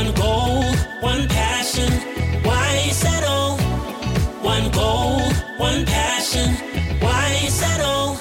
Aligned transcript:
One 0.00 0.14
goal, 0.14 0.62
one 1.00 1.28
passion. 1.28 1.92
Why 2.42 2.88
settle? 2.88 3.58
One 4.40 4.70
goal, 4.70 5.20
one 5.58 5.84
passion. 5.84 6.54
Why 7.00 7.34
settle? 7.50 8.18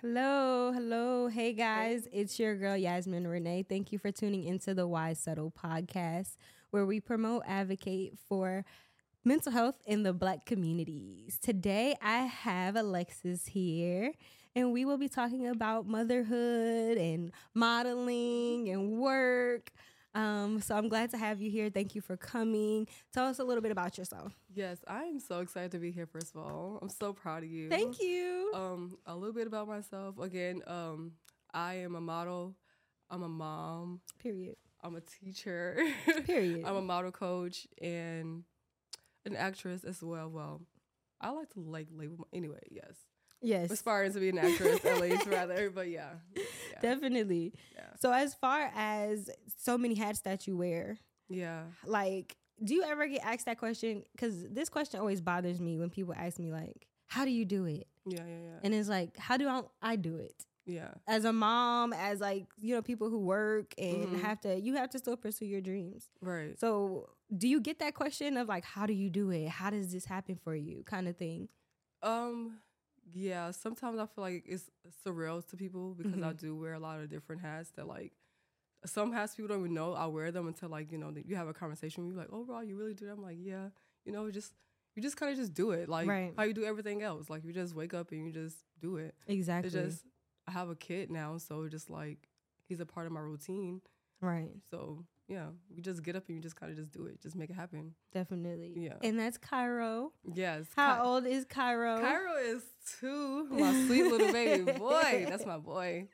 Hello, 0.00 0.72
hello. 0.72 1.28
Hey 1.28 1.52
guys, 1.52 2.08
it's 2.10 2.38
your 2.38 2.56
girl 2.56 2.74
Yasmin 2.74 3.26
Renee. 3.26 3.66
Thank 3.68 3.92
you 3.92 3.98
for 3.98 4.10
tuning 4.10 4.44
into 4.44 4.72
the 4.72 4.86
Why 4.86 5.12
Settle 5.12 5.50
podcast, 5.50 6.38
where 6.70 6.86
we 6.86 7.00
promote, 7.00 7.42
advocate 7.46 8.14
for 8.26 8.64
mental 9.26 9.52
health 9.52 9.76
in 9.84 10.04
the 10.04 10.14
black 10.14 10.46
communities. 10.46 11.38
Today 11.38 11.96
I 12.00 12.20
have 12.20 12.76
Alexis 12.76 13.44
here, 13.44 14.14
and 14.56 14.72
we 14.72 14.86
will 14.86 14.96
be 14.96 15.10
talking 15.10 15.48
about 15.48 15.86
motherhood 15.86 16.96
and 16.96 17.30
modeling 17.52 18.70
and 18.70 18.92
work. 18.92 19.70
Um, 20.14 20.60
so 20.60 20.76
I'm 20.76 20.88
glad 20.88 21.10
to 21.10 21.18
have 21.18 21.40
you 21.40 21.50
here. 21.50 21.70
Thank 21.70 21.94
you 21.94 22.00
for 22.00 22.16
coming. 22.16 22.86
Tell 23.12 23.26
us 23.26 23.38
a 23.38 23.44
little 23.44 23.62
bit 23.62 23.70
about 23.70 23.98
yourself. 23.98 24.34
Yes, 24.52 24.78
I 24.86 25.04
am 25.04 25.20
so 25.20 25.40
excited 25.40 25.70
to 25.72 25.78
be 25.78 25.90
here. 25.90 26.06
First 26.06 26.34
of 26.34 26.40
all, 26.40 26.78
I'm 26.80 26.88
so 26.88 27.12
proud 27.12 27.42
of 27.44 27.50
you. 27.50 27.68
Thank 27.68 28.00
you. 28.00 28.50
Um, 28.54 28.98
a 29.06 29.14
little 29.14 29.34
bit 29.34 29.46
about 29.46 29.68
myself. 29.68 30.18
Again, 30.18 30.62
um, 30.66 31.12
I 31.52 31.74
am 31.74 31.94
a 31.94 32.00
model. 32.00 32.56
I'm 33.10 33.22
a 33.22 33.28
mom. 33.28 34.00
Period. 34.18 34.56
I'm 34.82 34.96
a 34.96 35.00
teacher. 35.00 35.78
Period. 36.24 36.64
I'm 36.64 36.76
a 36.76 36.82
model 36.82 37.10
coach 37.10 37.66
and 37.80 38.44
an 39.26 39.36
actress 39.36 39.84
as 39.84 40.02
well. 40.02 40.30
Well, 40.30 40.62
I 41.20 41.30
like 41.30 41.50
to 41.50 41.60
like 41.60 41.88
label. 41.90 42.16
My, 42.18 42.24
anyway, 42.36 42.60
yes, 42.70 42.94
yes. 43.42 43.70
aspiring 43.70 44.12
to 44.12 44.20
be 44.20 44.28
an 44.30 44.38
actress 44.38 44.84
at 44.84 45.00
least, 45.00 45.26
rather. 45.26 45.70
But 45.74 45.88
yeah, 45.88 46.10
yeah, 46.36 46.80
Definitely. 46.80 47.52
yeah, 47.74 47.82
So 48.00 48.12
as 48.12 48.34
far 48.34 48.70
as 48.74 49.30
so 49.58 49.76
many 49.78 49.94
hats 49.94 50.20
that 50.20 50.46
you 50.46 50.56
wear, 50.56 50.98
yeah. 51.28 51.64
like, 51.84 52.36
do 52.62 52.74
you 52.74 52.82
ever 52.84 53.06
get 53.06 53.24
asked 53.24 53.46
that 53.46 53.58
question? 53.58 54.02
Because 54.12 54.48
this 54.48 54.68
question 54.68 55.00
always 55.00 55.20
bothers 55.20 55.60
me 55.60 55.76
when 55.78 55.90
people 55.90 56.14
ask 56.16 56.38
me, 56.38 56.50
like, 56.50 56.86
"How 57.06 57.24
do 57.24 57.30
you 57.30 57.44
do 57.44 57.64
it?" 57.66 57.86
Yeah, 58.06 58.24
yeah, 58.26 58.38
yeah, 58.44 58.58
And 58.64 58.74
it's 58.74 58.88
like, 58.88 59.16
"How 59.16 59.36
do 59.36 59.46
I, 59.48 59.62
I 59.82 59.96
do 59.96 60.16
it?" 60.16 60.44
yeah. 60.66 60.90
As 61.06 61.24
a 61.24 61.32
mom, 61.32 61.92
as 61.92 62.20
like 62.20 62.46
you 62.58 62.74
know, 62.74 62.82
people 62.82 63.08
who 63.10 63.18
work 63.20 63.72
and 63.78 64.08
Mhm. 64.08 64.20
have 64.20 64.40
to, 64.40 64.58
you 64.60 64.74
have 64.74 64.90
to 64.90 64.98
still 64.98 65.16
pursue 65.16 65.46
your 65.46 65.60
dreams. 65.60 66.10
Right. 66.20 66.58
So, 66.58 67.08
do 67.36 67.46
you 67.48 67.60
get 67.60 67.78
that 67.78 67.94
question 67.94 68.36
of 68.36 68.48
like, 68.48 68.64
"How 68.64 68.86
do 68.86 68.92
you 68.92 69.08
do 69.08 69.30
it? 69.30 69.48
How 69.48 69.70
does 69.70 69.92
this 69.92 70.04
happen 70.04 70.36
for 70.36 70.54
you?" 70.56 70.82
kind 70.84 71.06
of 71.08 71.16
thing? 71.16 71.48
Um, 72.02 72.58
yeah. 73.14 73.50
Sometimes 73.50 73.98
I 73.98 74.06
feel 74.06 74.22
like 74.24 74.44
it's 74.46 74.70
surreal 75.06 75.46
to 75.48 75.56
people 75.56 75.94
because 75.94 76.22
I 76.22 76.32
Mhm. 76.32 76.38
do 76.38 76.56
wear 76.56 76.74
a 76.74 76.78
lot 76.78 77.00
of 77.00 77.08
different 77.08 77.42
hats 77.42 77.70
that 77.76 77.86
like 77.86 78.12
some 78.84 79.12
hats 79.12 79.34
people 79.34 79.48
don't 79.48 79.60
even 79.60 79.74
know 79.74 79.92
I 79.94 80.06
wear 80.06 80.30
them 80.30 80.46
until 80.46 80.68
like 80.68 80.92
you 80.92 80.98
know 80.98 81.12
you 81.24 81.34
have 81.36 81.48
a 81.48 81.54
conversation 81.54 82.04
with 82.04 82.12
you 82.14 82.18
like, 82.18 82.28
oh, 82.32 82.44
bro, 82.44 82.60
you 82.60 82.76
really 82.76 82.94
do 82.94 83.06
that? 83.06 83.12
I'm 83.12 83.22
like, 83.22 83.38
yeah. 83.40 83.70
You 84.04 84.12
know, 84.12 84.30
just 84.30 84.52
you 84.94 85.02
just 85.02 85.16
kind 85.16 85.30
of 85.32 85.38
just 85.38 85.54
do 85.54 85.70
it 85.72 85.88
like 85.88 86.08
Right. 86.08 86.32
how 86.36 86.42
you 86.44 86.54
do 86.54 86.64
everything 86.64 87.02
else. 87.02 87.28
Like 87.30 87.44
you 87.44 87.52
just 87.52 87.74
wake 87.74 87.94
up 87.94 88.10
and 88.12 88.24
you 88.26 88.32
just 88.32 88.56
do 88.80 88.96
it. 88.96 89.14
Exactly. 89.26 89.66
It's 89.68 89.74
just 89.74 90.04
I 90.46 90.52
have 90.52 90.68
a 90.70 90.76
kid 90.76 91.10
now, 91.10 91.38
so 91.38 91.68
just 91.68 91.90
like 91.90 92.28
he's 92.68 92.80
a 92.80 92.86
part 92.86 93.06
of 93.06 93.12
my 93.12 93.20
routine. 93.20 93.80
right. 94.20 94.50
So 94.70 95.04
yeah, 95.28 95.46
you 95.74 95.82
just 95.82 96.02
get 96.02 96.16
up 96.16 96.24
and 96.28 96.36
you 96.36 96.42
just 96.42 96.56
kind 96.56 96.72
of 96.72 96.78
just 96.78 96.90
do 96.90 97.04
it, 97.06 97.20
just 97.22 97.36
make 97.36 97.50
it 97.50 97.54
happen. 97.56 97.94
Definitely. 98.12 98.72
Yeah. 98.76 98.94
And 99.02 99.18
that's 99.20 99.36
Cairo. 99.38 100.12
Yes. 100.34 100.66
How 100.74 100.96
Ky- 100.96 101.02
old 101.02 101.26
is 101.26 101.44
Cairo? 101.44 102.00
Cairo 102.00 102.36
is 102.36 102.62
two, 102.98 103.46
my 103.50 103.72
sweet 103.86 104.04
little 104.04 104.32
baby 104.32 104.72
boy. 104.78 105.26
That's 105.28 105.44
my 105.44 105.58
boy. 105.58 106.08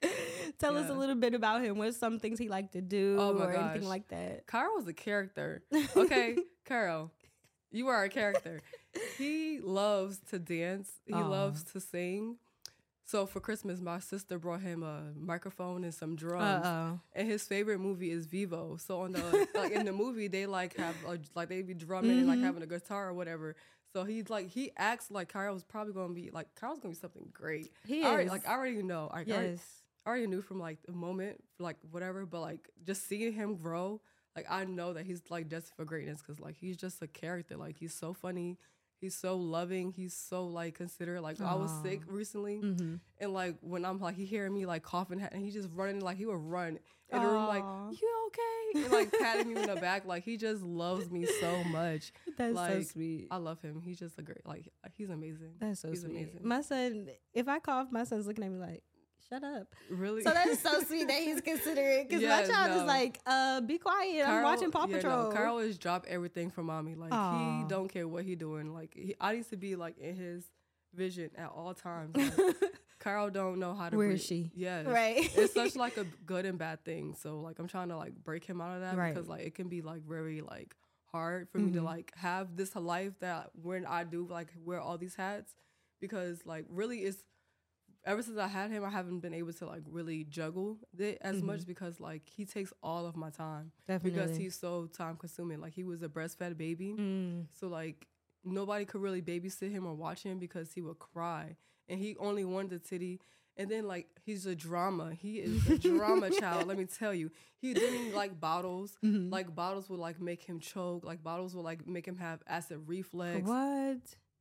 Tell 0.59 0.77
us 0.77 0.91
a 0.91 0.95
little 0.95 1.15
bit 1.15 1.33
about 1.35 1.63
him. 1.63 1.79
What's 1.79 1.97
some 1.97 2.19
things 2.19 2.39
he 2.39 2.49
liked 2.49 2.73
to 2.73 2.81
do 2.83 3.17
Oh 3.19 3.35
or 3.39 3.53
anything 3.55 3.89
like 3.89 4.09
that? 4.09 4.47
Cairo 4.47 4.75
was 4.75 4.89
a 4.89 4.93
character. 4.95 5.63
Okay, 5.97 6.37
Cairo, 6.65 7.11
you 7.71 7.89
are 7.89 8.03
a 8.05 8.09
character. 8.09 8.61
He 9.19 9.61
loves 9.61 10.19
to 10.31 10.39
dance. 10.39 10.91
He 11.07 11.13
Aw. 11.15 11.27
loves 11.27 11.63
to 11.73 11.81
sing. 11.81 12.37
So 13.07 13.27
for 13.27 13.39
Christmas, 13.41 13.81
my 13.81 13.99
sister 13.99 14.39
brought 14.39 14.63
him 14.63 14.83
a 14.83 15.03
microphone 15.17 15.85
and 15.85 15.93
some 15.93 16.17
drums. 16.17 16.65
Uh-oh. 16.65 17.01
And 17.13 17.29
his 17.29 17.47
favorite 17.47 17.79
movie 17.79 18.11
is 18.11 18.25
Vivo. 18.27 18.77
So 18.79 19.01
on 19.03 19.13
the 19.13 19.49
like 19.55 19.73
in 19.73 19.85
the 19.85 19.93
movie, 19.93 20.29
they 20.29 20.47
like 20.47 20.77
have 20.79 20.97
a, 21.07 21.19
like 21.35 21.49
they 21.51 21.61
be 21.63 21.75
drumming 21.75 22.19
and 22.19 22.27
like 22.27 22.39
Mhm. 22.39 22.45
having 22.45 22.63
a 22.63 22.67
guitar 22.67 23.09
or 23.09 23.15
whatever. 23.15 23.57
So 23.93 24.05
he's 24.05 24.31
like 24.31 24.49
he 24.49 24.73
acts 24.77 25.11
like 25.11 25.29
Cairo's 25.33 25.63
probably 25.63 25.93
gonna 25.93 26.15
be 26.15 26.31
like 26.33 26.49
Cairo's 26.59 26.79
gonna 26.81 26.95
be 26.95 26.99
something 27.01 27.29
great. 27.33 27.71
He 27.87 28.03
I 28.03 28.09
already, 28.09 28.25
is. 28.27 28.31
like 28.33 28.49
I 28.49 28.53
already 28.55 28.83
know. 28.83 29.09
I, 29.13 29.21
I 29.21 29.25
already- 29.25 29.49
yes. 29.51 29.81
I 30.07 30.11
already 30.11 30.27
knew 30.27 30.43
from 30.43 30.59
like 30.59 30.79
the 30.87 30.93
moment, 30.93 31.43
like 31.59 31.77
whatever, 31.91 32.27
but 32.27 32.41
like 32.41 32.69
just 32.87 33.07
seeing 33.09 33.33
him 33.33 33.57
grow, 33.57 34.01
like 34.37 34.47
I 34.51 34.65
know 34.65 34.93
that 34.95 35.07
he's 35.07 35.23
like 35.31 35.49
destined 35.49 35.77
for 35.77 35.85
greatness 35.85 36.21
because 36.21 36.41
like 36.41 36.57
he's 36.57 36.77
just 36.77 37.01
a 37.03 37.07
character. 37.07 37.57
Like 37.57 37.77
he's 37.79 37.95
so 37.95 38.13
funny, 38.15 38.59
he's 39.05 39.15
so 39.15 39.37
loving, 39.37 39.93
he's 39.93 40.15
so 40.15 40.47
like 40.47 40.75
considerate. 40.75 41.23
Like 41.23 41.41
I 41.41 41.55
was 41.55 41.71
sick 41.83 42.01
recently, 42.07 42.61
Mhm. 42.63 43.01
and 43.19 43.33
like 43.35 43.57
when 43.61 43.85
I'm 43.85 44.01
like 44.01 44.17
he 44.17 44.25
hearing 44.25 44.55
me 44.55 44.65
like 44.65 44.83
coughing, 44.83 45.21
and 45.21 45.45
he 45.45 45.51
just 45.51 45.69
running 45.75 46.01
like 46.01 46.17
he 46.17 46.25
would 46.25 46.37
run 46.37 46.79
in 47.13 47.21
the 47.23 47.27
room 47.29 47.47
like 47.47 47.63
you 48.01 48.11
okay, 48.29 48.85
and 48.85 48.93
like 48.93 49.13
patting 49.13 49.53
me 49.53 49.61
in 49.61 49.67
the 49.69 49.77
back. 49.77 50.07
Like 50.07 50.25
he 50.25 50.37
just 50.39 50.63
loves 50.63 51.11
me 51.11 51.27
so 51.41 51.63
much. 51.65 52.13
That's 52.39 52.57
so 52.57 52.81
sweet. 52.83 53.29
I 53.31 53.37
love 53.37 53.61
him. 53.61 53.83
He's 53.85 53.99
just 53.99 54.19
a 54.19 54.23
great 54.23 54.47
like 54.47 54.73
he's 54.97 55.11
amazing. 55.11 55.53
That's 55.61 55.81
so 55.81 55.91
he's 55.91 56.01
sweet. 56.01 56.11
amazing. 56.11 56.41
My 56.43 56.63
son, 56.63 57.09
if 57.35 57.47
I 57.47 57.59
cough, 57.59 57.89
my 57.93 58.05
son's 58.05 58.27
looking 58.27 58.45
at 58.45 58.51
me 58.51 58.59
like, 58.59 58.83
shut 59.35 59.45
up. 59.45 59.67
Really, 59.91 60.23
So 60.23 60.31
that's 60.31 60.61
so 60.61 60.83
sweet 60.87 61.09
that 61.09 61.21
he's 61.23 61.41
considering. 61.41 62.07
because 62.07 62.23
my 62.23 62.45
child 62.45 62.81
is 62.81 62.87
like, 62.87 63.21
uh, 63.27 63.61
be 63.61 63.79
quiet. 63.79 64.27
I'm 64.27 64.43
watching 64.43 64.71
Paw 64.71 64.87
yeah, 64.89 64.97
Patrol. 64.97 65.25
no, 65.31 65.31
Carl 65.37 65.59
is 65.59 65.79
drop 65.79 66.07
everything 66.09 66.51
for 66.51 66.63
mommy. 66.63 66.95
Like 66.95 67.13
Aw. 67.13 67.63
he 67.63 67.69
don't 67.69 67.89
care 67.89 68.07
what 68.07 68.25
he 68.25 68.35
doing. 68.35 68.73
Like 68.73 68.93
he, 68.95 69.15
I 69.21 69.35
need 69.35 69.49
to 69.51 69.57
be 69.57 69.77
like 69.77 69.99
in 69.99 70.15
his 70.17 70.45
vision 70.95 71.31
at 71.37 71.49
all 71.55 71.75
times. 71.75 72.17
Like, 72.17 72.57
Carl 73.01 73.29
don't 73.31 73.59
know 73.59 73.75
how 73.75 73.91
to. 73.91 73.97
Where 73.97 74.09
breathe. 74.09 74.21
is 74.21 74.25
she? 74.27 74.51
Yes, 74.55 74.87
Right. 74.87 75.31
it's 75.37 75.53
such 75.53 75.77
like 75.85 75.97
a 75.97 76.05
good 76.25 76.47
and 76.47 76.59
bad 76.59 76.85
thing. 76.85 77.15
So 77.21 77.41
like 77.41 77.59
I'm 77.59 77.69
trying 77.69 77.89
to 77.89 77.97
like 77.97 78.15
break 78.25 78.45
him 78.45 78.61
out 78.61 78.75
of 78.77 78.81
that 78.83 78.97
Right. 78.97 79.13
because 79.15 79.29
like 79.29 79.43
it 79.43 79.55
can 79.55 79.69
be 79.69 79.83
like 79.83 80.03
very 80.03 80.41
like 80.41 80.75
hard 81.13 81.49
for 81.51 81.59
me 81.59 81.73
to 81.73 81.81
Mhm. 81.81 81.85
like 81.85 82.13
have 82.17 82.57
this 82.57 82.75
life 82.75 83.13
that 83.21 83.51
when 83.63 83.87
I 83.87 84.03
do 84.05 84.27
like 84.29 84.49
wear 84.65 84.81
all 84.81 84.99
these 84.99 85.15
hats 85.15 85.53
because 86.01 86.41
like 86.45 86.65
really 86.69 87.01
it's 87.01 87.19
ever 88.07 88.23
since 88.23 88.39
I 88.39 88.49
had 88.49 88.71
him 88.71 88.85
I 88.85 88.91
haven't 88.91 89.21
been 89.21 89.35
able 89.35 89.53
to 89.55 89.67
like 89.67 89.83
really 89.87 90.25
juggle 90.25 90.79
it 90.99 91.19
as 91.21 91.37
Mhm. 91.37 91.45
much 91.45 91.67
because 91.67 92.01
like 92.01 92.29
he 92.29 92.45
takes 92.45 92.73
all 92.83 93.07
of 93.07 93.17
my 93.17 93.31
time 93.31 93.73
Definitely. 93.87 94.11
because 94.21 94.37
he's 94.37 94.55
so 94.55 94.87
time 94.87 95.17
consuming. 95.17 95.61
Like 95.61 95.75
he 95.75 95.85
was 95.85 96.03
a 96.03 96.09
breastfed 96.09 96.57
baby, 96.57 96.95
Mm. 96.99 97.47
so 97.53 97.69
like 97.69 98.07
nobody 98.45 98.85
could 98.85 99.01
really 99.01 99.23
babysit 99.23 99.71
him 99.71 99.87
or 99.87 99.95
watch 99.95 100.23
him 100.23 100.39
because 100.39 100.73
he 100.73 100.81
would 100.83 100.99
cry, 100.99 101.57
and 101.89 101.99
he 101.99 102.17
only 102.19 102.45
wanted 102.45 102.71
the 102.71 102.79
titty. 102.79 103.21
And 103.57 103.71
then 103.71 103.87
like 103.87 104.09
he's 104.25 104.47
a 104.47 104.55
drama. 104.57 105.15
He 105.15 105.39
is 105.39 105.69
a 105.71 105.79
drama 105.79 106.29
child. 106.41 106.67
Let 106.67 106.77
me 106.77 106.87
tell 106.87 107.15
you, 107.15 107.31
he 107.57 107.73
didn't 107.73 108.13
like 108.13 108.41
bottles. 108.41 108.99
Mhm. 109.03 109.31
Like 109.31 109.55
bottles 109.55 109.89
would 109.89 110.01
like 110.01 110.21
make 110.21 110.43
him 110.43 110.59
choke. 110.59 111.05
Like 111.05 111.23
bottles 111.23 111.55
would 111.55 111.63
like 111.63 111.87
make 111.87 112.05
him 112.05 112.17
have 112.17 112.43
acid 112.49 112.81
reflux. 112.87 113.47
What? 113.47 113.99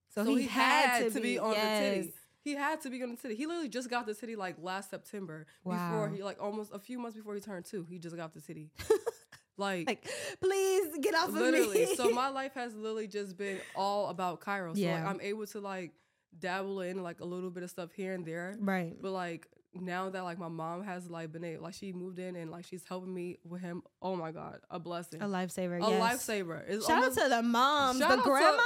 So, 0.09 0.25
So 0.25 0.35
he, 0.35 0.47
had, 0.47 1.11
to, 1.13 1.19
be, 1.21 1.37
on 1.39 1.51
the 1.51 1.55
titty. 1.55 2.13
He 2.43 2.55
had 2.55 2.81
to 2.81 2.89
be 2.89 3.01
on 3.03 3.11
the 3.11 3.17
city. 3.17 3.35
He 3.35 3.45
literally 3.47 3.69
just 3.69 3.89
got 3.89 4.05
the 4.05 4.13
city 4.13 4.35
like 4.35 4.55
last 4.61 4.89
September. 4.89 5.45
Before 5.63 6.09
he 6.13 6.21
like 6.23 6.41
almost 6.41 6.71
a 6.73 6.79
few 6.79 6.99
months 6.99 7.15
before 7.15 7.35
he 7.35 7.41
turned 7.41 7.65
two, 7.65 7.85
he 7.89 7.99
just 7.99 8.15
got 8.17 8.33
the 8.33 8.41
city. 8.41 8.69
like 9.57 9.87
Like, 9.87 10.07
please 10.41 10.97
get 11.01 11.15
off 11.15 11.29
literally. 11.31 11.83
of 11.83 11.89
me. 11.91 11.95
so 11.95 12.09
my 12.23 12.29
life 12.29 12.53
has 12.55 12.75
literally 12.75 13.07
just 13.07 13.37
been 13.37 13.59
all 13.75 14.09
about 14.09 14.41
Cairo. 14.41 14.73
So 14.73 14.79
Yeah. 14.79 14.95
like 14.95 15.05
I'm 15.15 15.21
able 15.21 15.45
to 15.47 15.59
like 15.61 15.91
dabble 16.37 16.81
in 16.81 17.01
like 17.03 17.21
a 17.21 17.25
little 17.25 17.49
bit 17.51 17.63
of 17.63 17.69
stuff 17.69 17.91
here 17.93 18.13
and 18.13 18.25
there. 18.25 18.57
right. 18.59 18.93
But 19.01 19.11
like 19.11 19.47
now 19.75 20.09
that 20.09 20.23
like 20.23 20.37
my 20.37 20.49
mom 20.49 20.83
has 20.83 21.09
like 21.09 21.31
been 21.31 21.43
able, 21.45 21.63
like 21.63 21.75
she 21.75 21.93
moved 21.93 22.19
in 22.19 22.35
and 22.35 22.51
like 22.51 22.65
she's 22.65 22.83
helping 22.89 23.13
me 23.13 23.37
with 23.47 23.61
him. 23.61 23.83
Oh 24.01 24.15
my 24.15 24.31
god, 24.31 24.59
a 24.69 24.79
blessing, 24.79 25.21
A 25.21 25.25
lifesaver. 25.25 25.77
a 25.77 25.89
yes. 25.91 26.27
lifesaver. 26.27 26.61
It's 26.67 26.85
Shout 26.87 26.97
almost, 26.97 27.17
out 27.19 27.23
to 27.23 27.29
the 27.29 27.41
moms, 27.43 27.99
the 27.99 28.05
out 28.05 28.15
to- 28.17 28.21
grandmas. 28.23 28.63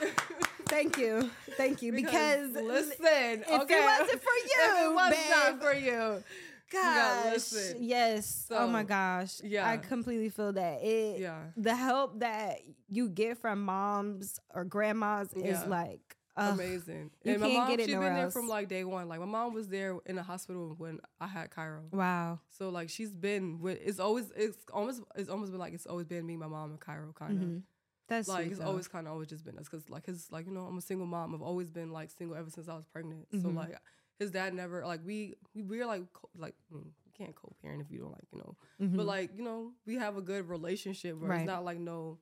Thank 0.72 0.96
you, 0.96 1.30
thank 1.58 1.82
you. 1.82 1.92
Because, 1.92 2.50
listen, 2.52 2.96
if 3.02 3.60
okay, 3.62 3.74
it 3.74 3.84
wasn't 3.84 4.22
for 4.22 4.30
you, 4.30 4.58
if 4.58 4.84
it 4.86 4.94
was 4.94 5.10
babe, 5.10 5.30
not 5.30 5.62
for 5.62 5.74
you, 5.74 6.24
gosh, 6.72 7.24
listen. 7.32 7.76
yes. 7.84 8.46
oh 8.50 8.66
my 8.66 8.82
gosh. 8.82 9.40
Yeah. 9.44 9.68
I 9.68 9.76
completely 9.76 10.30
feel 10.30 10.52
that. 10.54 10.82
It, 10.82 11.20
yeah, 11.20 11.40
the 11.58 11.74
help 11.76 12.20
that 12.20 12.60
you 12.88 13.10
get 13.10 13.36
from 13.38 13.62
moms 13.64 14.40
or 14.54 14.64
grandmas 14.64 15.32
is 15.34 15.44
Yeah. 15.44 15.64
like 15.66 16.16
ugh, 16.38 16.54
amazing. 16.54 17.10
you 17.22 17.32
and 17.32 17.42
my 17.42 17.48
mom, 17.48 17.76
she's 17.76 17.86
been 17.88 18.00
there 18.00 18.30
from 18.30 18.48
like 18.48 18.68
day 18.68 18.84
one. 18.84 19.08
Like 19.08 19.20
my 19.20 19.26
mom 19.26 19.52
was 19.52 19.68
there 19.68 19.98
in 20.06 20.16
the 20.16 20.22
hospital 20.22 20.74
when 20.78 21.00
I 21.20 21.26
had 21.26 21.50
Cairo. 21.50 21.82
Wow, 21.92 22.40
So 22.48 22.70
like 22.70 22.88
she's 22.88 23.10
been 23.14 23.60
with. 23.60 23.78
It's 23.84 24.00
always. 24.00 24.32
It's 24.34 24.56
almost. 24.72 25.02
It's 25.16 25.28
almost 25.28 25.50
been 25.52 25.60
like 25.60 25.74
it's 25.74 25.86
always 25.86 26.06
been 26.06 26.24
me, 26.26 26.38
my 26.38 26.46
mom, 26.48 26.70
and 26.70 26.80
Cairo. 26.80 27.12
Kind 27.14 27.42
of. 27.42 27.48
Mhm. 27.48 27.62
That's 28.12 28.28
like 28.28 28.44
sweet, 28.44 28.52
it's 28.52 28.60
though. 28.60 28.66
always 28.66 28.88
kind 28.88 29.06
of 29.06 29.12
always 29.12 29.28
just 29.28 29.44
been 29.44 29.58
us 29.58 29.68
because 29.68 29.88
like 29.90 30.06
his 30.06 30.30
like 30.30 30.46
you 30.46 30.52
know 30.52 30.62
I'm 30.66 30.78
a 30.78 30.82
single 30.82 31.06
mom. 31.06 31.34
I've 31.34 31.42
always 31.42 31.70
been 31.70 31.90
like 31.92 32.10
single 32.10 32.36
ever 32.36 32.50
since 32.50 32.68
I 32.68 32.74
was 32.74 32.84
pregnant. 32.86 33.26
So 33.32 33.48
Mhm. 33.48 33.56
like 33.56 33.76
his 34.18 34.30
dad 34.30 34.54
never 34.54 34.84
like 34.86 35.00
we 35.04 35.34
we 35.54 35.62
we're 35.62 35.86
like 35.86 36.12
co- 36.12 36.30
like 36.36 36.54
mm, 36.72 36.84
we 37.04 37.12
can't 37.12 37.34
co-parent 37.34 37.80
if 37.82 37.90
you 37.90 37.98
don't 38.00 38.12
like 38.12 38.26
you 38.32 38.38
know. 38.38 38.56
Mhm. 38.80 38.96
But 38.96 39.06
like 39.06 39.30
you 39.36 39.42
know, 39.42 39.72
we 39.86 39.96
have 39.96 40.16
a 40.16 40.22
good 40.22 40.48
relationship 40.48 41.18
where 41.18 41.30
Right. 41.30 41.40
it's 41.40 41.46
not 41.46 41.64
like 41.64 41.78
no. 41.78 42.18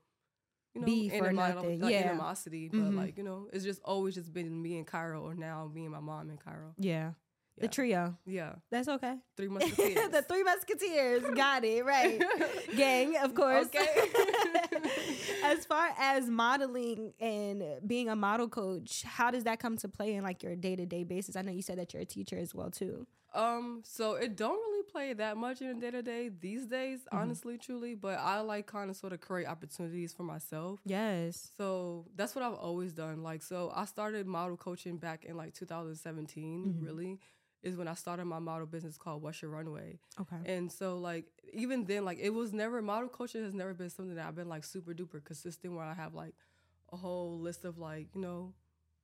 You 0.74 0.82
know, 0.82 0.84
Beef 0.86 1.12
or 1.14 1.26
animo- 1.26 1.52
nothing, 1.54 1.80
like 1.80 1.90
yeah. 1.92 1.98
animosity, 2.10 2.68
but 2.68 2.78
Mhm. 2.78 2.96
like 2.96 3.18
you 3.18 3.24
know, 3.24 3.48
it's 3.52 3.64
just 3.64 3.82
always 3.84 4.14
just 4.14 4.32
been 4.32 4.62
me 4.62 4.78
and 4.78 4.86
Cairo, 4.86 5.20
or 5.26 5.34
now 5.34 5.66
me 5.66 5.82
and 5.82 5.90
my 5.92 5.98
mom 5.98 6.30
and 6.30 6.38
Cairo. 6.38 6.74
yeah. 6.78 7.12
Yeah. 7.56 7.62
The 7.62 7.68
trio. 7.68 8.16
Yeah, 8.24 8.54
That's 8.70 8.86
okay. 8.88 9.16
three 9.36 9.48
musketeers. 9.56 10.08
the 10.10 10.22
three 10.22 10.44
musketeers. 10.44 11.24
Got 11.34 11.64
it. 11.64 11.84
Right. 11.84 12.22
Gang, 12.76 13.16
of 13.18 13.34
course. 13.34 13.66
Okay. 13.66 13.84
as 15.44 15.64
far 15.64 15.90
as 15.98 16.28
modeling 16.28 17.12
and 17.20 17.62
being 17.86 18.08
a 18.08 18.16
model 18.16 18.48
coach, 18.48 19.02
how 19.02 19.30
does 19.30 19.44
that 19.44 19.58
come 19.60 19.76
to 19.78 19.88
play 19.88 20.14
in 20.14 20.22
like 20.22 20.42
your 20.42 20.56
day 20.56 20.76
to 20.76 20.86
day 20.86 21.04
basis? 21.04 21.36
I 21.36 21.42
know 21.42 21.52
you 21.52 21.62
said 21.62 21.78
that 21.78 21.92
you're 21.92 22.02
a 22.02 22.06
teacher 22.06 22.36
as 22.38 22.54
well 22.54 22.70
too. 22.70 23.06
Um, 23.32 23.82
so 23.84 24.14
it 24.14 24.36
don't 24.36 24.56
really 24.58 24.82
play 24.90 25.12
that 25.12 25.36
much 25.36 25.62
in 25.62 25.78
day 25.78 25.92
to 25.92 26.02
day 26.02 26.30
these 26.30 26.66
days, 26.66 27.00
Mm-hmm. 27.00 27.16
honestly, 27.16 27.58
truly. 27.58 27.94
But 27.94 28.18
I 28.18 28.40
like 28.40 28.66
kind 28.66 28.90
of 28.90 28.96
sort 28.96 29.12
of 29.12 29.20
create 29.20 29.46
opportunities 29.46 30.12
for 30.12 30.24
myself. 30.24 30.80
Yes. 30.84 31.52
So 31.56 32.06
that's 32.16 32.34
what 32.34 32.42
I've 32.44 32.54
always 32.54 32.92
done. 32.92 33.22
Like, 33.22 33.42
so 33.42 33.72
I 33.74 33.84
started 33.84 34.26
model 34.26 34.56
coaching 34.56 34.96
back 34.96 35.24
in 35.24 35.36
like 35.36 35.54
2017. 35.54 36.74
Mhm. 36.80 36.84
Really, 36.84 37.18
is 37.62 37.76
when 37.76 37.88
I 37.88 37.94
started 37.94 38.24
my 38.24 38.38
model 38.38 38.66
business 38.66 38.96
called 38.96 39.22
What's 39.22 39.42
Your 39.42 39.50
Runway. 39.50 39.98
Okay. 40.20 40.36
And 40.46 40.70
so 40.70 40.98
like 40.98 41.26
even 41.52 41.84
then, 41.84 42.04
like 42.04 42.18
it 42.20 42.30
was 42.30 42.52
never 42.52 42.80
model 42.80 43.08
coaching 43.08 43.44
has 43.44 43.54
never 43.54 43.74
been 43.74 43.90
something 43.90 44.14
that 44.14 44.26
I've 44.26 44.36
been 44.36 44.48
like 44.48 44.64
super 44.64 44.94
duper 44.94 45.22
consistent 45.22 45.74
where 45.74 45.84
I 45.84 45.94
have 45.94 46.14
like 46.14 46.34
a 46.92 46.96
whole 46.96 47.38
list 47.38 47.64
of 47.64 47.78
like 47.78 48.08
you 48.14 48.20
know, 48.20 48.54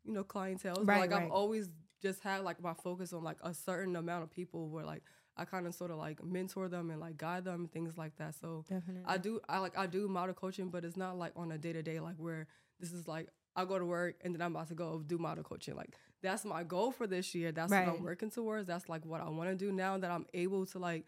you 0.05 0.13
know 0.13 0.25
clientele. 0.25 0.83
Right, 0.83 1.01
like 1.01 1.11
right. 1.11 1.25
I've 1.25 1.31
always 1.31 1.69
just 2.03 2.23
had 2.23 2.43
like 2.43 2.63
my 2.63 2.75
focus 2.75 3.13
on 3.13 3.25
like 3.25 3.39
a 3.43 3.53
certain 3.55 3.97
amount 3.97 4.23
of 4.25 4.31
people 4.31 4.69
where 4.69 4.85
like 4.85 5.03
I 5.37 5.45
kind 5.45 5.67
of 5.67 5.75
sort 5.75 5.91
of 5.91 5.99
like 5.99 6.25
mentor 6.25 6.69
them 6.69 6.91
and 6.91 7.01
like 7.01 7.19
guide 7.19 7.45
them 7.45 7.61
and 7.61 7.73
things 7.73 7.99
like 7.99 8.17
that. 8.17 8.35
So 8.35 8.65
Definitely. 8.69 9.03
I 9.07 9.19
do 9.19 9.41
I 9.49 9.59
like 9.59 9.77
I 9.77 9.87
do 9.87 10.09
model 10.09 10.35
coaching, 10.35 10.71
but 10.71 10.85
it's 10.85 10.97
not 10.97 11.19
like 11.19 11.33
on 11.37 11.53
a 11.53 11.59
day 11.59 11.73
to 11.73 11.83
day 11.83 12.01
like 12.01 12.17
where 12.17 12.47
this 12.81 12.93
is 12.93 13.07
like 13.07 13.29
I 13.55 13.65
go 13.65 13.79
to 13.79 13.85
work 13.85 14.17
and 14.23 14.35
then 14.35 14.43
I'm 14.43 14.55
about 14.55 14.69
to 14.69 14.75
go 14.75 15.03
do 15.07 15.19
model 15.19 15.45
coaching. 15.45 15.77
Like 15.77 15.95
that's 16.27 16.45
my 16.45 16.63
goal 16.65 16.91
for 16.91 17.07
this 17.07 17.35
year. 17.35 17.53
That's 17.53 17.71
what 17.71 17.89
I'm 17.89 18.03
working 18.03 18.31
towards. 18.31 18.67
That's 18.67 18.89
like 18.89 19.05
what 19.05 19.21
I 19.21 19.29
want 19.29 19.49
to 19.51 19.57
do 19.57 19.73
now 19.73 19.97
that 19.99 20.11
I'm 20.11 20.27
able 20.35 20.67
to 20.67 20.79
like 20.79 21.05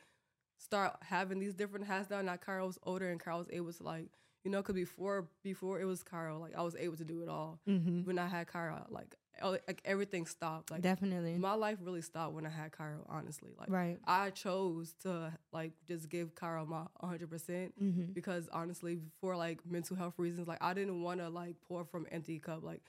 start 0.58 0.96
having 1.02 1.38
these 1.38 1.54
different 1.54 1.86
hats 1.86 2.08
down. 2.08 2.26
Now 2.26 2.36
Carl 2.36 2.66
was 2.66 2.78
older 2.84 3.10
and 3.10 3.20
Carl 3.20 3.38
was 3.38 3.48
able 3.52 3.72
to 3.72 3.82
like 3.82 4.08
you 4.44 4.50
know 4.50 4.58
because 4.62 4.74
before 4.76 5.26
before 5.42 5.80
it 5.80 5.84
was 5.84 6.02
Carl 6.02 6.38
like 6.40 6.54
I 6.56 6.62
was 6.62 6.76
able 6.76 6.96
to 6.96 7.04
do 7.04 7.22
it 7.22 7.28
all. 7.28 7.58
mm-hmm. 7.68 8.02
When 8.04 8.18
I 8.18 8.26
had 8.28 8.46
Carl 8.46 8.86
like 8.90 9.14
el- 9.40 9.52
like 9.68 9.80
everything 9.84 10.26
stopped. 10.26 10.70
Like 10.70 10.82
Definitely. 10.82 11.36
my 11.38 11.54
life 11.54 11.78
really 11.82 12.02
stopped 12.02 12.34
when 12.34 12.46
I 12.46 12.50
had 12.50 12.72
Carl. 12.72 13.06
Honestly, 13.08 13.50
like 13.58 13.70
right. 13.70 13.98
I 14.06 14.30
chose 14.30 14.94
to 15.02 15.32
like 15.52 15.72
just 15.86 16.08
give 16.08 16.34
Carl 16.34 16.66
my 16.66 16.82
100 17.00 17.30
percent 17.30 17.74
Mm-hmm. 17.82 18.12
because 18.12 18.48
honestly 18.52 18.98
for 19.20 19.36
like 19.36 19.60
mental 19.66 19.96
health 19.96 20.14
reasons 20.18 20.48
like 20.48 20.58
i 20.62 20.72
didn't 20.74 21.02
want 21.02 21.20
to 21.20 21.28
like 21.28 21.56
pour 21.68 21.84
from 21.84 22.06
empty 22.10 22.38
cup 22.38 22.62
like 22.64 22.80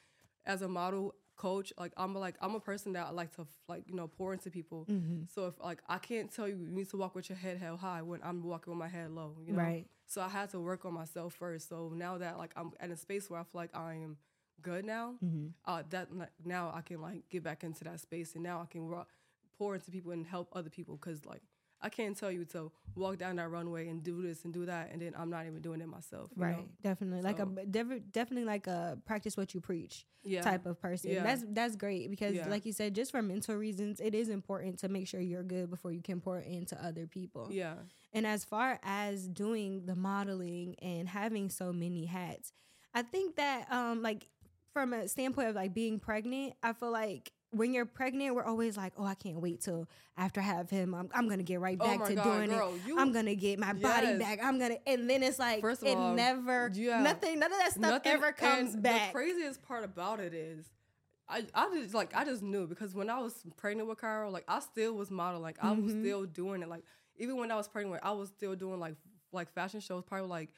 as 0.46 0.62
a 0.62 0.68
model 0.68 1.14
coach 1.36 1.72
like 1.80 1.94
i'm 1.96 2.14
like 2.14 2.36
i'm 2.42 2.54
a 2.56 2.60
person 2.60 2.92
that 2.94 3.08
I 3.08 3.12
like 3.12 3.34
to 3.38 3.48
like 3.70 3.84
you 3.88 3.96
know 3.96 4.08
pour 4.08 4.34
into 4.34 4.50
people 4.50 4.86
Mm-hmm. 4.90 5.22
so 5.34 5.48
if 5.48 5.54
like 5.64 5.82
i 5.88 5.98
can't 5.98 6.30
tell 6.34 6.48
you 6.50 6.56
you 6.58 6.68
need 6.70 6.90
to 6.90 6.98
walk 6.98 7.16
with 7.16 7.30
your 7.30 7.38
head 7.38 7.58
held 7.58 7.80
high 7.80 8.02
when 8.02 8.20
i'm 8.24 8.44
walking 8.44 8.72
with 8.74 8.80
my 8.80 8.90
head 8.90 9.12
low 9.12 9.38
you 9.46 9.54
know 9.54 9.60
Right. 9.60 9.86
so 10.06 10.22
i 10.22 10.28
had 10.28 10.50
to 10.50 10.60
work 10.60 10.84
on 10.84 10.94
myself 10.94 11.34
first 11.34 11.70
so 11.70 11.92
now 11.96 12.18
that 12.18 12.38
like 12.38 12.52
i'm 12.58 12.72
at 12.82 12.90
a 12.90 12.98
space 12.98 13.30
where 13.30 13.40
i 13.40 13.44
feel 13.44 13.62
like 13.62 13.74
i 13.74 13.94
am 13.94 14.18
good 14.62 14.84
now 14.84 15.14
Mm-hmm. 15.24 15.48
uh 15.66 15.84
that 15.92 16.14
like, 16.14 16.32
now 16.44 16.74
i 16.76 16.82
can 16.82 17.02
like 17.02 17.30
get 17.30 17.42
back 17.44 17.64
into 17.64 17.86
that 17.86 18.02
space 18.02 18.36
and 18.36 18.44
now 18.44 18.62
i 18.62 18.66
can 18.66 18.94
pour 19.58 19.76
into 19.76 19.92
people 19.92 20.12
and 20.12 20.28
help 20.28 20.50
other 20.52 20.70
people 20.70 20.98
because 20.98 21.26
like 21.26 21.42
I 21.82 21.90
can't 21.90 22.16
tell 22.18 22.32
you 22.32 22.46
to 22.46 22.72
walk 22.96 23.18
down 23.18 23.38
that 23.38 23.50
runway 23.50 23.88
and 23.88 24.04
do 24.04 24.22
this 24.22 24.44
and 24.44 24.54
do 24.54 24.66
that, 24.66 24.90
and 24.92 25.02
then 25.02 25.14
I'm 25.18 25.30
not 25.30 25.46
even 25.46 25.62
doing 25.62 25.80
it 25.82 25.88
myself. 25.88 26.32
Right. 26.36 26.58
know? 26.58 26.66
Definitely. 26.84 27.22
Like 27.22 27.40
a 27.40 27.46
So- 27.46 28.00
definitely 28.12 28.46
like 28.46 28.68
a 28.68 28.98
practice 29.06 29.38
what 29.38 29.54
you 29.54 29.62
preach 29.62 30.06
Yeah. 30.24 30.42
type 30.42 30.66
of 30.66 30.80
person. 30.82 31.12
Yeah. 31.12 31.24
That's 31.24 31.44
that's 31.50 31.76
great 31.78 32.10
because 32.10 32.36
Yeah. 32.36 32.50
like 32.50 32.66
you 32.66 32.74
said, 32.74 32.94
just 32.96 33.12
for 33.12 33.22
mental 33.22 33.56
reasons, 33.56 34.00
it 34.02 34.14
is 34.14 34.28
important 34.30 34.80
to 34.80 34.90
make 34.90 35.08
sure 35.08 35.22
you're 35.22 35.44
good 35.44 35.70
before 35.70 35.92
you 35.94 36.02
can 36.02 36.20
pour 36.20 36.40
into 36.40 36.76
other 36.84 37.08
people. 37.08 37.48
Yeah. 37.52 37.76
And 38.12 38.28
as 38.28 38.44
far 38.44 38.80
as 38.84 39.28
doing 39.28 39.86
the 39.86 39.96
modeling 39.96 40.76
and 40.82 41.08
having 41.08 41.50
so 41.50 41.72
many 41.72 42.06
hats, 42.06 42.52
I 42.94 43.04
think 43.04 43.36
that 43.38 43.72
um 43.72 44.02
like 44.02 44.28
from 44.74 44.94
a 44.94 45.08
standpoint 45.08 45.48
of 45.50 45.56
like 45.56 45.74
being 45.74 46.00
pregnant, 46.00 46.54
I 46.62 46.74
feel 46.74 46.92
like 46.92 47.32
when 47.52 47.74
you're 47.74 47.86
pregnant, 47.86 48.36
we're 48.36 48.44
always 48.44 48.78
like, 48.78 48.94
oh, 48.98 49.06
I 49.06 49.16
can't 49.16 49.38
wait 49.40 49.62
till 49.62 49.88
after 50.18 50.40
I 50.40 50.44
have 50.44 50.70
him. 50.70 50.94
I'm, 50.94 51.10
I'm 51.14 51.28
gonna 51.28 51.44
get 51.44 51.60
right 51.60 51.78
Oh 51.80 51.86
back 51.86 52.00
my 52.00 52.08
to 52.10 52.16
God, 52.16 52.24
doing 52.24 52.50
girl, 52.50 52.74
it. 52.76 52.82
you- 52.88 53.00
I'm 53.00 53.12
gonna 53.12 53.36
get 53.36 53.58
my 53.60 53.74
body 53.74 54.18
back. 54.20 54.40
I'm 54.44 54.60
gonna, 54.60 54.78
and 54.86 55.10
then 55.10 55.24
it's 55.24 55.40
like, 55.40 55.62
First 55.62 55.82
of 55.82 55.88
it 55.88 55.98
all, 55.98 56.14
never, 56.14 56.70
yeah. 56.74 57.02
nothing, 57.02 57.40
none 57.40 57.52
of 57.52 57.58
that 57.60 57.72
stuff 57.72 57.82
Nothing- 57.82 58.12
ever 58.12 58.32
comes 58.34 58.74
and 58.76 58.84
back. 58.84 59.08
The 59.12 59.14
craziest 59.14 59.62
part 59.64 59.84
about 59.84 60.20
it 60.20 60.34
is, 60.34 60.66
I, 61.28 61.46
I 61.54 61.70
just 61.76 61.94
like 61.94 62.16
I 62.16 62.26
just 62.26 62.42
knew 62.42 62.66
because 62.66 62.96
when 62.96 63.08
I 63.10 63.20
was 63.20 63.36
pregnant 63.56 63.88
with 63.88 64.00
Cairo, 64.00 64.32
like 64.32 64.46
I 64.48 64.60
still 64.62 64.94
was 64.96 65.12
modeling, 65.12 65.44
like 65.44 65.58
I 65.62 65.72
was 65.74 65.94
Mhm. 65.94 66.02
still 66.02 66.26
doing 66.26 66.64
it. 66.64 66.70
Like 66.70 66.84
even 67.18 67.38
when 67.38 67.52
I 67.52 67.56
was 67.56 67.68
pregnant, 67.68 67.92
with, 67.94 68.02
I 68.04 68.12
was 68.14 68.30
still 68.30 68.56
doing 68.56 68.80
like 68.80 68.96
like 69.32 69.52
fashion 69.54 69.80
shows. 69.80 70.04
Probably 70.04 70.28
like 70.28 70.50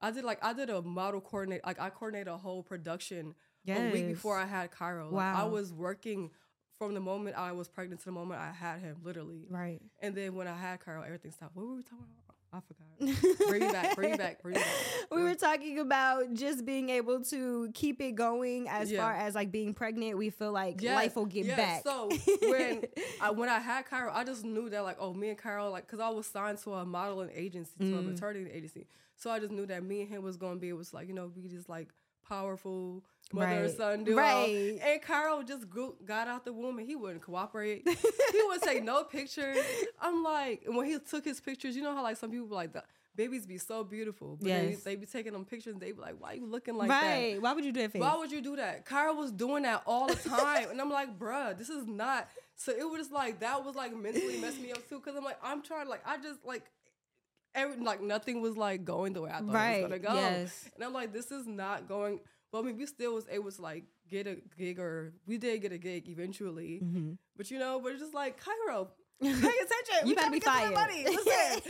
I 0.00 0.10
did 0.10 0.24
like 0.24 0.44
I 0.44 0.52
did 0.52 0.68
a 0.68 0.82
model 0.82 1.20
coordinate, 1.20 1.64
like 1.64 1.80
I 1.80 1.90
coordinated 1.90 2.26
a 2.26 2.36
whole 2.36 2.64
production 2.64 3.36
a 3.68 3.90
week 3.92 4.06
before 4.08 4.36
I 4.38 4.44
had 4.46 4.70
Cairo. 4.70 5.10
Like, 5.10 5.34
I 5.34 5.44
was 5.44 5.72
working 5.72 6.30
from 6.78 6.94
the 6.94 7.00
moment 7.00 7.36
I 7.38 7.52
was 7.52 7.68
pregnant 7.68 8.00
to 8.00 8.06
the 8.06 8.12
moment 8.12 8.40
I 8.40 8.50
had 8.52 8.80
him, 8.80 8.96
literally. 9.02 9.46
right. 9.48 9.80
And 10.00 10.14
then 10.14 10.34
when 10.34 10.48
I 10.48 10.56
had 10.56 10.80
Cairo, 10.80 11.02
everything 11.02 11.30
stopped. 11.30 11.54
What 11.56 11.66
were 11.66 11.74
we 11.76 11.82
talking 11.82 11.98
about? 12.04 12.20
I 12.52 12.60
forgot. 12.60 13.38
bring 13.48 13.62
me 13.62 13.68
back. 13.72 13.96
Bring 13.96 14.10
me 14.12 14.16
back. 14.16 14.40
Bring 14.42 14.54
me 14.54 14.60
back. 14.60 15.10
we 15.10 15.22
were 15.22 15.34
talking 15.34 15.80
about 15.80 16.32
just 16.34 16.64
being 16.64 16.88
able 16.90 17.20
to 17.24 17.68
keep 17.74 18.00
it 18.00 18.12
going 18.12 18.68
as 18.68 18.92
Yeah. 18.92 19.00
far 19.00 19.12
as 19.14 19.34
like 19.34 19.50
being 19.50 19.74
pregnant. 19.74 20.16
We 20.18 20.30
feel 20.30 20.52
like 20.52 20.80
Yes, 20.80 20.94
life 20.94 21.16
will 21.16 21.26
get 21.26 21.46
yes. 21.46 21.56
back. 21.56 21.82
So 21.82 22.10
when 22.48 22.82
I 23.20 23.30
when 23.32 23.48
I 23.48 23.58
had 23.58 23.86
Cairo, 23.86 24.12
I 24.14 24.22
just 24.22 24.44
knew 24.44 24.68
that 24.70 24.84
like 24.84 24.98
oh 25.00 25.12
me 25.12 25.30
and 25.30 25.38
Cairo 25.38 25.70
like 25.70 25.84
because 25.86 25.98
I 25.98 26.10
was 26.10 26.26
signed 26.28 26.58
to 26.58 26.74
a 26.74 26.84
modeling 26.84 27.30
agency 27.34 27.72
to 27.80 27.96
a 27.96 28.02
Mm. 28.02 28.06
maternity 28.06 28.48
agency, 28.52 28.86
so 29.16 29.30
I 29.30 29.40
just 29.40 29.50
knew 29.52 29.66
that 29.66 29.82
me 29.82 30.02
and 30.02 30.08
him 30.10 30.22
was 30.22 30.36
gonna 30.36 30.56
be 30.60 30.68
able 30.68 30.84
to 30.84 30.94
like 30.94 31.08
you 31.08 31.14
know 31.14 31.26
be 31.26 31.48
just 31.48 31.68
like 31.68 31.88
powerful 32.24 33.04
mother 33.32 33.46
and 33.46 33.62
Right. 33.66 33.76
son 33.76 34.04
duo. 34.04 34.16
Right. 34.16 34.78
And 34.82 35.02
Carl 35.02 35.42
just 35.42 35.66
got 36.04 36.28
out 36.28 36.44
the 36.44 36.52
womb 36.52 36.78
and 36.78 36.86
he 36.86 36.96
wouldn't 36.96 37.22
cooperate. 37.22 37.86
he 38.32 38.42
would 38.48 38.62
take 38.62 38.82
no 38.84 39.04
pictures. 39.04 39.58
I'm 40.00 40.22
like 40.22 40.62
and 40.66 40.76
when 40.76 40.86
he 40.86 40.98
took 40.98 41.24
his 41.24 41.40
pictures, 41.40 41.76
you 41.76 41.82
know 41.82 41.94
how 41.94 42.02
like 42.02 42.16
some 42.16 42.30
people 42.30 42.48
like 42.48 42.72
the 42.72 42.82
babies 43.16 43.46
be 43.46 43.58
so 43.58 43.84
beautiful, 43.84 44.36
but 44.40 44.48
Yes. 44.48 44.82
they, 44.82 44.90
they 44.92 44.96
be 44.96 45.06
taking 45.06 45.32
them 45.34 45.44
pictures 45.44 45.72
and 45.74 45.80
they 45.80 45.92
be 45.92 46.00
like, 46.00 46.16
why 46.18 46.32
you 46.32 46.46
looking 46.46 46.74
like 46.76 46.88
that? 46.88 47.02
right. 47.02 47.40
Why 47.40 47.52
would 47.52 47.64
you 47.64 47.70
do 47.72 47.80
that? 47.82 47.92
Face? 47.92 48.00
Why 48.00 48.16
would 48.16 48.32
you 48.32 48.40
do 48.40 48.56
that? 48.56 48.84
Cairo 48.84 49.14
was 49.14 49.30
doing 49.30 49.62
that 49.62 49.82
all 49.86 50.08
the 50.08 50.16
time. 50.28 50.70
and 50.70 50.80
I'm 50.80 50.90
like, 50.90 51.16
bruh, 51.16 51.56
this 51.56 51.68
is 51.68 51.86
not. 51.86 52.28
So 52.56 52.72
it 52.72 52.88
was 52.88 53.12
like, 53.12 53.38
that 53.40 53.64
was 53.64 53.76
like 53.76 53.94
mentally 53.96 54.38
messed 54.38 54.60
me 54.60 54.72
up 54.72 54.88
too. 54.88 54.98
Cause 55.00 55.14
I'm 55.16 55.22
like, 55.24 55.38
I'm 55.44 55.62
trying, 55.62 55.88
like, 55.88 56.02
I 56.04 56.16
just 56.18 56.44
like, 56.44 56.64
every, 57.54 57.82
like 57.82 58.02
nothing 58.02 58.40
was 58.40 58.56
like 58.56 58.84
going 58.84 59.12
the 59.12 59.22
way 59.22 59.30
I 59.30 59.38
thought 59.40 59.54
right. 59.54 59.76
it 59.78 59.90
was 59.90 60.00
gonna 60.00 60.14
go. 60.14 60.14
Yes. 60.14 60.68
And 60.74 60.84
I'm 60.84 60.92
like, 60.92 61.12
this 61.12 61.30
is 61.30 61.46
not 61.46 61.88
going. 61.88 62.20
But 62.52 62.60
I 62.60 62.62
mean, 62.62 62.76
we 62.76 62.86
still 62.86 63.14
was 63.14 63.26
able 63.30 63.50
to 63.50 63.62
like 63.62 63.84
get 64.08 64.26
a 64.26 64.36
gig 64.56 64.78
or 64.78 65.12
we 65.26 65.38
did 65.38 65.60
get 65.62 65.72
a 65.72 65.78
gig 65.78 66.08
eventually. 66.08 66.80
Mm-hmm. 66.84 67.12
But 67.36 67.50
you 67.50 67.58
know, 67.58 67.78
we're 67.78 67.96
just 67.98 68.14
like, 68.14 68.38
Cairo, 68.38 68.88
pay 69.20 69.28
attention. 69.30 69.48
You 70.04 70.06
We 70.06 70.14
gotta 70.14 70.30
be 70.30 70.40
fired. 70.40 70.74
Money. 70.74 71.04
Listen, 71.14 71.62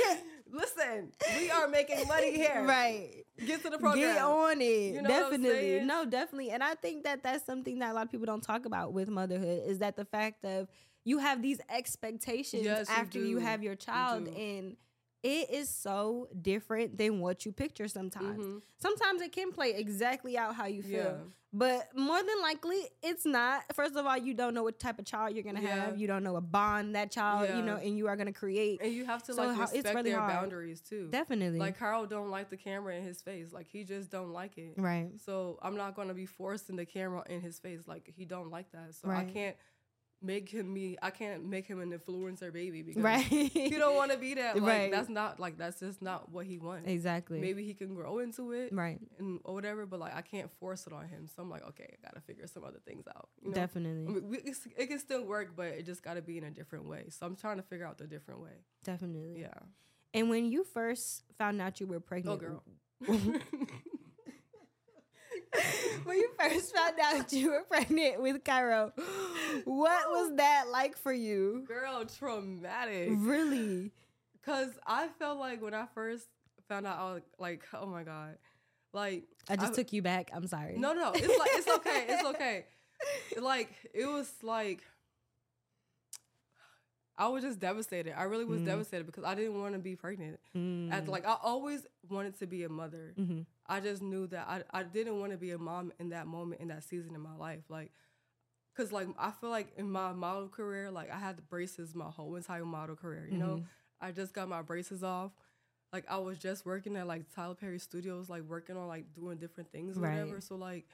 listen, 0.52 1.12
we 1.38 1.50
are 1.50 1.68
making 1.68 2.06
money 2.06 2.32
here. 2.36 2.64
Right. 2.64 3.24
Get 3.44 3.62
to 3.62 3.70
the 3.70 3.78
program. 3.78 4.14
Get 4.14 4.22
on 4.22 4.60
it. 4.60 4.94
You 4.94 5.02
know 5.02 5.08
definitely. 5.08 5.80
No, 5.84 6.04
definitely. 6.04 6.50
And 6.50 6.62
I 6.62 6.74
think 6.74 7.04
that 7.04 7.22
that's 7.22 7.44
something 7.44 7.78
that 7.80 7.90
a 7.90 7.94
lot 7.94 8.04
of 8.04 8.10
people 8.10 8.26
don't 8.26 8.42
talk 8.42 8.64
about 8.66 8.92
with 8.92 9.08
motherhood 9.08 9.62
is 9.66 9.78
that 9.80 9.96
the 9.96 10.04
fact 10.04 10.44
of 10.44 10.68
you 11.04 11.18
have 11.18 11.42
these 11.42 11.60
expectations 11.68 12.64
Yes, 12.64 12.88
after 12.88 13.18
you, 13.18 13.38
do. 13.38 13.44
have 13.44 13.62
your 13.62 13.74
child 13.74 14.26
do. 14.26 14.30
and 14.32 14.76
it 15.24 15.50
is 15.50 15.68
so 15.70 16.28
different 16.40 16.98
than 16.98 17.18
what 17.20 17.44
you 17.46 17.50
picture 17.52 17.88
sometimes. 17.88 18.44
Mhm. 18.44 18.62
Sometimes 18.78 19.22
it 19.22 19.32
can 19.32 19.50
play 19.52 19.72
exactly 19.74 20.36
out 20.38 20.54
how 20.54 20.66
you 20.66 20.82
feel. 20.82 20.92
Yeah. 20.92 21.16
But 21.56 21.96
more 21.96 22.18
than 22.20 22.40
likely, 22.42 22.80
it's 23.02 23.24
not. 23.24 23.62
First 23.74 23.94
of 23.96 24.04
all, 24.04 24.18
you 24.18 24.34
don't 24.34 24.54
know 24.54 24.64
what 24.64 24.78
type 24.80 24.98
of 24.98 25.04
child 25.06 25.34
you're 25.34 25.44
gonna 25.44 25.62
Yeah. 25.62 25.84
have. 25.86 25.96
You 25.98 26.06
don't 26.08 26.24
know 26.24 26.34
a 26.36 26.40
bond 26.40 26.96
that 26.96 27.10
child, 27.12 27.48
you 27.56 27.62
know, 27.62 27.76
and 27.76 27.96
you 27.96 28.08
are 28.08 28.16
gonna 28.16 28.32
create. 28.32 28.80
And 28.82 28.92
you 28.92 29.04
have 29.06 29.22
to 29.24 29.32
So 29.34 29.46
like 29.46 29.58
respect 29.72 29.94
really 29.94 30.10
their 30.10 30.18
hard. 30.18 30.32
boundaries 30.32 30.80
too. 30.80 31.08
Definitely. 31.10 31.60
Like 31.60 31.78
Carl 31.78 32.06
don't 32.06 32.28
like 32.30 32.50
the 32.50 32.56
camera 32.56 32.96
in 32.96 33.04
his 33.04 33.22
face. 33.22 33.52
Like 33.52 33.68
he 33.68 33.84
just 33.84 34.10
don't 34.10 34.32
like 34.32 34.58
it. 34.58 34.74
right. 34.76 35.12
So 35.20 35.58
I'm 35.62 35.76
not 35.76 35.94
gonna 35.94 36.12
be 36.14 36.26
forcing 36.26 36.74
the 36.76 36.84
camera 36.86 37.22
in 37.30 37.40
his 37.40 37.58
face. 37.60 37.86
Like 37.86 38.08
he 38.08 38.24
don't 38.24 38.50
like 38.50 38.70
that. 38.72 38.94
So 38.96 39.08
I 39.08 39.24
can't 39.24 39.56
make 40.24 40.48
him 40.48 40.72
me. 40.72 40.96
I 41.02 41.10
can't 41.10 41.44
make 41.44 41.66
him 41.66 41.80
an 41.80 41.92
influencer 41.92 42.52
baby 42.52 42.82
because 42.82 43.02
right. 43.02 43.24
he 43.24 43.70
don't 43.70 43.94
want 43.96 44.12
to 44.12 44.18
be 44.18 44.34
that. 44.34 44.56
Like 44.56 44.64
Right. 44.64 44.90
that's 44.90 45.08
not 45.08 45.38
like 45.38 45.58
that's 45.58 45.80
just 45.80 46.00
not 46.02 46.30
what 46.32 46.46
he 46.46 46.58
wants. 46.58 46.88
exactly. 46.88 47.40
Maybe 47.40 47.64
he 47.64 47.74
can 47.74 47.94
grow 47.94 48.18
into 48.18 48.52
it 48.52 48.72
Right. 48.72 48.98
and 49.18 49.40
or 49.44 49.54
whatever, 49.54 49.86
but 49.86 50.00
like 50.00 50.14
I 50.14 50.22
can't 50.22 50.50
force 50.58 50.86
it 50.86 50.92
on 50.92 51.06
him. 51.08 51.28
So 51.28 51.42
I'm 51.42 51.50
like, 51.50 51.66
okay, 51.68 51.86
I 51.92 52.06
gotta 52.08 52.20
figure 52.20 52.46
some 52.46 52.64
other 52.64 52.80
things 52.86 53.04
out. 53.08 53.28
You 53.42 53.50
know? 53.50 53.54
Definitely. 53.54 54.06
I 54.06 54.10
mean, 54.10 54.28
we, 54.28 54.38
it 54.76 54.86
can 54.86 54.98
still 54.98 55.24
work, 55.24 55.54
but 55.56 55.66
it 55.66 55.84
just 55.84 56.02
got 56.02 56.14
to 56.14 56.22
be 56.22 56.38
in 56.38 56.44
a 56.44 56.50
different 56.50 56.86
way. 56.88 57.06
So 57.10 57.26
I'm 57.26 57.36
trying 57.36 57.56
to 57.56 57.62
figure 57.62 57.86
out 57.86 57.98
the 57.98 58.06
different 58.06 58.40
way. 58.40 58.64
Definitely. 58.84 59.40
Yeah. 59.40 59.54
And 60.12 60.30
when 60.30 60.46
you 60.46 60.64
first 60.64 61.24
found 61.38 61.60
out 61.60 61.80
you 61.80 61.86
were 61.86 62.00
pregnant, 62.00 62.40
Oh, 62.42 63.08
girl. 63.08 63.40
when 66.04 66.16
you 66.18 66.30
first 66.38 66.74
found 66.74 66.94
out 67.02 67.32
you 67.32 67.50
were 67.50 67.62
pregnant 67.68 68.20
with 68.22 68.42
Cairo, 68.44 68.92
what 69.64 70.10
was 70.10 70.36
that 70.36 70.64
like 70.70 70.96
for 70.96 71.12
you? 71.12 71.64
Girl, 71.66 72.04
traumatic. 72.06 73.10
Really? 73.12 73.92
Cause 74.44 74.70
I 74.86 75.08
felt 75.18 75.38
like 75.38 75.62
when 75.62 75.74
I 75.74 75.86
first 75.94 76.26
found 76.68 76.86
out, 76.86 76.98
I 76.98 77.14
was 77.14 77.22
like, 77.38 77.62
oh 77.72 77.86
my 77.86 78.02
god, 78.02 78.36
like 78.92 79.24
I 79.48 79.56
just 79.56 79.72
I- 79.72 79.76
took 79.76 79.92
you 79.92 80.02
back. 80.02 80.30
I'm 80.34 80.46
sorry. 80.46 80.76
no, 80.76 80.92
no, 80.92 81.12
it's 81.14 81.38
like 81.38 81.50
it's 81.54 81.68
okay, 81.68 82.04
it's 82.08 82.24
okay. 82.34 82.64
Like 83.40 83.70
it 83.94 84.06
was 84.06 84.30
like 84.42 84.82
I 87.16 87.28
was 87.28 87.44
just 87.44 87.60
devastated. 87.60 88.18
I 88.18 88.24
really 88.24 88.44
was 88.44 88.60
Mm. 88.60 88.66
devastated 88.66 89.06
because 89.06 89.22
I 89.24 89.34
didn't 89.36 89.58
want 89.60 89.74
to 89.74 89.78
be 89.78 89.94
pregnant. 89.94 90.40
Mm. 90.56 91.06
Like 91.06 91.24
I 91.26 91.36
always 91.42 91.86
wanted 92.10 92.38
to 92.40 92.46
be 92.46 92.64
a 92.64 92.68
mother. 92.68 93.14
Mhm. 93.18 93.46
I 93.66 93.80
just 93.80 94.02
knew 94.02 94.26
that 94.28 94.46
I 94.48 94.62
I 94.78 94.82
didn't 94.82 95.18
want 95.20 95.32
to 95.32 95.38
be 95.38 95.50
a 95.52 95.58
mom 95.58 95.92
in 95.98 96.10
that 96.10 96.26
moment 96.26 96.60
in 96.60 96.68
that 96.68 96.84
season 96.84 97.14
in 97.14 97.20
my 97.20 97.34
life. 97.36 97.62
Like 97.68 97.92
cuz 98.76 98.92
like 98.92 99.08
I 99.18 99.30
feel 99.30 99.50
like 99.50 99.72
in 99.76 99.90
my 99.90 100.12
model 100.12 100.48
career 100.48 100.90
like 100.90 101.10
I 101.10 101.18
had 101.18 101.36
the 101.38 101.42
braces 101.42 101.94
my 101.94 102.10
whole 102.10 102.34
entire 102.36 102.64
model 102.64 102.96
career, 102.96 103.26
you 103.30 103.38
know? 103.38 103.56
Mm-hmm. 103.56 103.64
I 104.00 104.12
just 104.12 104.34
got 104.34 104.48
my 104.48 104.62
braces 104.62 105.02
off. 105.02 105.32
Like 105.92 106.04
I 106.08 106.18
was 106.18 106.38
just 106.38 106.66
working 106.66 106.96
at 106.96 107.06
like 107.06 107.30
Tyler 107.34 107.54
Perry 107.54 107.78
Studios 107.78 108.28
like 108.28 108.42
working 108.42 108.76
on 108.76 108.88
like 108.88 109.14
doing 109.14 109.38
different 109.38 109.70
things 109.72 109.96
or 109.96 110.00
Right. 110.00 110.12
whatever. 110.20 110.40
So 110.40 110.56
like 110.56 110.86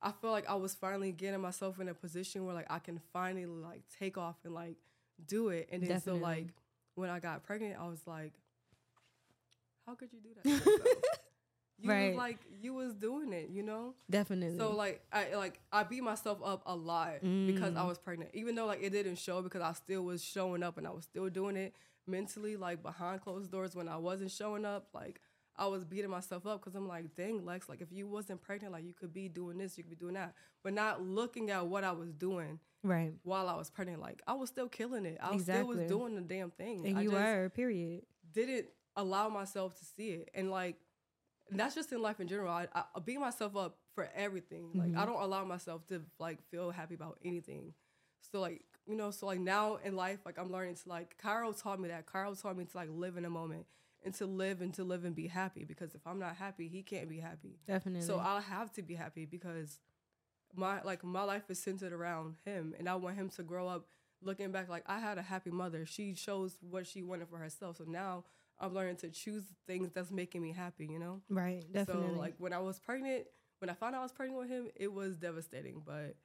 I 0.00 0.12
feel 0.12 0.30
like 0.30 0.48
I 0.48 0.54
was 0.54 0.74
finally 0.74 1.12
getting 1.12 1.40
myself 1.40 1.80
in 1.80 1.88
a 1.88 1.94
position 1.94 2.46
where 2.46 2.54
like 2.54 2.70
I 2.70 2.78
can 2.78 3.00
finally 3.12 3.46
like 3.46 3.82
take 3.98 4.16
off 4.16 4.36
and 4.44 4.54
like 4.54 4.76
do 5.26 5.48
it. 5.50 5.68
And 5.72 5.82
then 5.82 5.90
Definitely. 5.90 6.20
so 6.20 6.24
like 6.24 6.46
when 6.94 7.10
I 7.10 7.18
got 7.20 7.42
pregnant, 7.44 7.76
I 7.78 7.86
was 7.88 8.06
like, 8.06 8.32
how 9.86 9.94
could 9.94 10.12
you 10.12 10.20
do 10.20 10.30
that? 10.42 11.06
you 11.80 11.90
Right. 11.90 12.08
was 12.08 12.16
like 12.16 12.38
you 12.60 12.74
was 12.74 12.94
doing 12.94 13.32
it, 13.32 13.50
you 13.50 13.62
know? 13.62 13.94
Definitely. 14.10 14.58
So 14.58 14.74
like 14.74 15.02
I 15.12 15.34
like 15.34 15.60
I 15.72 15.84
beat 15.84 16.02
myself 16.02 16.38
up 16.44 16.62
a 16.66 16.74
lot 16.74 17.20
because 17.46 17.74
I 17.76 17.82
Mm. 17.82 17.88
was 17.88 17.98
pregnant. 17.98 18.30
Even 18.34 18.54
though 18.54 18.66
like 18.66 18.82
it 18.82 18.90
didn't 18.90 19.16
show 19.16 19.42
because 19.42 19.62
I 19.62 19.72
still 19.72 20.04
was 20.04 20.22
showing 20.22 20.62
up 20.62 20.76
and 20.78 20.86
I 20.86 20.90
was 20.90 21.04
still 21.04 21.28
doing 21.28 21.56
it 21.56 21.74
mentally 22.06 22.56
like 22.56 22.82
behind 22.82 23.20
closed 23.20 23.50
doors 23.52 23.76
when 23.76 23.88
I 23.88 23.96
wasn't 23.96 24.30
showing 24.30 24.64
up 24.64 24.88
like 24.94 25.20
I 25.56 25.66
was 25.66 25.84
beating 25.84 26.10
myself 26.10 26.46
up 26.46 26.60
because 26.60 26.74
I'm 26.76 26.86
like, 26.86 27.14
dang, 27.16 27.44
Lex, 27.44 27.68
like 27.68 27.80
if 27.80 27.90
you 27.92 28.06
wasn't 28.06 28.40
pregnant, 28.40 28.72
like 28.72 28.84
you 28.84 28.94
could 28.94 29.12
be 29.12 29.28
doing 29.28 29.58
this, 29.58 29.76
you 29.76 29.82
could 29.84 29.90
be 29.90 29.96
doing 29.96 30.14
that, 30.14 30.34
but 30.62 30.72
not 30.72 31.02
looking 31.02 31.50
at 31.50 31.66
what 31.66 31.82
I 31.84 31.90
was 31.92 32.12
doing 32.12 32.60
right. 32.84 33.12
while 33.24 33.48
I 33.48 33.56
was 33.56 33.68
pregnant. 33.68 34.00
Like 34.00 34.22
I 34.26 34.34
was 34.34 34.48
still 34.50 34.68
killing 34.68 35.04
it. 35.04 35.18
I 35.20 35.32
was 35.34 35.42
still 35.42 35.66
was 35.66 35.80
doing 35.88 36.14
the 36.14 36.20
damn 36.20 36.50
thing. 36.52 36.86
And 36.86 36.98
I 36.98 37.02
you 37.02 37.10
were, 37.10 37.50
period. 37.50 38.02
didn't 38.32 38.66
allow 38.96 39.28
myself 39.28 39.78
to 39.78 39.84
see 39.84 40.10
it, 40.10 40.30
and 40.34 40.50
like 40.50 40.76
and 41.50 41.58
that's 41.58 41.74
just 41.74 41.92
in 41.92 42.02
life 42.02 42.20
in 42.20 42.28
general. 42.28 42.50
I, 42.50 42.66
I, 42.74 42.84
beat 43.04 43.18
myself 43.18 43.56
up 43.56 43.78
for 43.94 44.08
everything. 44.14 44.70
Like 44.74 44.88
Mm-hmm. 44.88 44.98
I 44.98 45.06
don't 45.06 45.20
allow 45.20 45.44
myself 45.44 45.86
to 45.88 46.02
like 46.18 46.42
feel 46.50 46.70
happy 46.70 46.94
about 46.94 47.18
anything. 47.24 47.74
So 48.32 48.40
like 48.40 48.62
you 48.86 48.96
know, 48.96 49.10
so 49.10 49.26
like 49.26 49.40
now 49.40 49.78
in 49.84 49.96
life, 49.96 50.20
like 50.24 50.38
I'm 50.38 50.50
learning 50.50 50.76
to 50.76 50.88
like 50.88 51.16
Cairo 51.18 51.52
taught 51.52 51.80
me 51.80 51.88
that. 51.88 52.06
Cairo 52.06 52.34
taught 52.34 52.56
me 52.56 52.64
to 52.64 52.76
like 52.76 52.88
live 52.90 53.16
in 53.16 53.24
a 53.24 53.30
moment 53.30 53.66
and 54.04 54.14
to 54.14 54.26
live 54.26 54.60
and 54.60 54.72
to 54.74 54.84
live 54.84 55.04
and 55.04 55.14
be 55.14 55.26
happy. 55.26 55.64
Because 55.64 55.94
if 55.94 56.06
I'm 56.06 56.18
not 56.18 56.36
happy, 56.36 56.68
he 56.68 56.82
can't 56.82 57.08
be 57.08 57.18
happy. 57.18 57.58
Definitely. 57.66 58.06
So 58.06 58.18
I'll 58.18 58.40
have 58.40 58.72
to 58.74 58.82
be 58.82 58.94
happy 58.94 59.26
because 59.26 59.80
my 60.54 60.82
like 60.82 61.04
my 61.04 61.22
life 61.22 61.50
is 61.50 61.58
centered 61.58 61.92
around 61.92 62.36
him, 62.44 62.74
and 62.78 62.88
I 62.88 62.94
want 62.94 63.16
him 63.16 63.28
to 63.30 63.42
grow 63.42 63.68
up 63.68 63.86
looking 64.22 64.50
back 64.50 64.68
like 64.68 64.84
I 64.86 64.98
had 64.98 65.18
a 65.18 65.22
happy 65.22 65.50
mother. 65.50 65.84
She 65.86 66.14
chose 66.14 66.56
what 66.60 66.86
she 66.86 67.02
wanted 67.02 67.28
for 67.28 67.38
herself. 67.38 67.76
So 67.76 67.84
now 67.86 68.24
I'm 68.60 68.74
learning 68.74 68.96
to 68.96 69.10
choose 69.10 69.44
things 69.66 69.90
that's 69.94 70.10
making 70.10 70.42
me 70.42 70.52
happy. 70.52 70.86
You 70.86 70.98
know. 70.98 71.22
right. 71.28 71.64
Definitely. 71.72 72.14
So 72.14 72.18
like 72.18 72.34
when 72.38 72.52
I 72.52 72.58
was 72.58 72.78
pregnant, 72.78 73.24
when 73.60 73.70
I 73.70 73.74
found 73.74 73.94
out 73.94 74.00
I 74.00 74.02
was 74.02 74.12
pregnant 74.12 74.40
with 74.40 74.48
him, 74.50 74.68
it 74.76 74.92
was 74.92 75.16
devastating, 75.16 75.82
but 75.84 76.16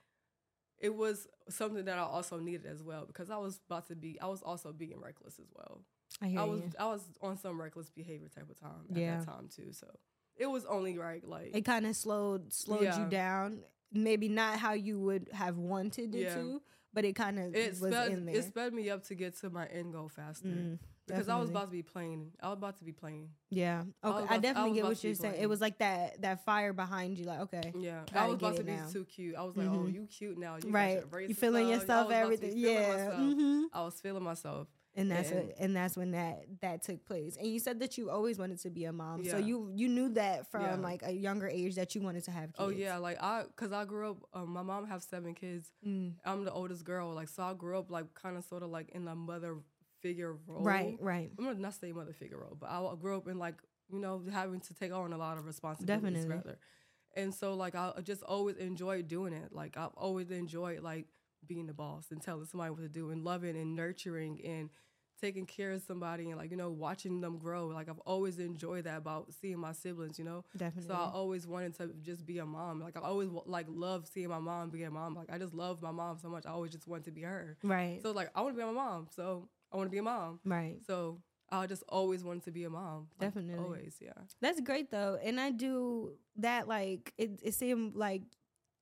it 0.79 0.93
was 0.93 1.27
something 1.49 1.85
that 1.85 1.97
I 1.97 2.01
also 2.01 2.39
needed 2.39 2.65
as 2.65 2.83
well 2.83 3.05
because 3.05 3.29
I 3.29 3.37
was 3.37 3.59
about 3.69 3.87
to 3.87 3.95
be 3.95 4.19
I 4.19 4.27
was 4.27 4.41
also 4.41 4.73
being 4.73 4.99
reckless 4.99 5.39
as 5.39 5.47
well. 5.53 5.81
I 6.21 6.27
hear 6.27 6.39
I 6.41 6.43
was 6.43 6.59
you. 6.61 6.71
I 6.79 6.85
was 6.85 7.01
on 7.21 7.37
some 7.37 7.59
reckless 7.59 7.89
behavior 7.89 8.27
type 8.27 8.49
of 8.49 8.59
time 8.59 8.85
at 8.91 8.97
Yeah. 8.97 9.17
that 9.17 9.25
time 9.25 9.47
too. 9.55 9.71
So 9.71 9.87
it 10.35 10.47
was 10.47 10.65
only 10.65 10.97
right 10.97 11.23
like 11.27 11.55
It 11.55 11.61
kind 11.65 11.85
of 11.85 11.95
slowed 11.95 12.51
slowed 12.53 12.93
you 12.95 13.05
down. 13.09 13.63
Maybe 13.91 14.27
not 14.27 14.57
how 14.57 14.73
you 14.73 14.99
would 14.99 15.29
have 15.33 15.57
wanted 15.57 16.15
it 16.15 16.23
Yeah. 16.23 16.33
to, 16.35 16.61
but 16.93 17.05
it 17.05 17.13
kind 17.15 17.37
of 17.39 17.55
it 17.55 17.79
was 17.79 17.93
sped, 17.93 18.11
in 18.11 18.25
there. 18.25 18.35
it 18.37 18.45
sped 18.45 18.73
me 18.73 18.89
up 18.89 19.03
to 19.05 19.15
get 19.15 19.37
to 19.41 19.49
my 19.51 19.67
end 19.67 19.93
goal 19.93 20.09
faster. 20.09 20.47
Mm, 20.47 20.79
because 21.07 21.29
I 21.29 21.37
was 21.37 21.49
about 21.49 21.65
to 21.65 21.71
be 21.71 21.83
playing. 21.83 22.31
I 22.41 22.49
was 22.49 22.57
about 22.57 22.77
to 22.77 22.83
be 22.83 22.91
playing. 22.91 23.29
Yeah. 23.49 23.83
Okay. 24.03 24.25
I, 24.29 24.35
I 24.35 24.37
definitely 24.39 24.71
was 24.71 24.75
get 24.77 24.85
what 24.85 25.03
you're 25.03 25.13
saying. 25.15 25.35
It 25.39 25.47
was 25.47 25.61
like 25.61 25.79
that 25.79 26.21
that 26.21 26.45
fire 26.45 26.73
behind 26.73 27.17
you. 27.17 27.25
Like, 27.25 27.39
okay. 27.41 27.73
Yeah, 27.77 28.01
I 28.13 28.27
was 28.27 28.35
about 28.35 28.55
to 28.57 28.63
be 28.63 28.71
now. 28.73 28.87
too 28.91 29.05
cute. 29.05 29.35
I 29.35 29.43
was 29.43 29.55
like, 29.57 29.67
oh, 29.67 29.71
Mhm. 29.85 29.93
you 29.93 30.07
cute 30.07 30.37
now. 30.37 30.57
You 30.63 30.69
right. 30.71 31.03
You 31.27 31.35
feeling. 31.35 31.67
Yourself, 31.69 32.07
was 32.09 32.15
about 32.17 32.31
to 32.31 32.37
be 32.37 32.45
everything. 32.45 32.57
Yeah. 32.57 32.93
myself. 32.93 33.15
hmm 33.15 33.63
I 33.73 33.83
was 33.83 33.99
feeling 34.01 34.23
myself. 34.23 34.67
And 34.95 35.09
that's 35.09 35.31
And- 35.31 35.47
what, 35.47 35.55
and 35.57 35.75
that's 35.75 35.97
when 35.97 36.11
that 36.11 36.45
that 36.61 36.83
took 36.83 37.03
place. 37.05 37.35
And 37.35 37.47
you 37.47 37.57
said 37.59 37.79
that 37.79 37.97
you 37.97 38.11
always 38.11 38.37
wanted 38.37 38.59
to 38.59 38.69
be 38.69 38.85
a 38.85 38.93
mom. 38.93 39.25
So 39.25 39.37
you 39.37 39.71
you 39.73 39.89
knew 39.89 40.09
that 40.09 40.51
from 40.51 40.61
Yeah. 40.61 40.75
like 40.75 41.01
a 41.03 41.11
younger 41.11 41.47
age 41.47 41.73
that 41.75 41.95
you 41.95 42.01
wanted 42.01 42.23
to 42.25 42.31
have 42.31 42.53
kids. 42.53 42.57
Oh 42.59 42.69
yeah, 42.69 42.97
like 42.97 43.17
I, 43.21 43.45
cause 43.55 43.71
I 43.71 43.85
grew 43.85 44.11
up. 44.11 44.17
Um, 44.35 44.49
my 44.51 44.61
mom 44.61 44.85
have 44.85 45.01
seven 45.01 45.33
kids. 45.33 45.71
Mm. 45.83 46.13
I'm 46.23 46.43
the 46.45 46.51
oldest 46.53 46.83
girl. 46.85 47.11
Like 47.11 47.27
so, 47.29 47.41
I 47.41 47.55
grew 47.55 47.79
up 47.79 47.89
like 47.89 48.13
kind 48.13 48.37
of 48.37 48.43
sort 48.43 48.61
of 48.61 48.69
like 48.69 48.89
in 48.89 49.05
the 49.05 49.15
mother 49.15 49.55
figure 50.03 50.35
role. 50.45 50.61
Right. 50.61 50.97
Right. 50.99 51.31
I'm 51.39 51.45
gonna 51.45 51.59
not 51.59 51.73
say 51.73 51.91
mother 51.91 52.13
figure 52.13 52.37
role, 52.37 52.55
but 52.59 52.69
I 52.69 52.93
grew 53.01 53.17
up 53.17 53.27
in 53.27 53.39
like 53.39 53.55
you 53.91 53.99
know 53.99 54.21
having 54.31 54.59
to 54.61 54.73
take 54.75 54.93
on 54.93 55.11
a 55.13 55.17
lot 55.17 55.37
of 55.39 55.45
responsibilities 55.45 56.03
Definitely. 56.25 56.35
rather, 56.35 56.59
and 57.15 57.33
so 57.33 57.55
like 57.55 57.73
I 57.73 57.91
just 58.03 58.21
always 58.21 58.57
enjoyed 58.57 59.07
doing 59.07 59.33
it. 59.33 59.51
Like 59.51 59.77
I've 59.77 59.95
always 59.95 60.29
enjoyed 60.29 60.81
like 60.81 61.07
being 61.47 61.65
the 61.65 61.73
boss 61.73 62.11
and 62.11 62.21
telling 62.21 62.45
somebody 62.45 62.69
what 62.71 62.81
to 62.81 62.87
do 62.89 63.09
and 63.09 63.23
loving 63.23 63.57
and 63.57 63.75
nurturing 63.75 64.39
and 64.45 64.69
taking 65.21 65.45
care 65.45 65.71
of 65.71 65.81
somebody 65.81 66.29
and 66.29 66.37
like 66.37 66.51
you 66.51 66.57
know 66.57 66.69
watching 66.69 67.21
them 67.21 67.37
grow. 67.37 67.67
Like 67.67 67.87
I've 67.89 67.99
always 67.99 68.39
enjoyed 68.39 68.83
that 68.85 68.97
about 68.97 69.33
seeing 69.33 69.59
my 69.59 69.71
siblings. 69.71 70.19
You 70.19 70.25
know, 70.25 70.43
Definitely. 70.57 70.87
so 70.89 70.95
I 70.95 71.11
always 71.13 71.47
wanted 71.47 71.77
to 71.77 71.91
just 72.01 72.25
be 72.25 72.39
a 72.39 72.45
mom. 72.45 72.81
Like 72.81 72.97
I 72.97 73.01
always 73.01 73.29
like 73.45 73.67
love 73.69 74.07
seeing 74.07 74.29
my 74.29 74.39
mom 74.39 74.69
be 74.69 74.83
a 74.83 74.91
mom. 74.91 75.15
Like 75.15 75.31
I 75.31 75.37
just 75.37 75.53
love 75.53 75.81
my 75.81 75.91
mom 75.91 76.17
so 76.21 76.29
much. 76.29 76.45
I 76.45 76.49
always 76.49 76.71
just 76.71 76.87
wanted 76.87 77.05
to 77.05 77.11
be 77.11 77.21
her. 77.21 77.57
right. 77.63 77.99
So 78.01 78.11
like 78.11 78.31
I 78.35 78.41
want 78.41 78.55
to 78.55 78.59
be 78.61 78.65
my 78.65 78.71
mom. 78.73 79.07
So 79.15 79.49
I 79.73 79.77
want 79.77 79.87
to 79.87 79.91
be 79.91 79.97
a 79.97 80.03
mom. 80.03 80.39
right. 80.45 80.77
So 80.85 81.19
I 81.49 81.67
just 81.67 81.83
always 81.89 82.23
wanted 82.23 82.43
to 82.43 82.51
be 82.51 82.63
a 82.63 82.69
mom. 82.69 83.07
like, 83.19 83.33
Definitely. 83.33 83.63
Always, 83.63 83.97
yeah. 84.01 84.11
That's 84.41 84.59
great 84.61 84.89
though. 84.91 85.17
And 85.23 85.39
I 85.39 85.51
do 85.51 86.13
that 86.37 86.67
like 86.67 87.13
it, 87.17 87.39
it 87.43 87.53
seemed 87.53 87.95
like 87.95 88.23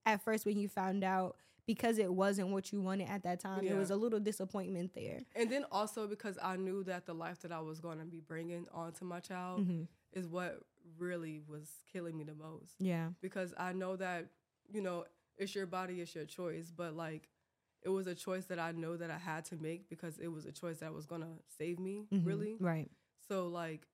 at 0.06 0.22
first 0.22 0.44
when 0.46 0.58
you 0.58 0.68
found 0.68 1.04
out 1.04 1.36
because 1.66 1.98
it 1.98 2.12
wasn't 2.12 2.48
what 2.48 2.72
you 2.72 2.80
wanted 2.80 3.08
at 3.08 3.22
that 3.22 3.38
time, 3.40 3.64
it 3.64 3.76
was 3.76 3.90
a 3.90 3.96
little 3.96 4.18
disappointment 4.20 4.92
there. 4.94 5.20
And 5.36 5.48
then 5.50 5.64
also 5.70 6.06
because 6.08 6.36
I 6.42 6.56
knew 6.56 6.82
that 6.84 7.06
the 7.06 7.14
life 7.14 7.40
that 7.42 7.52
I 7.52 7.60
was 7.60 7.78
going 7.80 7.98
to 7.98 8.04
be 8.04 8.20
bringing 8.20 8.66
onto 8.72 9.04
my 9.04 9.20
child 9.20 9.60
Mhm. 9.68 9.86
is 10.12 10.26
what 10.26 10.60
really 10.98 11.40
was 11.46 11.70
killing 11.92 12.18
me 12.18 12.24
the 12.24 12.34
most. 12.34 12.74
Yeah. 12.80 13.10
Because 13.20 13.54
I 13.56 13.72
know 13.72 13.94
that, 13.96 14.26
you 14.72 14.80
know, 14.80 15.04
it's 15.38 15.54
your 15.54 15.66
body, 15.66 16.00
it's 16.00 16.14
your 16.14 16.24
choice, 16.24 16.72
but 16.74 16.94
like 16.96 17.28
it 17.82 17.88
was 17.88 18.06
a 18.06 18.14
choice 18.14 18.44
that 18.46 18.58
I 18.58 18.72
know 18.72 18.96
that 18.96 19.10
I 19.10 19.18
had 19.18 19.44
to 19.46 19.56
make 19.56 19.88
because 19.88 20.18
it 20.18 20.28
was 20.28 20.44
a 20.46 20.52
choice 20.52 20.78
that 20.78 20.92
was 20.92 21.06
going 21.06 21.22
to 21.22 21.32
save 21.58 21.78
me, 21.78 22.06
Mhm. 22.12 22.24
really. 22.26 22.56
Right. 22.60 22.90
So 23.28 23.48
like, 23.48 23.86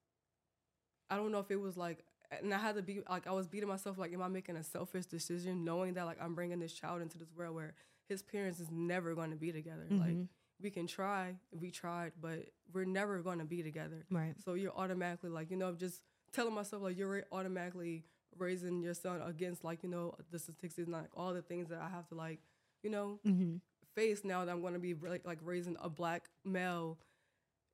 I 1.11 1.17
don't 1.17 1.33
know 1.33 1.39
if 1.41 1.51
it 1.51 1.57
was 1.61 1.77
like, 1.77 2.05
and 2.31 2.53
I 2.53 2.59
had 2.59 2.75
to 2.77 2.83
be 2.83 3.01
like, 3.09 3.27
I 3.27 3.33
was 3.33 3.47
beating 3.49 3.69
myself 3.69 3.97
like, 3.99 4.13
am 4.13 4.23
I 4.23 4.29
making 4.29 4.57
a 4.57 4.63
selfish 4.63 5.07
decision, 5.07 5.65
knowing 5.65 5.95
that 5.95 6.05
like 6.05 6.21
I'm 6.21 6.35
bringing 6.35 6.59
this 6.59 6.73
child 6.73 7.01
into 7.01 7.17
this 7.19 7.33
world 7.35 7.55
where 7.55 7.75
his 8.09 8.23
parents 8.23 8.61
is 8.61 8.71
never 8.71 9.15
going 9.15 9.31
to 9.31 9.37
be 9.37 9.51
together. 9.53 9.87
Like 9.91 10.17
Mhm. 10.17 10.29
we 10.61 10.71
can 10.71 10.87
try, 10.87 11.37
we 11.51 11.71
tried, 11.71 12.13
but 12.21 12.51
we're 12.73 12.85
never 12.85 13.23
going 13.23 13.39
to 13.39 13.45
be 13.47 13.63
together. 13.63 14.05
Right. 14.11 14.35
So 14.45 14.55
you're 14.55 14.77
automatically 14.77 15.31
like, 15.31 15.51
you 15.51 15.57
know, 15.57 15.75
just 15.75 16.03
telling 16.33 16.55
myself 16.55 16.83
like 16.83 16.97
you're 16.99 17.25
automatically 17.33 18.05
raising 18.37 18.83
your 18.83 18.95
son 18.95 19.23
against 19.23 19.65
like 19.65 19.83
you 19.83 19.89
know 19.89 20.15
the 20.31 20.39
statistics 20.39 20.77
and 20.79 20.89
like 20.93 21.09
all 21.17 21.33
the 21.33 21.43
things 21.43 21.69
that 21.71 21.81
I 21.81 21.89
have 21.89 22.07
to 22.09 22.15
like, 22.15 22.41
you 22.83 22.91
know, 22.91 23.19
Mm-hmm. 23.27 23.57
Face 23.99 24.25
now 24.25 24.45
that 24.45 24.53
I'm 24.53 24.61
going 24.61 24.75
to 24.75 24.79
be 24.79 24.95
like, 24.95 25.27
like 25.27 25.39
raising 25.43 25.77
a 25.83 25.89
black 25.89 26.29
male 26.45 26.99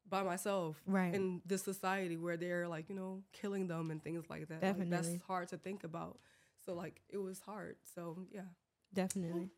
by 0.09 0.23
myself 0.23 0.77
Right. 0.87 1.15
in 1.15 1.41
this 1.47 1.63
society 1.63 2.17
where 2.17 2.37
they're 2.37 2.69
like 2.69 2.89
you 2.91 2.95
know 2.95 3.23
killing 3.33 3.67
them 3.69 3.91
and 3.91 4.03
things 4.03 4.25
like 4.29 4.49
that. 4.49 4.63
Like, 4.79 4.91
that's 4.91 5.09
hard 5.27 5.49
to 5.49 5.57
think 5.59 5.85
about. 5.85 6.19
So 6.65 6.75
like 6.75 7.01
it 7.09 7.19
was 7.19 7.41
hard. 7.41 7.77
So 7.95 8.19
yeah. 8.31 8.49
Definitely. 8.93 9.49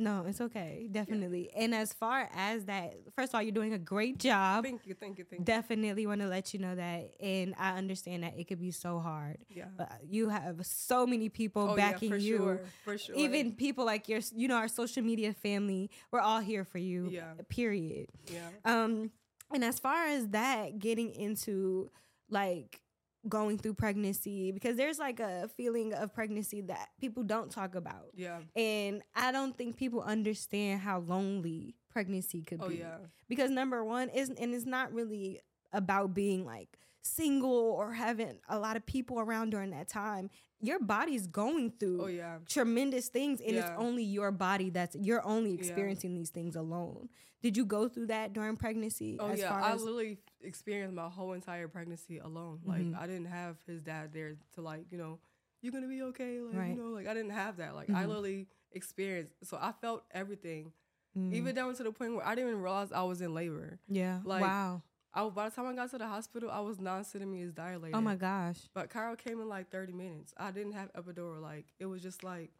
No, 0.00 0.24
it's 0.28 0.40
okay. 0.40 0.88
Definitely. 0.90 1.50
And 1.56 1.74
as 1.74 1.92
far 1.92 2.28
as 2.32 2.66
that, 2.66 2.94
first 3.16 3.30
of 3.30 3.34
all, 3.34 3.42
you're 3.42 3.50
doing 3.52 3.72
a 3.72 3.78
great 3.78 4.18
job. 4.18 4.62
Thank 4.64 4.86
you, 4.86 4.94
thank 4.94 5.18
you, 5.18 5.24
thank 5.24 5.40
you. 5.40 5.44
Definitely 5.44 6.06
want 6.06 6.20
to 6.20 6.28
let 6.28 6.54
you 6.54 6.60
know 6.60 6.74
that. 6.76 7.10
And 7.20 7.54
I 7.58 7.76
understand 7.76 8.22
that 8.22 8.38
it 8.38 8.44
could 8.44 8.60
be 8.60 8.70
so 8.70 9.00
hard. 9.00 9.38
Yeah. 9.48 9.64
But 9.76 9.90
you 10.08 10.28
have 10.28 10.64
so 10.64 11.04
many 11.06 11.28
people 11.28 11.70
Oh, 11.70 11.76
backing 11.76 12.10
yeah, 12.10 12.14
for 12.16 12.20
you. 12.20 12.36
sure, 12.38 12.60
for 12.84 12.96
sure. 12.96 13.16
Even 13.16 13.52
people 13.52 13.84
like 13.84 14.08
your, 14.08 14.20
you 14.36 14.46
know, 14.46 14.54
our 14.56 14.68
social 14.68 15.02
media 15.02 15.32
family, 15.32 15.90
we're 16.12 16.20
all 16.20 16.40
here 16.40 16.64
for 16.64 16.78
you. 16.78 17.08
Yeah. 17.10 17.32
Period. 17.48 18.08
yeah, 18.32 18.48
Um, 18.64 19.10
and 19.52 19.64
as 19.64 19.80
far 19.80 20.06
as 20.06 20.28
that, 20.28 20.78
getting 20.78 21.10
into 21.14 21.90
like 22.30 22.80
going 23.28 23.58
through 23.58 23.74
pregnancy, 23.74 24.50
because 24.52 24.76
there's 24.76 24.98
like 24.98 25.20
a 25.20 25.48
feeling 25.56 25.92
of 25.94 26.12
pregnancy 26.14 26.60
that 26.62 26.88
people 27.00 27.22
don't 27.22 27.50
talk 27.50 27.74
about. 27.74 28.10
yeah. 28.14 28.38
And 28.56 29.02
I 29.14 29.32
don't 29.32 29.56
think 29.56 29.76
people 29.76 30.00
understand 30.02 30.80
how 30.80 31.00
lonely 31.00 31.74
pregnancy 31.90 32.42
could 32.42 32.60
Oh 32.62 32.68
be. 32.68 32.76
yeah, 32.76 32.96
Because 33.28 33.50
number 33.50 33.84
one 33.84 34.08
is 34.10 34.28
and 34.30 34.54
it's 34.54 34.66
not 34.66 34.92
really 34.92 35.40
about 35.72 36.14
being 36.14 36.44
like 36.44 36.78
single 37.02 37.50
or 37.50 37.92
having 37.92 38.38
a 38.48 38.58
lot 38.58 38.76
of 38.76 38.84
people 38.86 39.18
around 39.20 39.50
during 39.50 39.70
that 39.70 39.88
time. 39.88 40.30
Your 40.60 40.80
body's 40.80 41.26
going 41.26 41.72
through 41.78 42.02
oh 42.02 42.06
yeah. 42.08 42.38
tremendous 42.48 43.08
things 43.08 43.40
and 43.40 43.56
it's 43.56 43.70
only 43.76 44.02
your 44.02 44.30
body 44.32 44.70
that's 44.70 44.96
you're 44.96 45.24
only 45.26 45.50
Yeah. 45.52 45.58
experiencing 45.58 46.14
these 46.14 46.30
things 46.30 46.56
alone. 46.56 47.08
Did 47.42 47.56
you 47.56 47.64
go 47.64 47.88
through 47.88 48.06
that 48.08 48.32
during 48.32 48.56
pregnancy? 48.56 49.16
Oh 49.20 49.28
as 49.28 49.38
yeah, 49.38 49.48
far 49.50 49.60
I 49.60 49.72
as 49.72 49.82
literally 49.82 50.18
experienced 50.42 50.94
my 50.94 51.08
whole 51.08 51.32
entire 51.32 51.68
pregnancy 51.68 52.18
alone. 52.18 52.60
Like 52.64 52.82
Mhm. 52.82 52.98
I 52.98 53.06
didn't 53.06 53.26
have 53.26 53.56
his 53.66 53.82
dad 53.82 54.12
there 54.12 54.36
to 54.54 54.60
like, 54.62 54.86
you 54.90 54.98
know, 54.98 55.18
you're 55.62 55.72
gonna 55.72 55.88
be 55.88 56.02
okay. 56.02 56.40
Like 56.40 56.56
Right. 56.56 56.68
you 56.68 56.76
know, 56.76 56.90
like 56.90 57.06
I 57.06 57.14
didn't 57.14 57.30
have 57.32 57.56
that. 57.56 57.74
Like 57.74 57.90
I 57.90 58.04
Mhm. 58.04 58.08
literally 58.08 58.48
experienced. 58.72 59.34
So 59.44 59.56
I 59.60 59.72
felt 59.72 60.04
everything, 60.12 60.72
Mm. 61.16 61.32
even 61.34 61.54
down 61.54 61.74
to 61.74 61.82
the 61.82 61.90
point 61.92 62.14
where 62.14 62.24
I 62.26 62.34
didn't 62.34 62.50
even 62.50 62.62
realize 62.62 62.92
I 62.92 63.02
was 63.02 63.20
in 63.20 63.34
labor. 63.34 63.80
yeah. 63.88 64.20
like, 64.24 64.42
wow. 64.42 64.82
I 65.14 65.28
by 65.30 65.48
the 65.48 65.54
time 65.56 65.66
I 65.66 65.74
got 65.74 65.90
to 65.90 65.98
the 65.98 66.06
hospital, 66.06 66.50
I 66.50 66.60
was 66.60 66.78
non-centimeters 66.78 67.52
dilated. 67.54 67.94
Oh 67.96 68.00
my 68.00 68.14
gosh. 68.14 68.68
But 68.74 68.90
Cairo 68.90 69.16
came 69.16 69.40
in 69.40 69.48
like 69.48 69.70
30 69.70 69.92
minutes. 69.92 70.32
I 70.36 70.50
didn't 70.52 70.72
have 70.72 70.92
epidural. 70.92 71.40
Like 71.40 71.72
it 71.78 71.86
was 71.86 72.02
just 72.02 72.22
like 72.22 72.52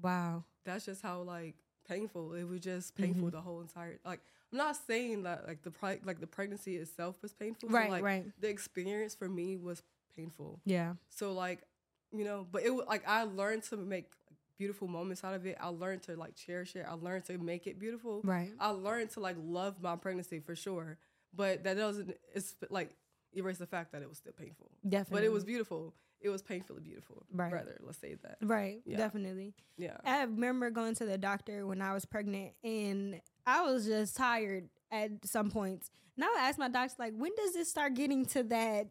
Wow. 0.00 0.44
that's 0.64 0.84
just 0.84 1.02
how 1.02 1.22
like 1.22 1.56
painful 1.86 2.34
it 2.34 2.44
was. 2.44 2.60
Just 2.60 2.94
painful 2.96 3.28
Mhm. 3.28 3.32
the 3.32 3.40
whole 3.40 3.60
entire 3.60 3.98
like. 4.04 4.20
I'm 4.52 4.58
not 4.58 4.76
saying 4.86 5.24
that 5.24 5.46
like 5.48 5.62
the 5.62 5.70
pri- 5.70 6.00
like 6.04 6.20
the 6.20 6.26
pregnancy 6.28 6.76
itself 6.76 7.20
was 7.22 7.32
painful. 7.32 7.68
but, 7.70 7.74
Right, 7.76 7.90
like, 7.90 8.04
right. 8.04 8.40
The 8.40 8.48
experience 8.48 9.14
for 9.14 9.28
me 9.28 9.56
was 9.56 9.82
painful. 10.16 10.60
Yeah. 10.64 10.94
So 11.10 11.32
like, 11.32 11.64
you 12.12 12.24
know, 12.24 12.46
but 12.50 12.62
it 12.62 12.70
was 12.70 12.86
like 12.86 13.06
I 13.08 13.24
learned 13.24 13.64
to 13.64 13.76
make 13.76 14.12
beautiful 14.56 14.86
moments 14.86 15.24
out 15.24 15.34
of 15.34 15.44
it. 15.46 15.56
I 15.60 15.68
learned 15.68 16.04
to 16.04 16.14
like 16.16 16.36
cherish 16.36 16.76
it. 16.76 16.86
I 16.88 16.92
learned 16.94 17.24
to 17.24 17.38
make 17.38 17.66
it 17.66 17.80
beautiful. 17.80 18.20
Right. 18.22 18.52
I 18.60 18.70
learned 18.70 19.10
to 19.10 19.20
like 19.20 19.36
love 19.40 19.82
my 19.82 19.96
pregnancy 19.96 20.38
for 20.38 20.54
sure. 20.54 20.98
But 21.34 21.64
that 21.64 21.74
doesn't 21.76 22.16
it's 22.32 22.54
like 22.70 22.94
erase 23.34 23.58
the 23.58 23.66
fact 23.66 23.92
that 23.92 24.02
it 24.02 24.08
was 24.08 24.18
still 24.18 24.32
painful. 24.32 24.70
Definitely. 24.88 25.20
But 25.20 25.24
it 25.24 25.32
was 25.32 25.44
beautiful. 25.44 25.94
It 26.20 26.30
was 26.30 26.42
painfully 26.42 26.80
beautiful. 26.80 27.22
Right. 27.32 27.52
Rather, 27.52 27.76
let's 27.82 27.98
say 27.98 28.16
that. 28.22 28.38
Right. 28.40 28.80
Yeah. 28.86 28.96
Definitely. 28.96 29.54
Yeah. 29.76 29.96
I 30.04 30.22
remember 30.22 30.70
going 30.70 30.94
to 30.96 31.04
the 31.04 31.18
doctor 31.18 31.66
when 31.66 31.82
I 31.82 31.92
was 31.92 32.06
pregnant 32.06 32.52
and 32.62 33.20
I 33.46 33.62
was 33.62 33.86
just 33.86 34.16
tired 34.16 34.68
at 34.90 35.10
some 35.24 35.50
points. 35.50 35.90
And 36.16 36.24
I 36.24 36.28
would 36.28 36.38
ask 36.38 36.58
my 36.58 36.68
doctor, 36.68 36.94
like, 36.98 37.12
when 37.14 37.32
does 37.36 37.52
this 37.52 37.68
start 37.68 37.94
getting 37.94 38.24
to 38.26 38.42
that, 38.44 38.86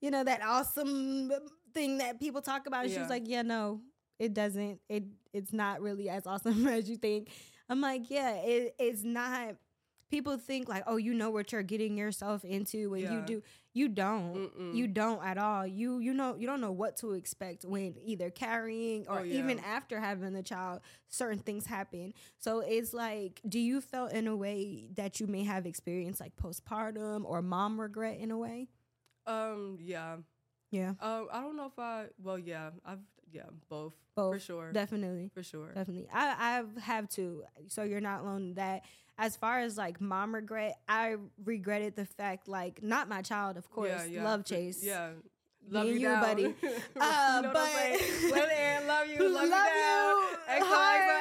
you 0.00 0.10
know, 0.10 0.22
that 0.22 0.42
awesome 0.44 1.32
thing 1.74 1.98
that 1.98 2.20
people 2.20 2.40
talk 2.40 2.66
about? 2.66 2.84
And 2.84 2.92
she 2.92 3.00
was 3.00 3.10
like, 3.10 3.24
Yeah, 3.26 3.42
no, 3.42 3.80
it 4.18 4.34
doesn't. 4.34 4.80
It 4.88 5.04
it's 5.32 5.52
not 5.52 5.80
really 5.80 6.08
as 6.08 6.26
awesome 6.26 6.66
as 6.68 6.88
you 6.88 6.96
think. 6.96 7.30
I'm 7.68 7.80
like, 7.80 8.10
yeah, 8.10 8.34
it, 8.34 8.74
it's 8.78 9.04
not. 9.04 9.54
People 10.10 10.36
think 10.38 10.68
like, 10.68 10.82
oh, 10.88 10.96
you 10.96 11.14
know 11.14 11.30
what 11.30 11.52
you're 11.52 11.62
getting 11.62 11.96
yourself 11.96 12.44
into 12.44 12.90
when 12.90 13.02
you 13.12 13.22
do. 13.24 13.42
You 13.72 13.88
don't. 13.88 14.50
Mm-mm. 14.58 14.74
You 14.74 14.88
don't 14.88 15.24
at 15.24 15.38
all. 15.38 15.64
You 15.64 16.00
you 16.00 16.12
know 16.12 16.34
you 16.36 16.46
don't 16.48 16.60
know 16.60 16.72
what 16.72 16.96
to 16.98 17.12
expect 17.12 17.64
when 17.64 17.94
either 18.04 18.28
carrying 18.30 19.06
or 19.06 19.20
Oh, 19.20 19.22
yeah. 19.22 19.38
even 19.38 19.60
after 19.60 20.00
having 20.00 20.32
the 20.32 20.42
child. 20.42 20.80
Certain 21.08 21.38
things 21.38 21.66
happen. 21.66 22.12
So 22.38 22.58
it's 22.60 22.92
like, 22.92 23.40
do 23.48 23.60
you 23.60 23.80
feel 23.80 24.06
in 24.06 24.26
a 24.26 24.34
way 24.34 24.88
that 24.96 25.20
you 25.20 25.28
may 25.28 25.44
have 25.44 25.64
experienced 25.66 26.20
like 26.20 26.34
postpartum 26.36 27.24
or 27.24 27.40
mom 27.42 27.80
regret 27.80 28.18
in 28.18 28.32
a 28.32 28.36
way? 28.38 28.66
Um. 29.26 29.78
Yeah. 29.80 30.16
Yeah, 30.72 30.90
Um. 31.00 31.28
I 31.32 31.40
don't 31.40 31.56
know 31.56 31.66
if 31.66 31.78
I. 31.78 32.06
Well. 32.22 32.38
Yeah. 32.38 32.70
I've. 32.84 32.98
Yeah. 33.32 33.42
Both. 33.68 33.94
both 34.16 34.34
For 34.34 34.40
sure. 34.40 34.72
definitely. 34.72 35.30
for 35.32 35.42
sure. 35.44 35.72
Definitely. 35.72 36.08
I 36.12 36.64
I 36.76 36.80
have 36.80 37.08
to. 37.10 37.44
So 37.68 37.84
you're 37.84 38.00
not 38.00 38.22
alone 38.22 38.42
in 38.42 38.54
that. 38.54 38.82
As 39.22 39.36
far 39.36 39.60
as 39.60 39.76
like 39.76 40.00
mom 40.00 40.34
regret, 40.34 40.78
I 40.88 41.16
regretted 41.44 41.94
the 41.94 42.06
fact 42.06 42.48
like 42.48 42.82
not 42.82 43.06
my 43.06 43.20
child, 43.20 43.58
of 43.58 43.70
course. 43.70 43.90
Yeah, 43.90 44.04
yeah. 44.06 44.24
Love 44.24 44.44
Chase. 44.46 44.82
Yeah. 44.82 45.10
Love 45.68 45.86
you, 45.86 45.92
you, 45.92 46.08
buddy. 46.08 46.42
you 46.62 46.70
Uh, 46.98 47.40
know 47.42 47.50
but- 47.52 47.54
what 47.60 47.70
I'm 47.70 47.98
saying? 47.98 48.32
Let 48.32 48.48
it 48.50 48.80
in. 48.82 48.88
Love 48.88 49.06
you. 49.08 49.28
Love, 49.28 49.34
Love 49.34 49.44
you. 49.44 49.50
Down. 49.50 50.16
you. 50.22 50.64
XO. 50.64 50.72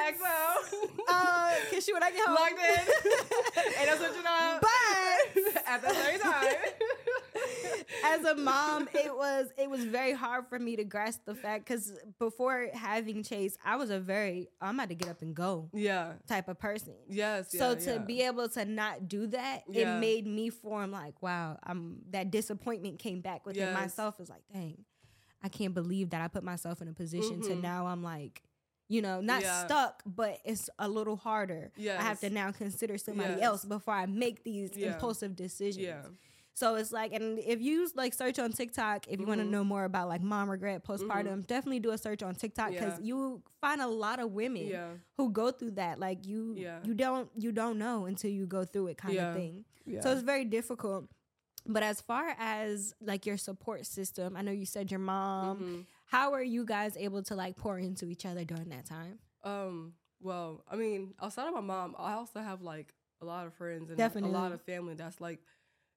XO, 0.10 0.16
XO. 0.16 0.90
Uh, 1.10 1.54
kiss 1.70 1.88
you 1.90 1.94
when 1.94 2.04
I 2.04 2.12
get 2.12 2.22
home. 2.26 2.36
Locked 2.36 2.54
in. 2.54 3.74
and 3.80 3.88
that's 3.90 4.00
what 4.00 4.16
you 4.16 4.24
know. 4.24 4.60
But 4.62 5.64
at 5.68 5.82
the 5.82 5.94
same 5.94 6.20
time. 6.20 6.56
As 8.06 8.24
a 8.26 8.36
mom, 8.36 8.88
it 8.94 9.16
was 9.16 9.48
it 9.58 9.70
was 9.70 9.84
very 9.86 10.14
hard 10.14 10.48
for 10.48 10.60
me 10.60 10.76
to 10.76 10.84
grasp 10.84 11.22
the 11.26 11.36
fact 11.36 11.66
because 11.66 11.94
before 12.20 12.68
having 12.74 13.24
Chase, 13.24 13.58
I 13.64 13.76
was 13.76 13.90
a 13.90 14.00
very 14.00 14.50
I'm 14.62 14.76
about 14.76 14.90
to 14.90 14.96
get 14.96 15.10
up 15.10 15.22
and 15.22 15.36
go 15.36 15.70
yeah. 15.74 16.14
type 16.28 16.48
of 16.48 16.60
person. 16.60 16.94
Yes. 17.08 17.52
so 17.52 17.70
yeah, 17.72 17.76
to 17.76 17.92
yeah. 17.94 17.98
be 18.00 18.22
able 18.24 18.50
to 18.50 18.66
not 18.66 19.08
do 19.08 19.28
that, 19.28 19.64
Yeah. 19.70 19.98
it 19.98 20.00
made 20.00 20.26
me 20.28 20.50
form 20.50 20.92
like, 20.92 21.22
wow, 21.22 21.58
I'm 21.64 22.00
that 22.12 22.32
disappointment 22.32 23.00
came 23.00 23.22
back 23.22 23.46
within 23.46 23.64
Yes. 23.68 23.74
myself. 23.74 24.16
It's 24.20 24.30
like, 24.30 24.44
dang, 24.54 24.86
I 25.44 25.50
can't 25.50 25.74
believe 25.74 26.10
that 26.12 26.22
I 26.22 26.28
put 26.28 26.44
myself 26.44 26.82
in 26.82 26.88
a 26.88 26.94
position 26.94 27.42
to 27.42 27.50
Mhm. 27.52 27.62
now 27.62 27.88
I'm 27.88 28.04
like, 28.04 28.44
you 28.88 29.02
know, 29.04 29.22
not 29.22 29.42
Yeah. 29.44 29.66
stuck, 29.66 30.02
but 30.06 30.40
it's 30.44 30.68
a 30.80 30.88
little 30.90 31.16
harder. 31.16 31.72
I 31.78 31.82
have 32.02 32.20
to 32.22 32.30
now 32.32 32.52
consider 32.52 32.98
somebody 32.98 33.34
Yes. 33.36 33.42
else 33.44 33.66
before 33.66 33.94
I 33.94 34.08
make 34.08 34.44
these 34.44 34.76
Yeah. 34.76 34.94
impulsive 34.94 35.36
decisions. 35.36 35.86
Yeah. 35.86 36.04
So 36.60 36.76
it's 36.76 36.92
like, 36.92 37.14
and 37.14 37.40
if 37.40 37.62
you 37.62 37.90
like 37.96 38.14
search 38.14 38.38
on 38.38 38.52
TikTok, 38.52 39.08
if 39.08 39.18
you 39.18 39.26
want 39.26 39.40
to 39.40 39.46
know 39.48 39.64
more 39.64 39.86
about 39.86 40.10
like 40.10 40.22
mom 40.22 40.50
regret, 40.50 40.84
postpartum, 40.84 41.48
definitely 41.48 41.80
do 41.80 41.92
a 41.92 41.98
search 41.98 42.22
on 42.22 42.36
TikTok 42.36 42.72
because 42.72 43.00
Yeah. 43.00 43.06
you 43.06 43.42
find 43.62 43.80
a 43.80 43.88
lot 43.88 44.20
of 44.20 44.34
women 44.34 44.68
Yeah. 44.68 44.90
who 45.16 45.32
go 45.32 45.52
through 45.52 45.72
that. 45.72 46.02
Like 46.02 46.28
you, 46.28 46.56
Yeah. 46.58 46.80
you 46.84 46.94
don't, 46.94 47.30
you 47.38 47.54
don't 47.54 47.78
know 47.80 48.04
until 48.08 48.30
you 48.30 48.46
go 48.46 48.66
through 48.66 48.88
it, 48.88 48.98
kind 48.98 49.18
of 49.18 49.36
thing. 49.36 49.64
So 50.02 50.12
it's 50.12 50.22
very 50.22 50.44
difficult. 50.44 51.06
But 51.66 51.84
as 51.84 52.02
far 52.02 52.36
as 52.38 52.94
like 53.00 53.26
your 53.26 53.38
support 53.38 53.86
system, 53.86 54.36
I 54.36 54.42
know 54.42 54.52
you 54.52 54.66
said 54.66 54.92
your 54.92 55.00
mom. 55.00 55.60
Mhm. 55.60 55.86
How 56.08 56.34
are 56.34 56.44
you 56.44 56.66
guys 56.66 56.98
able 56.98 57.24
to 57.24 57.36
like 57.36 57.56
pour 57.56 57.80
into 57.80 58.08
each 58.10 58.26
other 58.26 58.44
during 58.44 58.68
that 58.70 58.86
time? 58.86 59.20
Um. 59.46 59.94
Well, 60.22 60.66
I 60.70 60.76
mean, 60.76 61.14
outside 61.22 61.48
of 61.48 61.54
my 61.54 61.62
mom, 61.62 61.96
I 61.98 62.14
also 62.16 62.42
have 62.42 62.62
like 62.62 62.94
a 63.22 63.26
lot 63.26 63.48
of 63.48 63.54
friends 63.54 63.90
and 63.90 63.98
Definitely. 63.98 64.32
a 64.32 64.34
lot 64.34 64.52
of 64.52 64.62
family 64.62 64.96
that's 64.96 65.22
like 65.22 65.40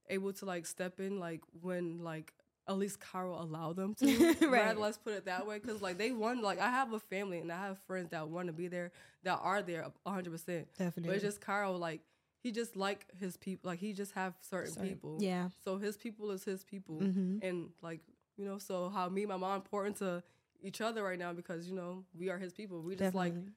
able 0.09 0.33
to 0.35 0.45
like 0.47 0.67
step 0.67 1.01
in 1.01 1.19
like 1.19 1.41
when 1.61 2.03
like 2.03 2.33
at 2.69 2.79
least 2.79 3.01
Cairo 3.01 3.41
allowed 3.41 3.77
them 3.77 3.95
to. 3.95 4.35
Right. 4.49 4.77
Let's 4.77 4.99
put 4.99 5.15
it 5.15 5.25
that 5.27 5.47
way, 5.47 5.59
because 5.59 5.81
like 5.83 5.99
they 5.99 6.13
want 6.13 6.43
like 6.43 6.61
I 6.61 6.71
have 6.71 6.93
a 6.93 6.99
family 7.01 7.39
and 7.39 7.51
I 7.51 7.67
have 7.67 7.79
friends 7.87 8.11
that 8.11 8.29
want 8.29 8.47
to 8.49 8.53
be 8.53 8.69
there 8.69 8.93
that 9.25 9.39
are 9.43 9.63
there 9.63 9.87
hundred 10.07 10.31
percent. 10.31 10.69
Definitely. 10.79 11.09
But 11.09 11.15
it's 11.17 11.25
just 11.25 11.41
Carl 11.41 11.77
like 11.79 12.01
he 12.43 12.51
just 12.53 12.77
like 12.77 13.07
his 13.19 13.37
people 13.37 13.69
like 13.71 13.79
he 13.79 13.93
just 13.93 14.13
have 14.13 14.35
certain 14.41 14.73
Sorry. 14.75 14.89
people. 14.89 15.19
Yeah. 15.21 15.49
So 15.65 15.79
his 15.79 15.97
people 15.97 16.31
is 16.31 16.45
his 16.45 16.65
people, 16.65 17.01
hmm 17.01 17.39
and 17.41 17.71
like 17.83 18.01
you 18.37 18.45
know, 18.45 18.59
so 18.59 18.89
how 18.89 19.09
me 19.09 19.23
and 19.23 19.31
my 19.31 19.37
mom 19.37 19.63
pour 19.63 19.87
into 19.87 20.23
each 20.63 20.81
other 20.81 21.03
right 21.03 21.19
now 21.19 21.33
because 21.33 21.69
you 21.69 21.75
know 21.75 22.05
we 22.19 22.31
are 22.31 22.39
his 22.39 22.53
people. 22.53 22.81
We 22.83 22.95
just 22.97 23.15
like 23.15 23.33
Definitely. 23.33 23.53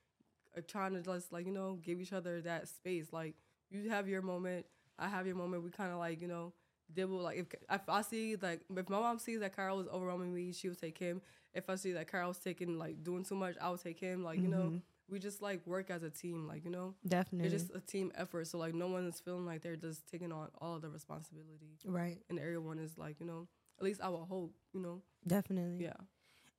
are 0.55 0.61
trying 0.61 0.93
to 0.93 1.01
just 1.01 1.31
like 1.31 1.45
you 1.45 1.51
know 1.51 1.77
give 1.83 1.99
each 1.99 2.13
other 2.13 2.41
that 2.41 2.67
space. 2.67 3.07
Like 3.11 3.35
you 3.69 3.89
have 3.89 4.07
your 4.07 4.21
moment, 4.21 4.65
I 4.99 5.07
have 5.07 5.25
your 5.27 5.35
moment. 5.35 5.63
We 5.63 5.69
kind 5.69 5.91
of 5.91 5.99
like 5.99 6.21
you 6.21 6.27
know 6.27 6.53
dibble. 6.93 7.17
Like 7.17 7.37
if 7.37 7.47
if 7.69 7.89
I 7.89 8.01
see 8.01 8.35
like 8.35 8.61
if 8.75 8.89
my 8.89 8.99
mom 8.99 9.19
sees 9.19 9.39
that 9.39 9.55
Carl 9.55 9.79
is 9.81 9.87
overwhelming 9.87 10.33
me, 10.33 10.51
she 10.51 10.67
will 10.69 10.75
take 10.75 10.97
him. 10.97 11.21
If 11.53 11.69
I 11.69 11.75
see 11.75 11.93
that 11.93 12.07
Carl's 12.11 12.37
taking 12.37 12.77
like 12.77 13.03
doing 13.03 13.23
too 13.23 13.35
much, 13.35 13.55
I 13.61 13.69
will 13.69 13.77
take 13.77 13.99
him. 13.99 14.23
Like 14.23 14.39
you 14.41 14.47
know, 14.49 14.69
Mhm. 14.71 14.81
we 15.09 15.19
just 15.19 15.41
like 15.41 15.65
work 15.65 15.89
as 15.89 16.03
a 16.03 16.09
team. 16.09 16.47
Like 16.47 16.63
you 16.65 16.71
know, 16.71 16.95
Definitely. 17.07 17.55
it's 17.55 17.63
just 17.65 17.75
a 17.75 17.79
team 17.81 18.11
effort. 18.15 18.47
So 18.47 18.57
like 18.57 18.73
no 18.73 18.87
one 18.87 19.05
is 19.07 19.19
feeling 19.19 19.45
like 19.45 19.61
they're 19.61 19.75
just 19.77 20.07
taking 20.07 20.31
on 20.31 20.49
all 20.59 20.79
the 20.79 20.89
responsibility, 20.89 21.77
right. 21.85 22.17
and 22.29 22.39
everyone 22.39 22.79
is 22.79 22.97
like 22.97 23.19
you 23.19 23.25
know. 23.25 23.47
At 23.77 23.83
least 23.83 23.99
I 24.01 24.07
will 24.07 24.25
hope, 24.25 24.55
you 24.73 24.79
know. 24.79 25.01
Definitely. 25.27 25.83
Yeah. 25.83 25.97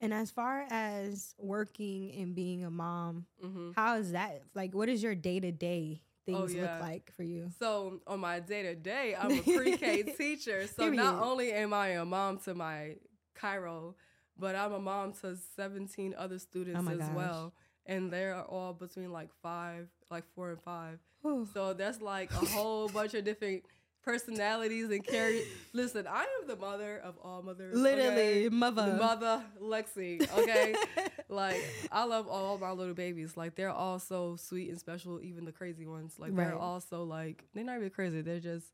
And 0.03 0.13
as 0.13 0.31
far 0.31 0.67
as 0.71 1.35
working 1.39 2.13
and 2.13 2.35
being 2.35 2.63
a 2.65 2.71
mom, 2.71 3.25
hmm 3.41 3.71
how 3.75 3.97
is 3.97 4.13
that? 4.13 4.43
Like, 4.55 4.75
what 4.75 4.91
is 4.91 5.03
your 5.03 5.15
day 5.15 5.41
to 5.41 5.51
day 5.51 6.03
Oh, 6.29 6.39
things 6.47 6.55
yeah. 6.55 6.63
look 6.63 6.81
like 6.83 7.13
for 7.17 7.23
you? 7.23 7.51
So 7.59 8.01
on 8.07 8.21
my 8.21 8.41
day 8.41 8.63
to 8.63 8.75
day, 8.75 9.15
I'm 9.19 9.31
a 9.33 9.43
pre-K 9.57 10.03
teacher. 10.19 10.67
So 10.67 10.89
not 10.91 11.23
only 11.23 11.53
am 11.53 11.73
I 11.73 11.89
a 11.89 12.05
mom 12.05 12.39
to 12.41 12.55
my 12.55 12.97
Cairo, 13.35 13.95
but 14.39 14.55
I'm 14.57 14.73
a 14.73 14.81
mom 14.81 15.13
to 15.23 15.37
17 15.57 16.15
other 16.19 16.39
students 16.39 16.81
Oh 16.87 16.91
as 16.91 16.99
gosh. 16.99 17.15
well. 17.15 17.53
and 17.87 18.11
they're 18.11 18.35
all 18.37 18.73
between 18.75 19.13
like 19.13 19.31
five, 19.43 19.89
like 20.11 20.25
four 20.35 20.51
and 20.51 20.61
five. 20.63 20.99
Whew. 21.23 21.47
So 21.55 21.73
that's 21.73 22.01
like 22.01 22.31
a 22.33 22.45
whole 22.47 22.89
bunch 22.99 23.15
of 23.15 23.25
different 23.25 23.63
personalities 24.05 24.91
and 24.91 25.05
carry. 25.05 25.43
Listen, 25.73 26.07
I 26.07 26.23
am 26.23 26.47
the 26.49 26.57
mother 26.57 26.99
of 26.99 27.15
all 27.23 27.43
mothers. 27.43 27.77
Literally, 27.77 28.47
okay? 28.47 28.49
mother. 28.49 28.91
The 28.93 28.97
mother, 28.97 29.43
Lexi. 29.63 30.21
Okay, 30.39 30.75
like 31.37 31.63
I 31.93 32.05
love 32.05 32.27
all 32.27 32.59
my 32.59 32.73
little 32.73 32.95
babies. 32.95 33.37
Like 33.37 33.55
they're 33.55 33.71
all 33.71 33.99
so 34.01 34.37
sweet 34.37 34.69
and 34.71 34.79
special. 34.81 35.21
Even 35.23 35.45
the 35.45 35.53
crazy 35.53 35.87
ones. 35.87 36.15
Like 36.19 36.33
Right. 36.33 36.47
they're 36.49 36.59
all 36.59 36.81
so 36.81 37.05
like 37.05 37.45
they're 37.55 37.63
not 37.65 37.77
even 37.77 37.91
crazy. 37.91 38.23
They're 38.23 38.41
just 38.41 38.67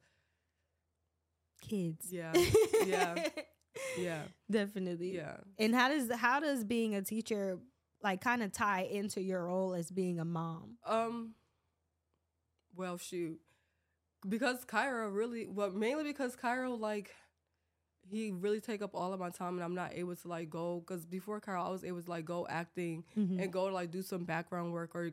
Kids. 1.60 2.08
yeah, 2.10 2.32
yeah, 2.86 3.14
yeah, 3.96 4.22
Definitely. 4.50 5.14
yeah. 5.14 5.36
And 5.58 5.74
how 5.74 5.88
does 5.88 6.10
how 6.12 6.40
does 6.40 6.64
being 6.64 6.94
a 6.96 7.02
teacher 7.02 7.58
like 8.02 8.20
kind 8.20 8.42
of 8.42 8.50
tie 8.52 8.82
into 8.82 9.20
your 9.22 9.44
role 9.44 9.72
as 9.74 9.90
being 9.90 10.18
a 10.18 10.24
mom? 10.24 10.76
Um. 10.84 11.34
Well, 12.74 12.96
shoot, 12.96 13.38
because 14.28 14.64
Cairo 14.64 15.10
really, 15.10 15.46
well, 15.46 15.70
mainly 15.70 16.04
because 16.04 16.34
Cairo 16.34 16.74
like, 16.74 17.10
he 18.08 18.30
really 18.32 18.60
take 18.60 18.82
up 18.82 18.90
all 18.94 19.12
of 19.12 19.20
my 19.20 19.30
time, 19.30 19.54
and 19.54 19.62
I'm 19.64 19.74
not 19.74 19.92
able 19.94 20.14
to 20.16 20.28
like 20.28 20.50
go. 20.50 20.80
Because 20.86 21.04
before 21.06 21.40
Cairo, 21.40 21.62
I 21.62 21.70
was 21.70 21.84
able 21.84 22.02
to 22.02 22.10
like 22.10 22.24
go 22.24 22.46
acting 22.48 23.04
Mm-hmm. 23.16 23.40
and 23.40 23.52
go 23.52 23.64
like 23.66 23.90
do 23.90 24.02
some 24.02 24.24
background 24.24 24.72
work 24.72 24.94
or 24.94 25.10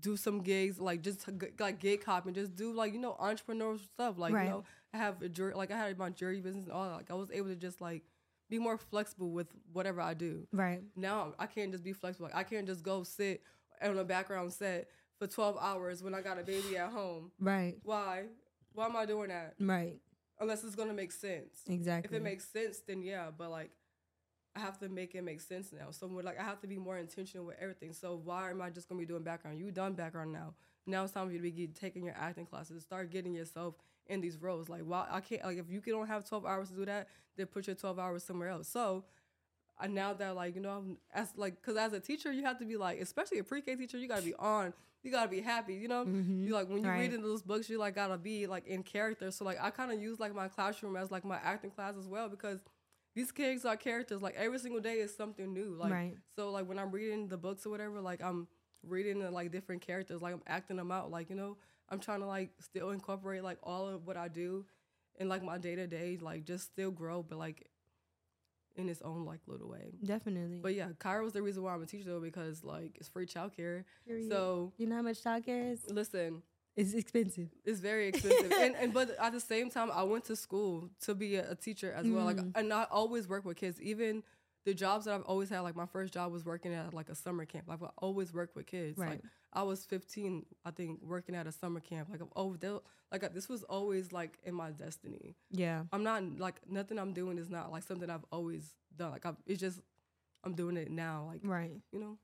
do 0.00 0.16
some 0.16 0.40
gigs, 0.40 0.80
like 0.80 1.02
just 1.02 1.28
like 1.60 1.78
gig 1.78 2.04
hopping, 2.04 2.34
just 2.34 2.54
do 2.56 2.72
like 2.72 2.92
you 2.92 2.98
know 2.98 3.16
entrepreneurial 3.20 3.78
stuff. 3.80 4.18
Like 4.18 4.34
Right. 4.34 4.44
you 4.44 4.50
know, 4.50 4.64
I 4.92 4.98
have 4.98 5.22
a 5.22 5.28
jury, 5.28 5.54
like 5.54 5.70
I 5.70 5.76
had 5.78 5.98
my 5.98 6.10
jury 6.10 6.40
business 6.40 6.64
and 6.64 6.72
all. 6.72 6.88
that. 6.88 6.96
Like 6.96 7.10
I 7.10 7.14
was 7.14 7.30
able 7.30 7.48
to 7.48 7.56
just 7.56 7.80
like 7.80 8.02
be 8.50 8.58
more 8.58 8.76
flexible 8.76 9.30
with 9.30 9.46
whatever 9.72 10.00
I 10.02 10.12
do 10.14 10.46
Right. 10.52 10.82
now 10.96 11.32
I 11.38 11.46
can't 11.46 11.72
just 11.72 11.82
be 11.82 11.92
flexible. 11.94 12.26
Like, 12.26 12.36
I 12.36 12.42
can't 12.42 12.66
just 12.66 12.82
go 12.82 13.02
sit 13.02 13.42
on 13.82 13.96
a 13.98 14.04
background 14.04 14.52
set 14.52 14.88
for 15.18 15.26
12 15.26 15.56
hours 15.60 16.02
when 16.02 16.14
I 16.14 16.20
got 16.20 16.38
a 16.38 16.42
baby 16.42 16.76
at 16.76 16.90
home. 16.90 17.30
Right. 17.40 17.76
Why? 17.84 18.24
Why 18.72 18.86
am 18.86 18.96
I 18.96 19.06
doing 19.06 19.28
that? 19.28 19.54
Right. 19.60 19.96
Unless 20.40 20.64
it's 20.64 20.74
gonna 20.74 20.94
make 20.94 21.12
sense. 21.12 21.62
Exactly. 21.68 22.08
If 22.08 22.20
it 22.20 22.22
makes 22.22 22.44
sense, 22.48 22.80
then 22.86 23.02
yeah. 23.02 23.30
But 23.36 23.50
like, 23.50 23.70
I 24.56 24.60
have 24.60 24.78
to 24.80 24.88
make 24.88 25.14
it 25.14 25.22
make 25.22 25.40
sense 25.40 25.72
now. 25.72 25.90
So 25.90 26.06
we're 26.06 26.22
like, 26.22 26.38
I 26.38 26.44
have 26.44 26.60
to 26.60 26.66
be 26.66 26.76
more 26.76 26.98
intentional 26.98 27.46
with 27.46 27.56
everything. 27.60 27.92
So 27.92 28.20
why 28.22 28.50
am 28.50 28.60
I 28.60 28.70
just 28.70 28.88
gonna 28.88 29.00
be 29.00 29.06
doing 29.06 29.22
background? 29.22 29.58
You 29.58 29.70
done 29.70 29.94
background 29.94 30.32
now. 30.32 30.54
Now 30.86 31.04
it's 31.04 31.12
time 31.12 31.26
for 31.26 31.32
you 31.32 31.38
to 31.38 31.50
be 31.50 31.66
taking 31.68 32.04
your 32.04 32.14
acting 32.18 32.46
classes. 32.46 32.82
Start 32.82 33.10
getting 33.10 33.34
yourself 33.34 33.74
in 34.06 34.20
these 34.20 34.36
roles. 34.36 34.68
Like, 34.68 34.82
why 34.82 35.06
I 35.10 35.20
can't 35.20 35.44
like 35.44 35.58
if 35.58 35.70
you 35.70 35.80
don't 35.80 36.06
have 36.08 36.28
12 36.28 36.44
hours 36.44 36.70
to 36.70 36.76
do 36.76 36.84
that, 36.84 37.08
then 37.36 37.46
put 37.46 37.66
your 37.66 37.76
12 37.76 37.98
hours 37.98 38.22
somewhere 38.22 38.48
else. 38.48 38.68
So 38.68 39.04
I 39.78 39.86
now 39.86 40.12
that 40.14 40.36
like 40.36 40.54
you 40.54 40.60
know 40.60 40.70
I'm 40.70 40.98
as 41.12 41.32
like 41.36 41.56
because 41.60 41.76
as 41.76 41.92
a 41.92 42.00
teacher 42.00 42.32
you 42.32 42.44
have 42.44 42.58
to 42.58 42.64
be 42.64 42.76
like 42.76 43.00
especially 43.00 43.38
a 43.38 43.44
pre-K 43.44 43.76
teacher 43.76 43.98
you 43.98 44.08
gotta 44.08 44.22
be 44.22 44.34
on 44.34 44.72
you 45.04 45.10
gotta 45.12 45.28
be 45.28 45.40
happy 45.40 45.74
you 45.74 45.86
know? 45.88 46.04
Mhm. 46.04 46.44
you 46.44 46.52
like 46.54 46.68
when 46.68 46.82
you're 46.82 46.90
Right. 46.92 47.00
reading 47.02 47.22
those 47.22 47.42
books 47.42 47.68
you 47.70 47.78
like 47.78 47.94
gotta 47.94 48.18
be 48.18 48.46
like 48.46 48.66
in 48.66 48.82
character. 48.82 49.30
So 49.30 49.44
like 49.44 49.58
I 49.60 49.70
kind 49.70 49.92
of 49.92 50.00
use 50.00 50.18
like 50.18 50.34
my 50.34 50.48
classroom 50.48 50.96
as 50.96 51.10
like 51.10 51.24
my 51.24 51.36
acting 51.36 51.70
class 51.70 51.94
as 51.96 52.08
well 52.08 52.28
because 52.28 52.60
these 53.14 53.30
kids 53.30 53.64
are 53.64 53.76
characters. 53.76 54.22
Like 54.22 54.34
every 54.36 54.58
single 54.58 54.80
day 54.80 54.94
is 54.94 55.14
something 55.14 55.52
new. 55.52 55.74
Like 55.78 55.92
Right. 55.92 56.16
so 56.36 56.50
like 56.50 56.66
when 56.68 56.78
I'm 56.78 56.90
reading 56.90 57.28
the 57.28 57.36
books 57.36 57.64
or 57.66 57.70
whatever 57.70 58.00
like 58.00 58.22
I'm 58.22 58.48
reading 58.82 59.20
the, 59.20 59.30
like 59.30 59.52
different 59.52 59.82
characters. 59.82 60.20
Like 60.22 60.34
I'm 60.34 60.42
acting 60.46 60.76
them 60.76 60.90
out. 60.90 61.10
Like 61.10 61.30
you 61.30 61.36
know 61.36 61.56
I'm 61.90 62.00
trying 62.00 62.20
to 62.20 62.26
like 62.26 62.50
still 62.60 62.90
incorporate 62.90 63.42
like 63.44 63.58
all 63.62 63.86
of 63.88 64.06
what 64.06 64.16
I 64.16 64.28
do 64.28 64.64
in 65.20 65.28
like 65.28 65.42
my 65.44 65.58
day 65.58 65.74
to 65.76 65.86
day 65.86 66.18
like 66.20 66.44
just 66.44 66.64
still 66.64 66.90
grow. 66.90 67.22
But 67.22 67.38
like 67.38 67.68
in 68.76 68.88
its 68.88 69.00
own 69.02 69.24
like 69.24 69.40
little 69.46 69.68
way 69.68 69.92
Definitely. 70.04 70.58
but 70.62 70.74
yeah, 70.74 70.88
Cairo's 70.98 71.32
the 71.32 71.42
reason 71.42 71.62
why 71.62 71.74
I'm 71.74 71.82
a 71.82 71.86
teacher 71.86 72.08
though 72.10 72.20
because 72.20 72.64
like 72.64 72.96
it's 72.96 73.08
free 73.08 73.26
childcare. 73.26 73.84
Period. 74.06 74.28
So 74.30 74.72
you 74.78 74.86
know 74.86 74.96
how 74.96 75.02
much 75.02 75.22
childcare 75.22 75.72
is? 75.72 75.80
listen, 75.90 76.42
It's 76.76 76.92
expensive. 76.92 77.48
it's 77.64 77.80
very 77.80 78.08
expensive, 78.08 78.50
and, 78.64 78.74
and 78.74 78.92
but 78.92 79.10
at 79.20 79.32
the 79.32 79.40
same 79.40 79.70
time, 79.70 79.90
I 79.92 80.02
went 80.02 80.24
to 80.24 80.34
school 80.36 80.90
to 81.02 81.14
be 81.14 81.36
a, 81.36 81.52
a 81.52 81.54
teacher 81.54 81.92
as 81.92 82.04
well. 82.08 82.24
Like, 82.24 82.36
Mm. 82.38 82.52
and 82.56 82.72
I 82.72 82.84
always 82.90 83.28
work 83.28 83.44
with 83.44 83.56
kids. 83.58 83.80
Even 83.80 84.22
the 84.64 84.74
jobs 84.74 85.04
that 85.04 85.14
I've 85.14 85.22
always 85.22 85.50
had, 85.50 85.60
like 85.60 85.76
my 85.76 85.86
first 85.86 86.12
job 86.14 86.32
was 86.32 86.44
working 86.44 86.72
at 86.72 86.94
like 86.94 87.08
a 87.08 87.14
summer 87.14 87.44
camp. 87.44 87.64
Like 87.68 87.82
I 87.82 87.88
always 87.98 88.32
worked 88.32 88.56
with 88.56 88.66
kids. 88.66 88.96
Right. 88.98 89.10
Like 89.10 89.20
I 89.52 89.62
was 89.62 89.84
15, 89.84 90.46
I 90.64 90.70
think, 90.70 91.00
working 91.02 91.34
at 91.34 91.46
a 91.46 91.52
summer 91.52 91.80
camp. 91.80 92.08
Like 92.10 92.20
oh, 92.36 92.56
they'll- 92.56 92.82
like 93.12 93.32
this 93.32 93.48
was 93.48 93.62
always 93.64 94.10
like 94.12 94.38
in 94.44 94.54
my 94.54 94.70
destiny. 94.72 95.36
Yeah. 95.50 95.82
I'm 95.92 96.02
not 96.02 96.22
like 96.38 96.56
nothing 96.68 96.98
I'm 96.98 97.12
doing 97.12 97.38
is 97.38 97.48
not 97.50 97.70
like 97.70 97.82
something 97.84 98.10
I've 98.10 98.24
always 98.32 98.74
done. 98.96 99.12
Like 99.12 99.24
I've, 99.26 99.36
it's 99.46 99.60
just 99.60 99.80
I'm 100.42 100.54
doing 100.54 100.76
it 100.76 100.90
now. 100.90 101.26
Like 101.30 101.40
Right. 101.44 101.80
you 101.92 102.00
know. 102.00 102.18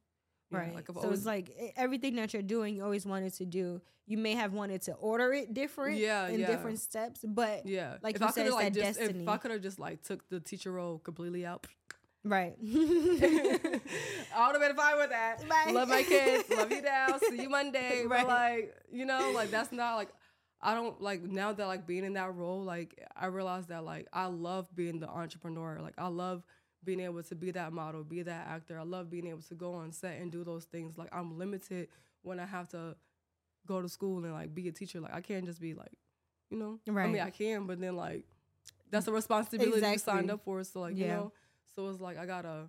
Right. 0.50 0.74
Like 0.74 0.90
I've 0.90 1.00
so 1.00 1.10
it's 1.12 1.24
like 1.26 1.50
everything 1.76 2.16
that 2.16 2.32
you're 2.32 2.42
doing, 2.42 2.74
you 2.74 2.82
always 2.82 3.06
wanted 3.06 3.34
to 3.34 3.44
do. 3.44 3.80
You 4.06 4.18
may 4.18 4.34
have 4.34 4.52
wanted 4.52 4.82
to 4.82 4.94
order 4.94 5.32
it 5.32 5.54
different 5.54 5.98
Yeah, 5.98 6.26
in 6.26 6.40
yeah. 6.40 6.46
different 6.48 6.80
steps, 6.80 7.20
but 7.24 7.64
Yeah, 7.66 7.98
Like 8.02 8.16
if 8.16 8.20
you 8.22 8.26
I 8.26 8.30
said, 8.30 8.40
could 8.42 8.46
it's 8.48 8.54
like 8.56 8.72
that 8.74 8.80
just 8.80 8.98
destiny. 8.98 9.22
if 9.22 9.28
I 9.28 9.36
could 9.36 9.52
have 9.52 9.60
just 9.62 9.78
like 9.78 10.02
took 10.02 10.28
the 10.28 10.40
teacher 10.40 10.72
role 10.72 10.98
completely 10.98 11.46
out, 11.46 11.68
right. 12.24 12.54
I 12.62 14.46
would 14.46 14.60
have 14.60 14.60
been 14.60 14.76
fine 14.76 14.96
with 14.96 15.10
that. 15.10 15.42
Right. 15.48 15.74
Love 15.74 15.88
my 15.88 16.02
kids, 16.02 16.48
love 16.50 16.70
you 16.70 16.82
now, 16.82 17.18
see 17.18 17.42
you 17.42 17.48
Monday. 17.48 18.04
Right. 18.06 18.26
But 18.26 18.28
like 18.28 18.74
you 18.92 19.04
know, 19.06 19.32
like 19.34 19.50
that's 19.50 19.72
not 19.72 19.96
like 19.96 20.08
I 20.60 20.74
don't 20.74 21.00
like 21.00 21.22
now 21.22 21.52
that 21.52 21.66
like 21.66 21.86
being 21.86 22.04
in 22.04 22.14
that 22.14 22.34
role. 22.34 22.62
Like 22.62 23.00
I 23.16 23.26
realize 23.26 23.66
that 23.66 23.84
like 23.84 24.08
I 24.12 24.26
love 24.26 24.74
being 24.74 25.00
the 25.00 25.08
entrepreneur. 25.08 25.78
Like 25.80 25.94
I 25.98 26.08
love 26.08 26.42
being 26.84 27.00
able 27.00 27.22
to 27.22 27.34
be 27.34 27.50
that 27.52 27.72
model, 27.72 28.02
be 28.04 28.22
that 28.22 28.46
actor. 28.48 28.78
I 28.78 28.82
love 28.84 29.10
being 29.10 29.26
able 29.26 29.42
to 29.42 29.54
go 29.54 29.74
on 29.74 29.92
set 29.92 30.18
and 30.20 30.30
do 30.32 30.44
those 30.44 30.64
things. 30.64 30.96
Like 30.96 31.08
I'm 31.12 31.38
limited 31.38 31.88
when 32.22 32.40
I 32.40 32.46
have 32.46 32.68
to 32.70 32.96
go 33.66 33.82
to 33.82 33.88
school 33.88 34.24
and 34.24 34.32
like 34.32 34.54
be 34.54 34.68
a 34.68 34.72
teacher. 34.72 35.00
Like 35.00 35.14
I 35.14 35.20
can't 35.20 35.44
just 35.46 35.60
be 35.60 35.74
like, 35.74 35.92
you 36.50 36.58
know, 36.58 36.78
right. 36.86 37.04
I 37.08 37.12
mean 37.12 37.20
I 37.22 37.30
can, 37.30 37.66
but 37.66 37.80
then 37.80 37.96
like 37.96 38.24
that's 38.90 39.06
a 39.08 39.12
responsibility 39.12 39.86
you 39.86 39.98
signed 39.98 40.30
up 40.30 40.42
for. 40.44 40.62
So 40.64 40.80
like 40.80 40.96
you 40.96 41.04
Yeah. 41.06 41.16
know, 41.16 41.32
so 41.74 41.88
it's 41.88 42.00
like 42.00 42.18
I 42.18 42.26
gotta 42.26 42.68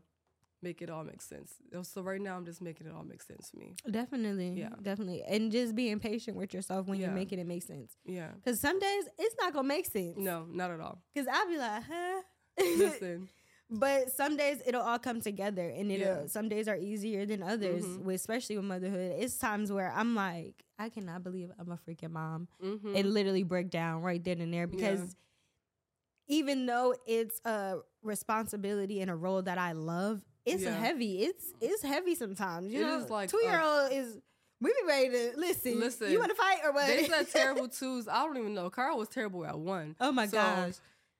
make 0.63 0.81
it 0.83 0.89
all 0.91 1.03
make 1.03 1.21
sense. 1.23 1.55
So 1.83 2.01
right 2.03 2.21
now 2.21 2.35
I'm 2.37 2.45
just 2.45 2.61
making 2.61 2.85
it 2.85 2.93
all 2.93 3.03
make 3.03 3.23
sense 3.23 3.49
to 3.49 3.57
me. 3.57 3.73
Definitely. 3.89 4.51
Yeah. 4.59 4.69
Definitely. 4.81 5.23
And 5.23 5.51
just 5.51 5.73
being 5.75 5.99
patient 5.99 6.37
with 6.37 6.53
yourself 6.53 6.87
when 6.87 6.99
you're 6.99 7.09
making 7.09 7.39
it 7.39 7.47
make 7.47 7.63
sense. 7.63 7.97
Yeah. 8.05 8.29
Because 8.35 8.59
some 8.59 8.77
days 8.77 9.05
it's 9.17 9.35
not 9.41 9.53
to 9.53 9.63
make 9.63 9.87
sense. 9.87 10.17
No, 10.17 10.45
not 10.51 10.69
at 10.69 10.79
all. 10.79 11.01
Because 11.13 11.27
I'll 11.27 11.47
be 11.47 11.57
like, 11.57 11.83
huh? 11.91 12.21
Listen. 12.77 13.27
but 13.71 14.11
some 14.11 14.35
days 14.37 14.61
it'll 14.67 14.81
all 14.83 14.99
come 14.99 15.19
together 15.21 15.67
and 15.69 15.89
it'll 15.91 16.05
Yeah. 16.23 16.25
some 16.27 16.47
days 16.49 16.67
are 16.67 16.75
easier 16.77 17.25
than 17.25 17.41
others 17.41 17.85
Mhm. 17.85 17.99
with 18.03 18.15
especially 18.17 18.57
with 18.57 18.65
motherhood 18.65 19.15
it's 19.17 19.37
times 19.37 19.71
where 19.71 19.89
i'm 19.95 20.13
like 20.13 20.65
i 20.77 20.89
cannot 20.89 21.23
believe 21.23 21.49
i'm 21.57 21.71
a 21.71 21.77
freaking 21.77 22.11
mom 22.11 22.49
hmm 22.59 22.93
and 22.97 23.13
literally 23.13 23.43
break 23.43 23.69
down 23.69 24.01
right 24.01 24.21
then 24.21 24.41
and 24.41 24.53
there 24.53 24.67
because 24.67 25.15
even 26.27 26.65
though 26.65 26.93
it's 27.07 27.39
a 27.45 27.77
responsibility 28.03 28.99
in 29.01 29.09
a 29.09 29.15
role 29.15 29.41
that 29.41 29.57
i 29.57 29.71
love 29.73 30.21
it's 30.45 30.63
Yeah. 30.63 30.77
heavy 30.77 31.23
it's 31.23 31.45
it's 31.61 31.83
heavy 31.83 32.15
sometimes 32.15 32.71
you 32.73 32.81
It 32.81 32.87
know 32.87 32.97
is 32.99 33.09
like 33.09 33.29
uh, 33.29 33.31
two 33.37 33.43
year 33.45 33.61
old 33.61 33.91
is 33.91 34.17
we 34.59 34.69
be 34.69 34.87
ready 34.87 35.09
to 35.09 35.31
listen 35.37 35.79
Listen, 35.79 36.11
you 36.11 36.19
want 36.19 36.29
to 36.29 36.35
fight 36.35 36.59
or 36.63 36.71
what 36.71 36.85
They 36.87 37.07
said 37.07 37.27
terrible 37.33 37.67
twos. 37.67 38.07
I 38.07 38.23
don't 38.25 38.37
even 38.37 38.53
know. 38.53 38.69
Carl 38.69 38.97
was 38.99 39.09
terrible 39.09 39.43
at 39.43 39.57
one. 39.57 39.95
oh 39.99 40.11
my 40.11 40.27
So, 40.27 40.37
gosh 40.37 40.73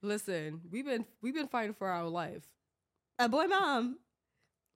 Listen, 0.04 0.62
we've 0.72 0.86
been 0.86 1.06
we've 1.24 1.34
been 1.34 1.48
fighting 1.48 1.74
for 1.74 1.88
our 1.88 2.08
life. 2.08 2.44
a 3.18 3.28
boy 3.30 3.46
mom. 3.48 3.98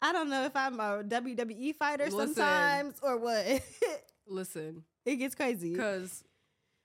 I 0.01 0.11
don't 0.13 0.29
know 0.31 0.45
if 0.45 0.55
I'm 0.55 0.79
a 0.79 1.03
WWE 1.03 1.75
fighter 1.75 2.05
Listen. 2.05 2.33
sometimes 2.33 2.95
or 3.03 3.17
what. 3.17 3.45
Listen, 4.27 4.83
it 5.05 5.15
gets 5.17 5.35
crazy 5.35 5.71
because 5.71 6.23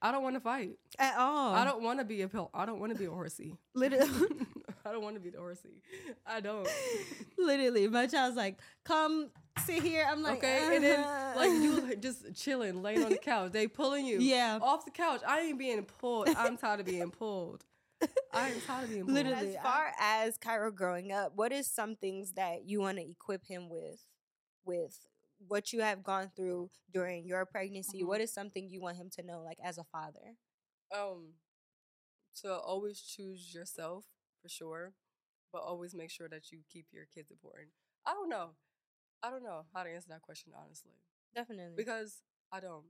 I 0.03 0.13
don't 0.13 0.23
want 0.23 0.37
to 0.37 0.41
fight. 0.41 0.77
at 0.99 1.17
all. 1.19 1.55
I 1.55 1.65
don't 1.65 1.83
want 1.83 1.99
to 1.99 2.05
be 2.05 2.21
a 2.23 2.29
pill. 2.29 2.51
I 2.55 2.67
don't 2.67 2.79
want 2.81 2.93
to 2.93 2.99
be 2.99 3.07
a 3.07 3.11
horsey. 3.11 3.57
literally, 3.75 4.07
I 4.85 4.93
don't 4.93 5.03
want 5.03 5.17
to 5.17 5.21
be 5.21 5.31
the 5.31 5.39
horsey. 5.39 5.83
I 6.27 6.41
don't. 6.41 6.69
literally. 7.39 7.89
My 7.89 8.07
child's 8.07 8.37
like, 8.37 8.59
"Come 8.85 9.31
sit 9.65 9.83
here." 9.83 10.07
I'm 10.09 10.23
like, 10.23 10.39
okay, 10.39 10.77
and 10.77 10.85
then 10.85 11.01
"Uh-huh." 11.01 11.33
like 11.37 11.51
you 11.51 11.81
like, 11.81 12.01
just 12.03 12.35
chilling, 12.35 12.83
laying 12.83 13.05
on 13.05 13.11
the 13.11 13.19
couch. 13.19 13.53
They 13.53 13.67
pulling 13.67 14.07
you. 14.07 14.21
Yeah. 14.21 14.59
Off 14.61 14.85
the 14.85 14.91
couch. 14.91 15.23
I 15.27 15.41
ain't 15.41 15.59
being 15.59 15.85
pulled. 15.85 16.29
I'm 16.37 16.57
tired 16.57 16.81
of 16.81 16.87
being 16.87 17.11
pulled. 17.11 17.65
I 18.33 18.49
am 18.49 18.61
tired 18.63 18.85
of 18.85 18.91
being 18.91 19.05
pulled. 19.05 19.15
Literally. 19.15 19.57
As 19.57 19.63
far 19.63 19.93
as 20.01 20.39
Cairo 20.39 20.71
growing 20.71 21.13
up, 21.13 21.33
what 21.35 21.53
is 21.53 21.67
some 21.67 21.97
things 21.97 22.33
that 22.33 22.65
you 22.65 22.81
want 22.81 22.99
to 22.99 23.09
equip 23.09 23.45
him 23.45 23.69
with, 23.69 24.01
with 24.65 24.99
what 25.47 25.73
you 25.73 25.81
have 25.83 26.03
gone 26.03 26.31
through 26.35 26.71
during 26.93 27.27
your 27.27 27.45
pregnancy? 27.45 28.03
Mhm. 28.03 28.07
What 28.07 28.21
is 28.21 28.33
something 28.33 28.69
you 28.69 28.81
want 28.81 28.97
him 28.97 29.11
to 29.17 29.23
know, 29.23 29.43
like 29.43 29.59
as 29.63 29.77
a 29.79 29.85
father? 29.85 30.37
Um, 30.95 31.35
to 32.43 32.53
always 32.55 33.01
choose 33.01 33.55
yourself 33.55 34.05
for 34.43 34.49
sure, 34.49 34.93
but 35.53 35.63
always 35.63 35.95
make 35.95 36.11
sure 36.11 36.29
that 36.29 36.51
you 36.53 36.61
keep 36.73 36.87
your 36.93 37.07
kids 37.13 37.31
important. 37.31 37.69
I 38.07 38.13
don't 38.13 38.29
know. 38.29 38.51
I 39.23 39.31
don't 39.31 39.43
know 39.45 39.63
how 39.75 39.83
to 39.83 39.91
answer 39.91 40.09
that 40.11 40.23
question 40.23 40.53
honestly 40.57 40.93
Definitely. 41.35 41.75
because 41.77 42.23
I 42.53 42.61
don't. 42.61 42.85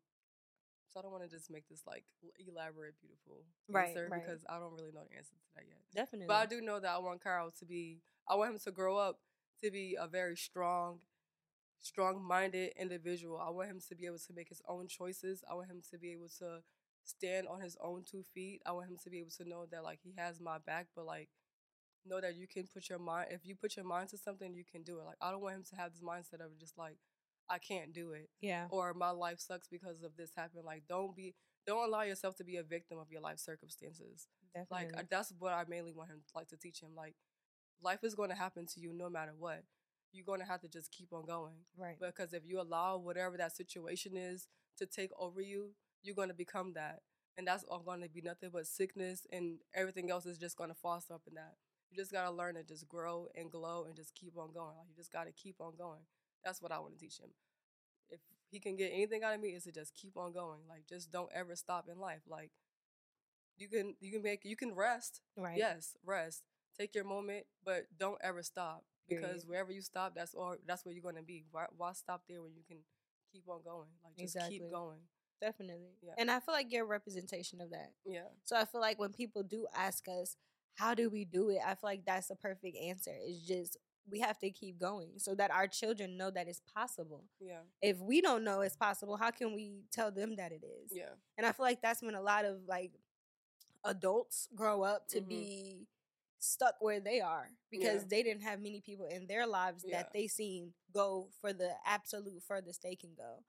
So 0.92 0.98
I 0.98 1.02
don't 1.02 1.12
want 1.12 1.24
to 1.24 1.30
just 1.30 1.50
make 1.50 1.68
this 1.68 1.82
like 1.86 2.04
elaborate, 2.38 2.94
beautiful 3.00 3.44
Right, 3.68 3.88
answer 3.88 4.08
right. 4.10 4.22
because 4.22 4.44
I 4.48 4.58
don't 4.58 4.72
really 4.72 4.92
know 4.92 5.02
the 5.08 5.16
answer 5.16 5.34
to 5.34 5.46
that 5.56 5.64
yet. 5.68 5.78
Definitely. 5.94 6.26
But 6.26 6.36
I 6.36 6.46
do 6.46 6.60
know 6.60 6.80
that 6.80 6.90
I 6.90 6.98
want 6.98 7.22
Carl 7.22 7.52
to 7.58 7.64
be. 7.64 8.00
I 8.28 8.34
want 8.34 8.52
him 8.52 8.58
to 8.64 8.70
grow 8.72 8.96
up 8.96 9.18
to 9.62 9.70
be 9.70 9.96
a 10.00 10.06
very 10.08 10.36
strong, 10.36 10.98
strong-minded 11.80 12.72
individual. 12.78 13.38
I 13.38 13.50
want 13.50 13.68
him 13.70 13.80
to 13.88 13.94
be 13.94 14.06
able 14.06 14.18
to 14.18 14.32
make 14.34 14.48
his 14.48 14.62
own 14.68 14.88
choices. 14.88 15.44
I 15.50 15.54
want 15.54 15.70
him 15.70 15.80
to 15.90 15.98
be 15.98 16.12
able 16.12 16.28
to 16.38 16.62
stand 17.04 17.46
on 17.48 17.60
his 17.60 17.76
own 17.82 18.04
two 18.08 18.24
feet. 18.34 18.60
I 18.66 18.72
want 18.72 18.88
him 18.88 18.98
to 19.02 19.10
be 19.10 19.18
able 19.20 19.30
to 19.38 19.48
know 19.48 19.66
that 19.70 19.84
like 19.84 20.00
he 20.02 20.14
has 20.16 20.40
my 20.40 20.58
back, 20.58 20.86
but 20.94 21.06
like 21.06 21.28
know 22.06 22.20
that 22.20 22.34
you 22.36 22.46
can 22.46 22.66
put 22.72 22.88
your 22.88 22.98
mind 22.98 23.28
if 23.30 23.40
you 23.44 23.54
put 23.54 23.76
your 23.76 23.84
mind 23.84 24.08
to 24.10 24.18
something, 24.18 24.54
you 24.54 24.64
can 24.70 24.82
do 24.82 24.98
it. 24.98 25.04
Like 25.04 25.16
I 25.20 25.30
don't 25.30 25.40
want 25.42 25.56
him 25.56 25.64
to 25.70 25.76
have 25.76 25.92
this 25.92 26.00
mindset 26.02 26.44
of 26.44 26.58
just 26.58 26.76
like 26.78 26.96
I 27.48 27.58
can't 27.58 27.92
do 27.92 28.12
it 28.12 28.30
Yeah. 28.40 28.66
or 28.70 28.94
my 28.94 29.10
life 29.10 29.40
sucks 29.40 29.66
because 29.68 30.02
of 30.02 30.16
this 30.16 30.30
happened. 30.36 30.64
Like 30.64 30.84
don't 30.88 31.14
be 31.16 31.34
don't 31.66 31.86
allow 31.88 32.02
yourself 32.02 32.36
to 32.36 32.44
be 32.44 32.56
a 32.56 32.62
victim 32.62 32.98
of 32.98 33.10
your 33.10 33.20
life 33.20 33.38
circumstances. 33.38 34.26
Definitely. 34.54 34.86
Like 34.94 34.96
uh, 35.00 35.06
that's 35.10 35.32
what 35.38 35.52
I 35.52 35.64
mainly 35.68 35.92
want 35.92 36.10
him 36.10 36.22
like 36.34 36.48
to 36.48 36.56
teach 36.56 36.80
him. 36.80 36.90
Like 36.96 37.14
life 37.82 38.04
is 38.04 38.14
going 38.14 38.30
to 38.30 38.34
happen 38.36 38.66
to 38.66 38.80
you 38.80 38.92
no 38.92 39.08
matter 39.10 39.32
what. 39.38 39.64
You're 40.12 40.24
going 40.26 40.40
to 40.40 40.46
have 40.46 40.60
to 40.62 40.68
just 40.68 40.90
keep 40.90 41.12
on 41.12 41.24
going 41.24 41.54
right. 41.78 41.96
because 42.00 42.32
if 42.32 42.42
you 42.44 42.60
allow 42.60 42.96
whatever 42.98 43.36
that 43.36 43.54
situation 43.56 44.16
is 44.16 44.48
to 44.78 44.86
take 44.86 45.10
over 45.18 45.40
you, 45.40 45.70
you're 46.02 46.16
going 46.16 46.28
to 46.28 46.34
become 46.34 46.72
that. 46.74 47.02
And 47.38 47.46
that's 47.46 47.62
all 47.64 47.78
going 47.78 48.00
to 48.02 48.08
be 48.08 48.20
nothing 48.20 48.50
but 48.52 48.66
sickness 48.66 49.26
and 49.32 49.58
everything 49.72 50.10
else 50.10 50.26
is 50.26 50.36
just 50.36 50.56
going 50.56 50.70
to 50.70 50.74
foster 50.74 51.14
up 51.14 51.22
in 51.28 51.34
that. 51.34 51.54
You 51.90 51.96
just 51.96 52.12
got 52.12 52.24
to 52.24 52.31
learn 52.31 52.55
to 52.55 52.62
just 52.62 52.88
grow 52.88 53.26
and 53.35 53.50
glow 53.50 53.85
and 53.87 53.96
just 53.96 54.14
keep 54.14 54.37
on 54.38 54.53
going. 54.53 54.76
Like 54.79 54.87
you 54.88 54.94
just 54.96 55.12
got 55.12 55.24
to 55.24 55.33
keep 55.33 55.57
on 55.61 55.72
going. 55.76 56.00
That's 56.44 56.62
what 56.62 56.72
I 56.72 56.79
want 56.79 56.94
to 56.94 56.98
teach 56.98 57.18
him. 57.18 57.31
If 58.11 58.20
he 58.50 58.61
can 58.61 58.76
get 58.76 58.92
anything 58.92 59.22
out 59.24 59.35
of 59.35 59.40
me 59.40 59.48
is 59.50 59.64
to 59.64 59.72
just 59.72 59.94
keep 59.94 60.16
on 60.16 60.33
going. 60.33 60.61
Like 60.68 60.87
just 60.88 61.11
don't 61.11 61.31
ever 61.35 61.57
stop 61.57 61.88
in 61.92 61.98
life. 61.98 62.20
Like 62.29 62.50
you 63.57 63.68
can 63.68 63.94
you 64.00 64.12
can 64.12 64.22
make 64.22 64.40
you 64.44 64.57
can 64.57 64.74
rest. 64.74 65.20
right. 65.37 65.57
Yes, 65.59 65.96
rest. 66.05 66.42
Take 66.79 66.94
your 66.94 67.05
moment, 67.05 67.44
but 67.64 67.85
don't 67.98 68.18
ever 68.22 68.42
stop 68.42 68.85
because 69.09 69.44
wherever 69.46 69.72
you 69.72 69.83
stop, 69.83 70.14
that's 70.14 70.35
all. 70.35 70.57
That's 70.66 70.85
where 70.85 70.94
you're 70.94 71.03
gonna 71.03 71.22
be. 71.22 71.44
Why, 71.50 71.66
why 71.76 71.92
stop 71.92 72.22
there 72.29 72.40
when 72.42 72.55
you 72.55 72.62
can 72.66 72.79
keep 73.33 73.48
on 73.48 73.61
going? 73.64 73.88
Like 74.05 74.16
just 74.16 74.37
Exactly. 74.37 74.61
keep 74.61 74.70
going. 74.70 75.00
Definitely. 75.40 75.96
Yeah. 76.03 76.12
And 76.18 76.31
I 76.31 76.38
feel 76.40 76.55
like 76.55 76.70
you're 76.70 76.85
a 76.85 76.88
representation 76.88 77.61
of 77.61 77.70
that. 77.70 77.92
Yeah, 78.05 78.29
So 78.44 78.57
I 78.57 78.64
feel 78.66 78.81
like 78.81 78.98
when 78.98 79.12
people 79.12 79.42
do 79.42 79.66
ask 79.74 80.05
us, 80.09 80.37
how 80.76 80.94
do 80.94 81.11
we 81.11 81.24
do 81.24 81.50
it? 81.50 81.61
I 81.64 81.70
feel 81.74 81.90
like 81.90 82.04
that's 82.06 82.28
the 82.28 82.37
perfect 82.37 82.76
answer. 82.76 83.12
It's 83.14 83.46
just 83.46 83.76
we 84.11 84.20
have 84.20 84.38
to 84.40 84.50
keep 84.50 84.78
going 84.78 85.12
so 85.18 85.35
that 85.35 85.50
our 85.50 85.66
children 85.68 86.16
know 86.16 86.30
that 86.30 86.48
it's 86.48 86.61
possible. 86.74 87.24
yeah, 87.40 87.61
If 87.83 87.98
we 87.98 88.20
don't 88.20 88.44
know 88.44 88.61
it's 88.62 88.76
possible, 88.76 89.16
how 89.16 89.30
can 89.30 89.54
we 89.54 89.83
tell 89.92 90.11
them 90.11 90.37
that 90.37 90.52
it 90.52 90.64
is? 90.64 90.92
yeah, 90.92 91.11
And 91.37 91.46
I 91.46 91.52
feel 91.52 91.64
like 91.64 91.83
that's 91.83 92.02
when 92.02 92.14
a 92.14 92.22
lot 92.22 92.44
of 92.44 92.59
like 92.66 92.92
adults 93.85 94.48
grow 94.54 94.83
up 94.83 95.09
to 95.09 95.20
Mhm. 95.20 95.28
be 95.28 95.87
stuck 96.38 96.76
where 96.80 97.00
they 97.00 97.20
are 97.20 97.50
because 97.70 98.02
Yeah. 98.02 98.09
they 98.09 98.22
didn't 98.22 98.42
have 98.42 98.61
many 98.61 98.80
people 98.80 99.06
in 99.06 99.26
their 99.26 99.46
lives 99.46 99.85
Yeah. 99.85 99.98
that 99.98 100.12
they 100.12 100.26
seen 100.28 100.74
go 100.92 101.30
for 101.40 101.52
the 101.52 101.76
absolute 101.87 102.42
furthest 102.42 102.83
they 102.83 102.96
can 102.96 103.14
go. 103.14 103.44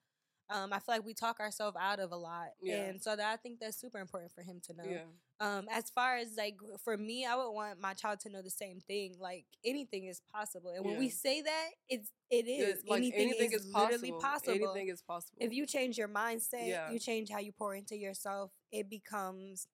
Um, 0.52 0.74
I 0.74 0.80
feel 0.80 0.96
like 0.96 1.06
we 1.06 1.14
talk 1.14 1.40
ourselves 1.40 1.78
out 1.80 2.00
of 2.00 2.12
a 2.12 2.16
lot, 2.18 2.50
Yeah. 2.62 2.84
and 2.84 3.02
so 3.02 3.16
that 3.16 3.32
I 3.32 3.38
think 3.38 3.60
that's 3.62 3.78
super 3.78 4.00
important 4.00 4.34
for 4.34 4.42
him 4.42 4.60
to 4.66 4.74
know. 4.74 4.84
yeah, 4.86 5.06
Um, 5.40 5.68
as 5.72 5.90
far 5.90 6.18
as 6.18 6.36
like 6.38 6.58
for 6.84 6.98
me, 6.98 7.26
I 7.26 7.36
would 7.36 7.52
want 7.52 7.80
my 7.80 7.94
child 7.94 8.20
to 8.22 8.30
know 8.30 8.42
the 8.42 8.50
same 8.50 8.82
thing. 8.82 9.16
Like 9.18 9.46
anything 9.64 10.06
is 10.06 10.22
possible, 10.34 10.72
and 10.76 10.84
when 10.86 10.98
we 10.98 11.10
say 11.10 11.42
that, 11.42 11.70
it's 11.88 12.10
it 12.30 12.48
is 12.48 12.80
It's 12.80 12.88
like 12.90 12.98
anything, 13.00 13.52
is, 13.54 13.66
literally 13.66 14.12
possible. 14.22 14.54
Anything 14.54 14.90
is 14.90 15.02
possible. 15.02 15.38
if 15.40 15.54
you 15.54 15.66
change 15.66 15.98
your 15.98 16.08
mindset, 16.10 16.92
you 16.92 17.00
change 17.00 17.30
how 17.30 17.40
you 17.40 17.52
pour 17.54 17.74
into 17.74 17.96
yourself, 17.96 18.52
it 18.72 18.90
becomes 18.90 19.68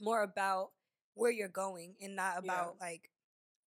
more 0.00 0.22
about 0.22 0.70
where 1.14 1.30
you're 1.30 1.48
going 1.48 1.94
and 2.02 2.16
not 2.16 2.38
about 2.38 2.76
like 2.80 3.10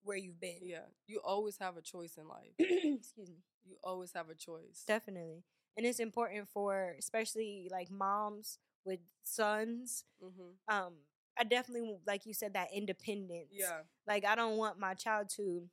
where 0.04 0.18
you've 0.18 0.40
been. 0.40 0.60
yeah, 0.62 0.86
you 1.08 1.20
always 1.24 1.58
have 1.60 1.78
a 1.78 1.82
choice 1.82 2.18
in 2.18 2.28
life. 2.28 2.54
Excuse 2.60 3.30
me. 3.30 3.44
You 3.66 3.76
always 3.84 4.14
have 4.14 4.30
a 4.30 4.36
choice. 4.36 4.84
Definitely. 4.88 5.44
And 5.78 5.86
it's 5.86 6.00
important 6.00 6.48
for 6.50 6.96
especially 7.00 7.70
like 7.72 7.90
moms 7.90 8.60
with 8.86 9.00
sons. 9.24 10.04
hmm 10.22 10.56
Um, 10.70 10.94
I 11.38 11.44
definitely 11.44 11.98
like 12.06 12.26
you 12.26 12.34
said 12.34 12.54
that 12.54 12.70
independence. 12.74 13.50
Yeah, 13.52 13.82
Like 14.08 14.26
I 14.26 14.36
don't 14.36 14.58
want 14.58 14.80
my 14.80 14.94
child 14.94 15.30
to 15.38 15.68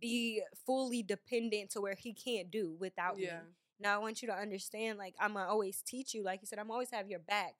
be 0.00 0.42
fully 0.66 1.02
dependent 1.02 1.70
to 1.70 1.80
where 1.80 1.94
he 1.94 2.12
can't 2.12 2.50
do 2.50 2.76
without 2.78 3.18
yeah, 3.18 3.40
me. 3.40 3.48
Now 3.80 3.94
I 3.96 3.98
want 3.98 4.22
you 4.22 4.28
to 4.28 4.34
understand, 4.34 4.98
like 4.98 5.14
I'm 5.20 5.34
gonna 5.34 5.48
always 5.48 5.82
teach 5.82 6.14
you, 6.14 6.22
like 6.22 6.40
you 6.40 6.46
said, 6.46 6.58
I'm 6.58 6.70
always 6.70 6.90
have 6.90 7.08
your 7.08 7.18
back. 7.20 7.54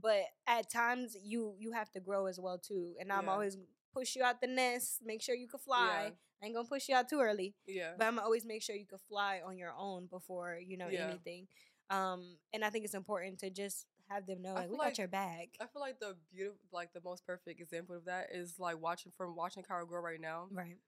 But 0.00 0.22
at 0.46 0.70
times 0.70 1.16
you 1.22 1.54
you 1.58 1.72
have 1.72 1.90
to 1.92 2.00
grow 2.00 2.26
as 2.26 2.38
well 2.40 2.58
too. 2.58 2.94
And 3.00 3.12
I'm 3.12 3.28
Yeah. 3.28 3.30
always 3.30 3.56
push 3.92 4.16
you 4.16 4.22
out 4.22 4.40
the 4.40 4.46
nest, 4.46 5.00
make 5.04 5.22
sure 5.22 5.34
you 5.34 5.48
can 5.48 5.60
fly. 5.60 6.04
Yeah. 6.06 6.10
I 6.42 6.46
ain't 6.46 6.54
gonna 6.54 6.68
push 6.68 6.88
you 6.88 6.94
out 6.94 7.08
too 7.08 7.20
early. 7.20 7.54
yeah, 7.66 7.92
But 7.98 8.06
I'm 8.06 8.14
gonna 8.14 8.24
always 8.24 8.44
make 8.46 8.62
sure 8.62 8.74
you 8.74 8.86
can 8.86 8.98
fly 9.08 9.40
on 9.44 9.58
your 9.58 9.72
own 9.76 10.06
before, 10.06 10.58
you 10.64 10.76
know, 10.76 10.88
Yeah. 10.88 11.08
anything. 11.08 11.48
Um, 11.90 12.38
and 12.52 12.64
I 12.64 12.70
think 12.70 12.84
it's 12.84 12.94
important 12.94 13.40
to 13.40 13.50
just 13.50 13.86
have 14.08 14.26
them 14.26 14.42
know 14.42 14.54
like 14.54 14.64
we 14.64 14.70
feel 14.70 14.76
got 14.78 14.84
like- 14.86 14.98
your 14.98 15.08
back. 15.08 15.48
I 15.60 15.66
feel 15.66 15.82
like 15.82 16.00
the 16.00 16.16
beautiful, 16.32 16.58
like 16.72 16.92
the 16.92 17.00
most 17.02 17.26
perfect 17.26 17.60
example 17.60 17.94
of 17.96 18.04
that 18.06 18.28
is 18.32 18.58
like 18.58 18.80
watching 18.80 19.12
from 19.16 19.36
watching 19.36 19.62
Kara 19.62 19.86
grow 19.86 20.00
right 20.00 20.20
now. 20.20 20.48
Right. 20.50 20.78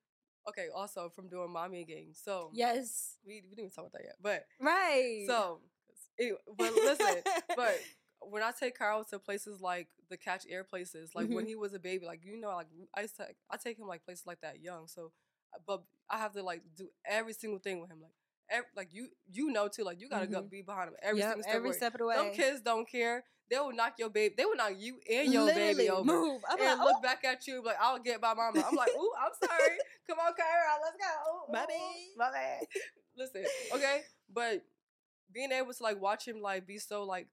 Okay, 0.48 0.68
also 0.74 1.08
from 1.08 1.28
doing 1.28 1.50
mommy 1.52 1.84
games. 1.84 2.18
So 2.24 2.50
Yes. 2.52 3.16
we, 3.24 3.34
we 3.34 3.40
didn't 3.50 3.58
even 3.58 3.70
talk 3.70 3.84
about 3.86 3.92
that 3.92 4.04
yet, 4.04 4.16
but 4.20 4.44
Right. 4.58 5.24
so 5.26 5.60
anyway, 6.18 6.38
but 6.56 6.72
listen, 6.74 7.22
but 7.56 7.78
when 8.30 8.42
I 8.42 8.52
take 8.58 8.78
Carl 8.78 9.04
to 9.04 9.18
places 9.18 9.60
like 9.60 9.88
the 10.10 10.16
catch 10.16 10.44
air 10.48 10.64
places, 10.64 11.14
like 11.14 11.28
when 11.28 11.44
Mhm. 11.44 11.48
he 11.48 11.54
was 11.56 11.74
a 11.74 11.78
baby, 11.78 12.06
like 12.06 12.24
you 12.24 12.36
know, 12.40 12.48
like 12.54 12.68
I 12.94 13.02
used 13.02 13.16
to, 13.16 13.26
I 13.50 13.56
take 13.56 13.78
him 13.78 13.86
like 13.86 14.04
places 14.04 14.26
like 14.26 14.40
that 14.42 14.60
young. 14.60 14.86
So, 14.88 15.12
uh, 15.54 15.58
but 15.66 15.82
I 16.10 16.18
have 16.18 16.32
to 16.34 16.42
like 16.42 16.62
do 16.76 16.88
every 17.06 17.32
single 17.32 17.58
thing 17.58 17.80
with 17.80 17.90
him, 17.90 18.00
like. 18.02 18.12
Every, 18.50 18.66
like 18.76 18.88
you, 18.92 19.08
you 19.32 19.50
know 19.50 19.68
too. 19.68 19.82
Like 19.84 19.98
you 20.00 20.08
gotta 20.10 20.26
go 20.26 20.42
Mhm. 20.42 20.50
be 20.50 20.60
behind 20.62 20.88
him 20.88 20.96
every 21.02 21.20
Yep, 21.20 21.28
single 21.28 21.42
step. 21.44 21.54
every 21.54 21.58
of 21.58 21.62
the 21.64 21.68
way. 21.70 21.76
step 21.78 21.94
of 21.94 21.98
the 22.00 22.06
way. 22.06 22.16
Them 22.16 22.32
kids 22.34 22.60
don't 22.60 22.88
care. 22.90 23.24
They 23.50 23.58
will 23.58 23.72
knock 23.72 23.94
your 23.98 24.10
baby. 24.10 24.34
They 24.36 24.44
will 24.44 24.56
knock 24.56 24.72
you 24.76 24.98
and 25.10 25.32
your 25.32 25.46
baby 25.46 25.88
Literally, 25.88 25.88
over 25.88 26.12
Move. 26.12 26.42
I'm 26.50 26.58
and 26.60 26.68
like, 26.68 26.78
look 26.84 26.96
"Oh, 26.98 27.00
back 27.02 27.24
at 27.24 27.46
you 27.46 27.62
like 27.64 27.76
I'll 27.80 27.98
get 27.98 28.20
by 28.20 28.34
mama. 28.34 28.62
I'm 28.68 28.74
like, 28.76 28.90
ooh, 28.90 29.12
I'm 29.18 29.32
sorry. 29.40 29.78
Come 30.06 30.18
on, 30.18 30.32
Cairo, 30.34 30.74
let's 30.82 30.96
go. 30.98 31.12
Ooh, 31.32 31.52
my 31.52 31.60
ooh." 31.60 32.18
my 32.18 32.30
bad. 32.30 32.66
Listen, 33.16 33.44
okay, 33.74 34.00
but 34.32 34.62
being 35.32 35.52
able 35.52 35.72
to 35.72 35.82
like 35.82 36.00
watch 36.00 36.26
him 36.26 36.40
like 36.42 36.66
be 36.66 36.78
so 36.78 37.04
like 37.04 37.28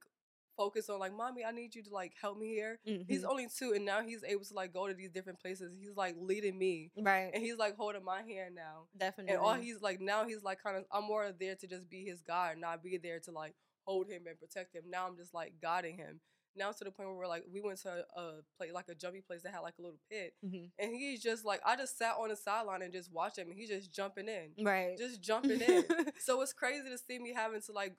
focused 0.60 0.90
on 0.90 1.00
like, 1.00 1.16
mommy, 1.16 1.46
I 1.46 1.52
need 1.52 1.74
you 1.74 1.82
to 1.84 1.94
like 1.94 2.12
help 2.22 2.38
me 2.38 2.48
here. 2.50 2.80
He's 2.84 3.24
Mhm. 3.24 3.30
only 3.32 3.48
two, 3.48 3.72
and 3.74 3.86
now 3.86 4.02
he's 4.02 4.24
able 4.26 4.44
to 4.44 4.54
like 4.54 4.74
go 4.74 4.88
to 4.90 4.94
these 4.94 5.10
different 5.10 5.40
places. 5.40 5.72
He's 5.80 5.96
like 5.96 6.16
leading 6.20 6.58
me, 6.60 6.92
right. 6.98 7.32
and 7.34 7.42
he's 7.42 7.56
like 7.58 7.78
holding 7.78 8.04
my 8.04 8.22
hand 8.24 8.56
now. 8.56 8.88
Definitely. 8.98 9.34
And 9.34 9.42
all 9.42 9.54
he's 9.54 9.82
like 9.82 10.02
now 10.02 10.26
he's 10.26 10.44
like 10.44 10.62
kind 10.62 10.76
of 10.76 10.84
I'm 10.92 11.06
more 11.06 11.32
there 11.32 11.56
to 11.56 11.68
just 11.68 11.90
be 11.90 12.04
his 12.04 12.22
guide, 12.22 12.58
not 12.58 12.84
be 12.84 12.98
there 12.98 13.20
to 13.22 13.32
like 13.32 13.54
hold 13.88 14.08
him 14.10 14.24
and 14.28 14.38
protect 14.38 14.76
him. 14.76 14.84
Now 14.90 15.08
I'm 15.08 15.16
just 15.16 15.34
like 15.34 15.54
guiding 15.62 15.96
him. 15.98 16.20
Now 16.56 16.72
to 16.72 16.84
the 16.84 16.92
point 16.92 17.08
where 17.08 17.18
we're 17.18 17.28
like 17.28 17.46
we 17.54 17.62
went 17.62 17.80
to 17.84 17.90
a, 18.18 18.20
a 18.20 18.42
play 18.58 18.72
like 18.74 18.90
a 18.90 18.96
jumpy 18.96 19.22
place 19.22 19.44
that 19.44 19.54
had 19.54 19.60
like 19.62 19.76
a 19.80 19.82
little 19.82 20.00
pit, 20.12 20.34
Mhm. 20.44 20.72
and 20.80 20.94
he's 20.94 21.22
just 21.24 21.46
like 21.46 21.62
I 21.66 21.76
just 21.78 21.98
sat 21.98 22.16
on 22.20 22.30
the 22.30 22.36
sideline 22.36 22.82
and 22.82 22.92
just 22.92 23.14
watched 23.14 23.38
him, 23.38 23.48
and 23.50 23.58
he's 23.58 23.70
just 23.70 23.94
jumping 23.94 24.28
in, 24.28 24.52
right. 24.66 24.98
just 24.98 25.22
jumping 25.22 25.62
in. 25.62 25.86
so 26.20 26.42
it's 26.42 26.52
crazy 26.52 26.90
to 26.90 26.98
see 26.98 27.18
me 27.20 27.34
having 27.34 27.62
to 27.62 27.72
like 27.72 27.96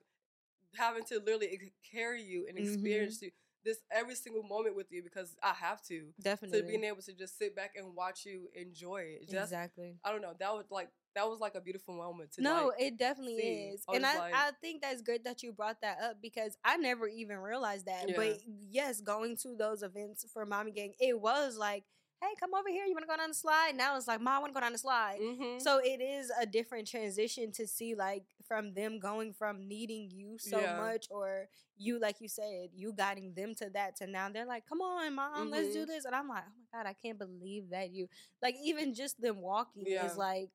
having 0.75 1.03
to 1.05 1.15
literally 1.19 1.73
carry 1.91 2.21
you 2.23 2.45
and 2.47 2.57
Mm-hmm. 2.57 2.73
experience 2.73 3.21
you 3.21 3.31
this 3.63 3.77
every 3.91 4.15
single 4.15 4.41
moment 4.41 4.75
with 4.75 4.87
you 4.91 5.03
because 5.03 5.35
I 5.43 5.53
have 5.53 5.83
to. 5.83 6.07
Definitely. 6.19 6.61
To 6.61 6.67
being 6.67 6.83
able 6.83 7.03
to 7.03 7.13
just 7.13 7.37
sit 7.37 7.55
back 7.55 7.73
and 7.77 7.95
watch 7.95 8.25
you 8.25 8.47
enjoy 8.55 9.01
it. 9.01 9.29
Just 9.29 9.51
exactly. 9.51 9.97
I 10.03 10.11
don't 10.11 10.21
know. 10.23 10.33
That 10.39 10.51
was 10.53 10.65
like 10.71 10.89
that 11.13 11.27
was 11.29 11.39
like 11.39 11.53
a 11.55 11.61
beautiful 11.61 11.93
moment 11.95 12.31
to 12.33 12.41
No, 12.41 12.67
like, 12.75 12.81
it 12.81 12.97
definitely 12.97 13.37
see. 13.37 13.69
is. 13.73 13.83
I 13.87 13.95
And 13.97 14.05
I, 14.05 14.17
like- 14.17 14.33
I 14.33 14.51
think 14.61 14.81
that's 14.81 15.01
great 15.03 15.25
that 15.25 15.43
you 15.43 15.51
brought 15.51 15.81
that 15.81 15.99
up 16.01 16.21
because 16.21 16.57
I 16.65 16.77
never 16.77 17.05
even 17.07 17.37
realized 17.37 17.85
that. 17.85 18.07
Yeah. 18.09 18.15
But 18.15 18.39
yes, 18.69 19.01
going 19.01 19.35
to 19.43 19.55
those 19.55 19.83
events 19.83 20.25
for 20.33 20.45
Mommy 20.45 20.71
Gang, 20.71 20.93
it 20.99 21.19
was 21.19 21.57
like, 21.57 21.83
hey, 22.21 22.35
come 22.39 22.53
over 22.53 22.69
here. 22.69 22.85
You 22.85 22.93
want 22.93 23.03
to 23.03 23.07
go 23.07 23.17
down 23.17 23.29
the 23.29 23.33
slide? 23.33 23.73
Now 23.75 23.97
it's 23.97 24.07
like, 24.07 24.21
Mom, 24.21 24.33
I 24.35 24.39
want 24.39 24.51
to 24.51 24.53
go 24.53 24.61
down 24.61 24.71
the 24.73 24.77
slide. 24.77 25.19
Mhm. 25.19 25.59
So 25.61 25.79
it 25.83 25.99
is 26.01 26.31
a 26.39 26.45
different 26.45 26.87
transition 26.87 27.51
to 27.53 27.67
see 27.67 27.95
like 27.95 28.23
from 28.47 28.73
them 28.73 28.99
going 28.99 29.33
from 29.33 29.67
needing 29.67 30.09
you 30.11 30.37
so 30.37 30.59
Yeah. 30.61 30.77
much 30.77 31.07
or 31.09 31.49
you 31.77 31.99
like 31.99 32.21
you 32.21 32.27
said 32.27 32.69
you 32.75 32.93
guiding 32.93 33.33
them 33.33 33.55
to 33.55 33.69
that 33.71 33.95
to 33.95 34.05
now 34.05 34.29
they're 34.29 34.45
like 34.45 34.67
come 34.67 34.81
on 34.81 35.15
mom 35.15 35.49
let's 35.49 35.73
do 35.73 35.83
Mhm. 35.83 35.87
this 35.87 36.05
and 36.05 36.13
I'm 36.13 36.27
like 36.27 36.43
oh 36.47 36.53
my 36.71 36.77
god 36.83 36.87
I 36.87 36.93
can't 36.93 37.17
believe 37.17 37.69
that 37.71 37.89
you 37.91 38.07
like 38.41 38.55
even 38.63 38.93
just 38.93 39.19
them 39.19 39.37
walking 39.41 39.85
Yeah. 39.87 40.05
is 40.05 40.15
like 40.17 40.51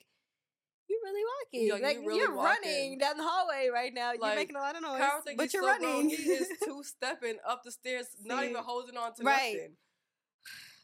you're 0.89 1.01
really 1.03 1.23
walking 1.41 1.67
Yeah, 1.69 1.77
you 1.77 1.83
like 1.83 1.99
really 2.07 2.19
you're 2.19 2.35
walking. 2.37 2.63
running 2.71 2.99
down 2.99 3.17
the 3.17 3.25
hallway 3.25 3.69
right 3.73 3.93
now 3.93 4.13
you're 4.13 4.35
making 4.37 4.55
a 4.55 4.61
lot 4.61 4.77
of 4.77 4.83
noise 4.83 5.01
but 5.37 5.53
you're 5.53 5.63
so 5.63 5.69
running 5.69 6.11
He 6.11 6.17
is 6.31 6.49
two 6.65 6.83
stepping 6.85 7.39
up 7.45 7.65
the 7.65 7.73
stairs, 7.73 8.07
not 8.23 8.45
even 8.45 8.63
holding 8.63 8.97
on 8.97 9.15
to 9.15 9.23
Right. 9.25 9.55
nothing. 9.57 9.77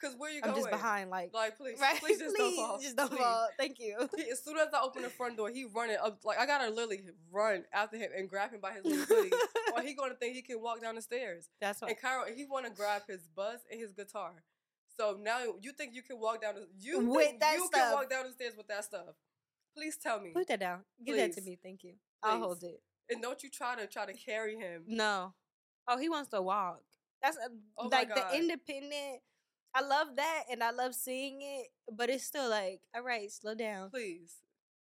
Cause 0.03 0.15
where 0.19 0.31
you 0.33 0.41
I'm 0.43 0.51
going? 0.51 0.63
just 0.63 0.71
behind 0.71 1.11
like 1.11 1.33
Like 1.33 1.57
please, 1.57 1.79
right 1.81 1.99
please 2.01 2.19
just 2.19 2.37
don't 2.37 2.57
fall. 2.57 2.79
just 2.81 2.97
don't 2.97 3.09
please. 3.11 3.19
fall 3.21 3.49
thank 3.59 3.79
you 3.79 3.97
He, 4.17 4.23
as 4.33 4.43
soon 4.43 4.57
as 4.59 4.69
I 4.75 4.81
open 4.83 5.03
the 5.03 5.09
front 5.09 5.37
door, 5.37 5.49
he 5.51 5.65
running 5.65 5.97
up. 6.03 6.19
Like 6.25 6.39
I 6.39 6.47
gotta 6.47 6.71
literally 6.71 7.01
run 7.31 7.65
after 7.73 7.97
him 7.97 8.11
and 8.17 8.29
grab 8.29 8.51
him 8.53 8.61
by 8.61 8.73
his 8.73 8.85
little 8.85 9.05
hoodie, 9.05 9.31
or 9.77 9.83
he 9.83 9.95
gonna 9.95 10.15
think 10.15 10.35
he 10.35 10.43
can 10.43 10.61
walk 10.61 10.83
down 10.83 10.97
the 10.97 11.03
stairs. 11.03 11.49
that's 11.61 11.81
what 11.81 11.91
And 11.91 12.01
Cairo, 12.01 12.25
he 12.35 12.45
want 12.45 12.67
to 12.67 12.73
grab 12.73 13.03
his 13.09 13.21
buzz 13.35 13.61
and 13.71 13.81
his 13.81 13.93
guitar. 13.93 14.33
So 14.99 15.17
now 15.21 15.39
you 15.61 15.73
think 15.73 15.95
you 15.95 16.03
can 16.03 16.19
walk 16.21 16.43
down 16.43 16.55
the 16.57 16.67
you 16.79 16.99
With 17.09 17.39
that 17.41 17.55
you 17.55 17.67
stuff. 17.67 17.81
can 17.81 17.93
walk 17.93 18.11
down 18.11 18.27
the 18.27 18.33
stairs 18.33 18.55
with 18.57 18.69
that 18.69 18.85
stuff. 18.85 19.15
Please 19.77 19.97
tell 19.97 20.21
me. 20.21 20.31
Put 20.35 20.49
that 20.49 20.61
down. 20.61 20.81
Give 21.05 21.17
that 21.17 21.33
to 21.35 21.41
me. 21.41 21.59
Thank 21.63 21.83
you. 21.85 21.95
I'll 22.23 22.39
hold 22.41 22.63
it. 22.63 22.83
And 23.09 23.23
don't 23.23 23.43
you 23.43 23.49
try 23.51 23.75
to 23.77 23.87
try 23.87 24.05
to 24.05 24.13
carry 24.13 24.57
him. 24.57 24.83
No. 24.87 25.33
Oh, 25.89 25.97
he 25.99 26.09
wants 26.11 26.29
to 26.31 26.43
walk. 26.43 26.83
That's 27.23 27.37
a, 27.37 27.49
Oh 27.79 27.89
like 27.89 28.15
the 28.15 28.37
independent. 28.37 29.21
I 29.75 29.81
love 29.81 30.09
that, 30.17 30.45
and 30.51 30.63
I 30.63 30.71
love 30.71 30.95
seeing 30.95 31.41
it, 31.43 31.69
but 31.97 32.11
it's 32.11 32.25
still 32.25 32.49
like, 32.49 32.81
all 32.95 33.03
right, 33.03 33.31
slow 33.31 33.55
down. 33.55 33.91
Please. 33.91 34.37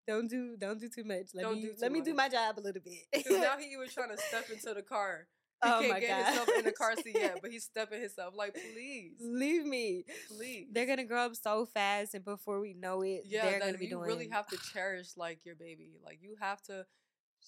Don't 0.07 0.29
do, 0.29 0.55
don't 0.57 0.79
do 0.79 0.87
too 0.87 1.03
much. 1.03 1.27
Let 1.33 1.43
Don't 1.43 1.55
me, 1.55 1.61
do 1.63 1.73
let 1.81 1.89
too 1.89 1.93
me 1.93 2.01
do 2.01 2.13
my 2.13 2.29
job 2.29 2.57
a 2.57 2.61
little 2.61 2.81
bit. 2.81 3.03
Because 3.11 3.41
now 3.41 3.57
he 3.57 3.75
was 3.77 3.93
trying 3.93 4.09
to 4.09 4.17
step 4.17 4.49
into 4.49 4.73
the 4.73 4.81
car. 4.81 5.27
He 5.61 5.69
oh 5.69 5.79
can't 5.79 5.91
my 5.91 5.99
get 5.99 6.09
god, 6.09 6.25
himself 6.25 6.49
in 6.59 6.65
the 6.65 6.71
car 6.71 6.95
seat 6.95 7.15
yet, 7.15 7.39
but 7.41 7.51
he's 7.51 7.63
stepping 7.65 7.99
himself. 7.99 8.33
Like, 8.37 8.53
please. 8.73 9.15
leave 9.19 9.65
me. 9.65 10.05
Please. 10.29 10.67
They're 10.71 10.85
gonna 10.85 11.03
grow 11.03 11.25
up 11.25 11.35
so 11.35 11.65
fast, 11.65 12.13
and 12.13 12.23
before 12.23 12.61
we 12.61 12.73
know 12.73 13.01
it, 13.01 13.23
yeah, 13.25 13.49
they're 13.49 13.59
gonna 13.59 13.77
be 13.77 13.85
you 13.85 13.91
doing. 13.91 14.07
really 14.07 14.29
have 14.29 14.47
to 14.47 14.57
cherish 14.71 15.17
like 15.17 15.39
your 15.43 15.55
baby. 15.55 15.97
Like 16.05 16.19
you 16.21 16.35
have 16.39 16.61
to 16.63 16.85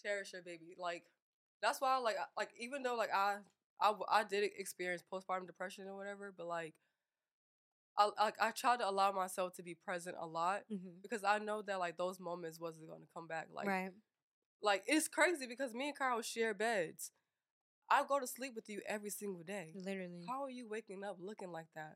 cherish 0.03 0.33
your 0.33 0.41
baby. 0.41 0.75
Like 0.77 1.03
that's 1.61 1.79
why 1.79 1.97
like 1.97 2.15
like 2.35 2.49
even 2.59 2.83
though 2.83 2.95
like 2.95 3.13
I 3.13 3.37
I 3.79 3.93
I 4.11 4.23
did 4.23 4.49
experience 4.57 5.03
postpartum 5.13 5.45
depression 5.47 5.87
or 5.87 5.95
whatever, 5.95 6.33
but 6.35 6.47
like 6.47 6.73
I 7.99 8.09
like 8.23 8.35
I 8.41 8.51
tried 8.51 8.79
to 8.79 8.89
allow 8.89 9.11
myself 9.11 9.53
to 9.57 9.63
be 9.63 9.75
present 9.75 10.15
a 10.19 10.25
lot 10.25 10.61
Mhm. 10.71 11.01
because 11.03 11.23
I 11.23 11.37
know 11.39 11.61
that 11.63 11.79
like 11.79 11.97
those 11.97 12.19
moments 12.19 12.59
wasn't 12.59 12.87
going 12.87 13.01
to 13.01 13.07
come 13.13 13.27
back. 13.27 13.47
Like 13.53 13.67
right. 13.67 13.91
like 14.63 14.83
it's 14.87 15.07
crazy 15.07 15.45
because 15.47 15.73
me 15.73 15.89
and 15.89 15.97
Cairo 15.97 16.21
share 16.21 16.53
beds. 16.53 17.11
I 17.91 18.03
go 18.07 18.19
to 18.19 18.27
sleep 18.27 18.53
with 18.55 18.69
you 18.69 18.81
every 18.87 19.09
single 19.09 19.41
day. 19.41 19.73
Literally. 19.75 20.23
How 20.29 20.43
are 20.43 20.49
you 20.51 20.67
waking 20.69 21.03
up 21.03 21.17
looking 21.19 21.51
like 21.51 21.65
that? 21.75 21.95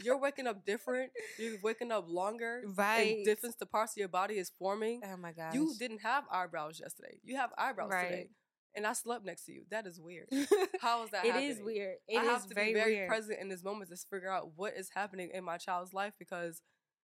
You're 0.00 0.16
waking 0.26 0.46
up 0.46 0.64
different. 0.64 1.10
You're 1.40 1.58
waking 1.60 1.90
up 1.90 2.04
longer. 2.08 2.62
Right. 2.76 3.16
And 3.16 3.24
different 3.24 3.58
the 3.58 3.66
parts 3.66 3.94
of 3.94 3.96
your 3.98 4.06
body 4.08 4.34
is 4.38 4.50
forming. 4.56 5.02
oh 5.04 5.16
my 5.16 5.32
gosh. 5.32 5.52
You 5.54 5.74
didn't 5.76 6.02
have 6.02 6.22
eyebrows 6.30 6.78
yesterday. 6.78 7.18
You 7.24 7.36
have 7.36 7.50
eyebrows 7.58 7.90
today. 7.90 8.28
And 8.76 8.86
I 8.86 8.92
slept 8.92 9.24
next 9.24 9.44
to 9.46 9.52
you. 9.52 9.62
That 9.70 9.86
is 9.86 10.00
weird. 10.00 10.26
How 10.80 11.04
is 11.04 11.10
that 11.10 11.24
It 11.24 11.30
happening? 11.32 11.50
is 11.50 11.60
weird. 11.62 11.96
It 12.08 12.18
I 12.18 12.22
is 12.22 12.28
have 12.28 12.46
to 12.48 12.54
very, 12.54 12.68
be 12.68 12.74
very 12.74 12.94
weird. 12.96 13.08
present 13.08 13.38
in 13.40 13.48
this 13.48 13.62
moment 13.62 13.90
to 13.90 13.96
figure 13.96 14.30
out 14.30 14.50
what 14.56 14.74
is 14.76 14.90
happening 14.94 15.30
in 15.32 15.44
my 15.44 15.58
child's 15.58 15.94
life 15.94 16.12
because 16.18 16.60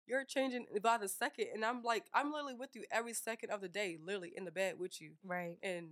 you're 0.05 0.23
changing 0.23 0.65
by 0.81 0.97
the 0.97 1.09
second. 1.09 1.47
And 1.53 1.65
I'm 1.65 1.83
like, 1.83 2.05
I'm 2.13 2.31
literally 2.31 2.53
with 2.53 2.69
you 2.73 2.83
every 2.91 3.13
second 3.13 3.49
of 3.51 3.59
the 3.59 3.67
day, 3.67 3.97
literally 4.01 4.31
in 4.35 4.45
the 4.45 4.51
bed 4.51 4.75
with 4.79 5.01
you. 5.01 5.11
Right. 5.25 5.57
And 5.61 5.89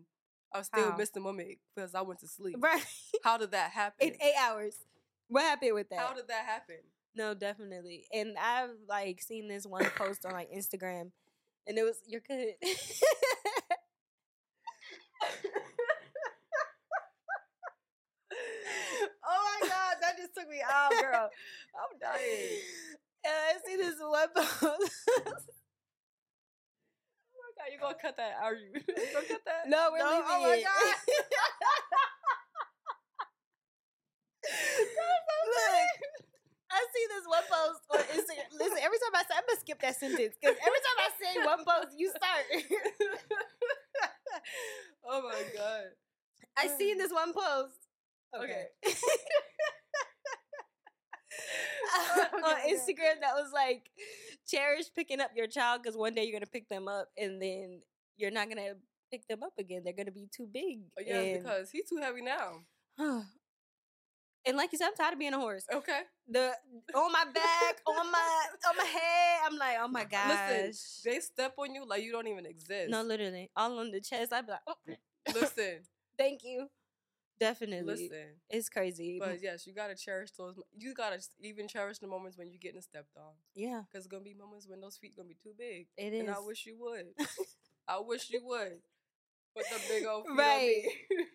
I 0.53 0.61
still 0.61 0.91
How? 0.91 0.97
missed 0.97 1.13
the 1.15 1.19
moment 1.19 1.57
because 1.75 1.93
I 1.93 2.01
went 2.01 2.21
to 2.21 2.27
sleep. 2.27 2.55
Right. 2.59 2.85
How 3.25 3.37
did 3.37 3.51
that 3.51 3.71
happen? 3.71 4.07
In 4.07 4.13
eight 4.21 4.35
hours. 4.39 4.77
What 5.27 5.41
happened 5.43 5.73
with 5.73 5.89
that? 5.89 5.99
How 5.99 6.13
did 6.13 6.29
that 6.29 6.45
happen? 6.45 6.77
No, 7.15 7.33
definitely. 7.33 8.05
And 8.13 8.37
I've 8.37 8.69
like 8.87 9.21
seen 9.21 9.47
this 9.49 9.65
one 9.65 9.85
post 9.97 10.25
on 10.25 10.31
like 10.33 10.51
Instagram, 10.51 11.11
and 11.67 11.77
it 11.77 11.83
was 11.83 11.97
you're 12.07 12.21
good. 12.25 12.53
oh 18.31 19.57
my 19.61 19.67
god, 19.67 19.95
that 20.01 20.17
just 20.35 20.47
took 20.47 20.51
me 20.51 20.61
out, 20.61 20.91
girl. 20.91 21.29
I'm 21.75 21.99
dying. 21.99 22.59
And 23.25 23.33
I 23.33 23.53
see 23.65 23.75
this 23.77 23.95
one 23.99 24.29
post. 24.35 24.61
Oh 24.61 24.77
my 27.41 27.51
god, 27.57 27.71
you 27.71 27.79
gonna 27.79 27.95
cut 28.01 28.17
that? 28.17 28.35
Are 28.43 28.53
you? 28.53 28.69
you 28.73 28.81
gonna 29.13 29.27
cut 29.27 29.41
that? 29.45 29.67
no, 29.67 29.89
we're 29.91 30.03
leaving 30.05 30.25
Oh 30.27 30.43
my 30.43 30.61
god. 30.61 30.95
Look, 35.45 35.89
I 36.69 36.85
see 36.93 37.05
this 37.09 37.25
one 37.25 37.43
post 37.49 37.81
on 37.89 37.99
Instagram. 38.13 38.49
Listen, 38.59 38.77
every 38.83 38.99
time 38.99 39.15
I 39.15 39.23
say, 39.23 39.33
I'm 39.37 39.43
gonna 39.47 39.59
skip 39.59 39.81
that 39.81 39.95
sentence 39.97 40.35
because 40.39 40.57
every 40.61 40.81
time 40.85 40.97
I 41.01 41.09
say 41.17 41.31
one 41.45 41.65
post, 41.65 41.97
you 41.97 42.09
start. 42.09 42.45
oh 45.05 45.21
my 45.23 45.41
god. 45.55 45.97
I 46.57 46.67
seen 46.67 46.97
this 47.01 47.11
one 47.11 47.33
post. 47.33 47.79
Okay. 48.35 48.67
Okay, 48.85 48.95
okay. 52.45 52.73
Instagram 52.73 53.21
that 53.21 53.33
was 53.33 53.51
like, 53.53 53.89
cherish 54.47 54.85
picking 54.95 55.19
up 55.19 55.31
your 55.35 55.47
child 55.47 55.81
because 55.81 55.97
one 55.97 56.13
day 56.13 56.23
you're 56.23 56.33
gonna 56.33 56.45
pick 56.45 56.69
them 56.69 56.87
up 56.87 57.09
and 57.17 57.41
then 57.41 57.81
you're 58.17 58.31
not 58.31 58.49
gonna 58.49 58.75
pick 59.11 59.27
them 59.27 59.43
up 59.43 59.53
again. 59.57 59.81
They're 59.83 59.93
gonna 59.93 60.11
be 60.11 60.27
too 60.31 60.47
big. 60.51 60.79
Oh, 60.97 61.03
yeah, 61.05 61.19
and, 61.19 61.43
because 61.43 61.71
he's 61.71 61.89
too 61.89 61.97
heavy 61.97 62.21
now. 62.21 62.61
and 64.45 64.57
like 64.57 64.71
you 64.71 64.77
said, 64.77 64.87
I'm 64.87 64.95
tired 64.95 65.13
of 65.13 65.19
being 65.19 65.33
a 65.33 65.39
horse. 65.39 65.65
Okay. 65.73 66.01
The 66.27 66.51
on 66.93 67.11
my 67.11 67.25
back, 67.33 67.81
on 67.87 68.11
my 68.11 68.45
on 68.67 68.77
my 68.77 68.83
head. 68.83 69.39
I'm 69.45 69.57
like, 69.57 69.77
oh 69.79 69.87
my 69.87 70.03
gosh. 70.09 70.67
Listen, 70.67 71.11
they 71.11 71.19
step 71.19 71.53
on 71.57 71.73
you 71.73 71.87
like 71.87 72.03
you 72.03 72.11
don't 72.11 72.27
even 72.27 72.45
exist. 72.45 72.89
no, 72.89 73.01
literally, 73.03 73.49
all 73.55 73.79
on 73.79 73.91
the 73.91 74.01
chest. 74.01 74.33
I'd 74.33 74.45
be 74.45 74.51
like, 74.51 74.61
oh, 74.67 74.75
listen, 75.33 75.79
thank 76.17 76.43
you. 76.43 76.67
Definitely, 77.39 78.05
listen. 78.07 78.27
it's 78.49 78.69
crazy. 78.69 79.17
But 79.19 79.41
yes, 79.41 79.67
you 79.67 79.73
gotta 79.73 79.95
cherish 79.95 80.31
those. 80.31 80.55
You 80.77 80.93
gotta 80.93 81.19
even 81.41 81.67
cherish 81.67 81.97
the 81.99 82.07
moments 82.07 82.37
when 82.37 82.49
you're 82.49 82.59
getting 82.61 82.81
stepped 82.81 83.15
on, 83.17 83.33
yeah, 83.55 83.81
because 83.91 84.05
it's 84.05 84.11
gonna 84.11 84.23
be 84.23 84.33
moments 84.33 84.67
when 84.69 84.79
those 84.81 84.97
feet 84.97 85.15
gonna 85.15 85.27
be 85.27 85.35
too 85.41 85.53
big. 85.57 85.87
it 85.97 86.13
is. 86.13 86.19
And 86.21 86.29
I 86.35 86.39
wish 86.39 86.65
you 86.65 86.77
would. 86.79 87.07
I 87.87 87.99
wish 87.99 88.29
you 88.29 88.41
would. 88.45 88.79
Put 89.55 89.65
the 89.69 89.79
big 89.87 90.05
old 90.05 90.25
feet 90.27 90.37
Right. 90.37 90.83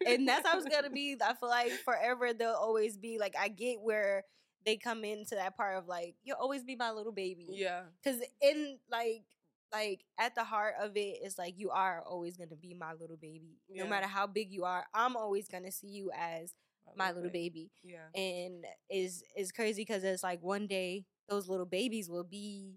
and 0.07 0.29
that's 0.29 0.47
how 0.47 0.59
it's 0.59 0.69
gonna 0.69 0.91
be. 0.95 1.17
I 1.23 1.35
feel 1.35 1.49
like 1.49 1.73
forever 1.85 2.33
they'll 2.35 2.51
always 2.51 2.97
be 2.99 3.19
like 3.19 3.35
I 3.39 3.49
get 3.49 3.81
where 3.81 4.25
they 4.67 4.77
come 4.77 5.05
into 5.05 5.35
that 5.37 5.57
part 5.57 5.79
of 5.79 5.87
like 5.89 6.17
you'll 6.23 6.37
always 6.37 6.63
be 6.65 6.77
my 6.77 6.91
little 6.91 7.13
baby. 7.13 7.47
yeah. 7.51 7.83
Cause 8.05 8.17
in 8.43 8.79
like 8.91 9.25
like 9.73 10.05
at 10.19 10.35
the 10.35 10.45
heart 10.45 10.75
of 10.81 10.97
it 10.97 11.19
is 11.25 11.39
like 11.39 11.55
you 11.57 11.71
are 11.71 12.03
always 12.09 12.37
gonna 12.37 12.57
be 12.57 12.75
my 12.75 12.93
little 12.95 13.17
baby. 13.17 13.59
Yeah. 13.69 13.85
No 13.85 13.91
matter 13.91 14.07
how 14.07 14.27
big 14.27 14.51
you 14.51 14.65
are, 14.65 14.85
I'm 14.95 15.17
always 15.17 15.49
gonna 15.49 15.73
see 15.73 15.89
you 15.89 16.11
as 16.17 16.55
my 16.97 17.13
little 17.13 17.31
baby. 17.31 17.71
Yeah. 17.83 18.09
And 18.21 18.65
is 18.91 19.23
is 19.37 19.53
crazy 19.53 19.83
because 19.83 20.03
it's 20.05 20.23
like 20.23 20.43
one 20.43 20.67
day 20.67 21.07
those 21.29 21.49
little 21.49 21.67
babies 21.67 22.11
will 22.11 22.25
be 22.25 22.75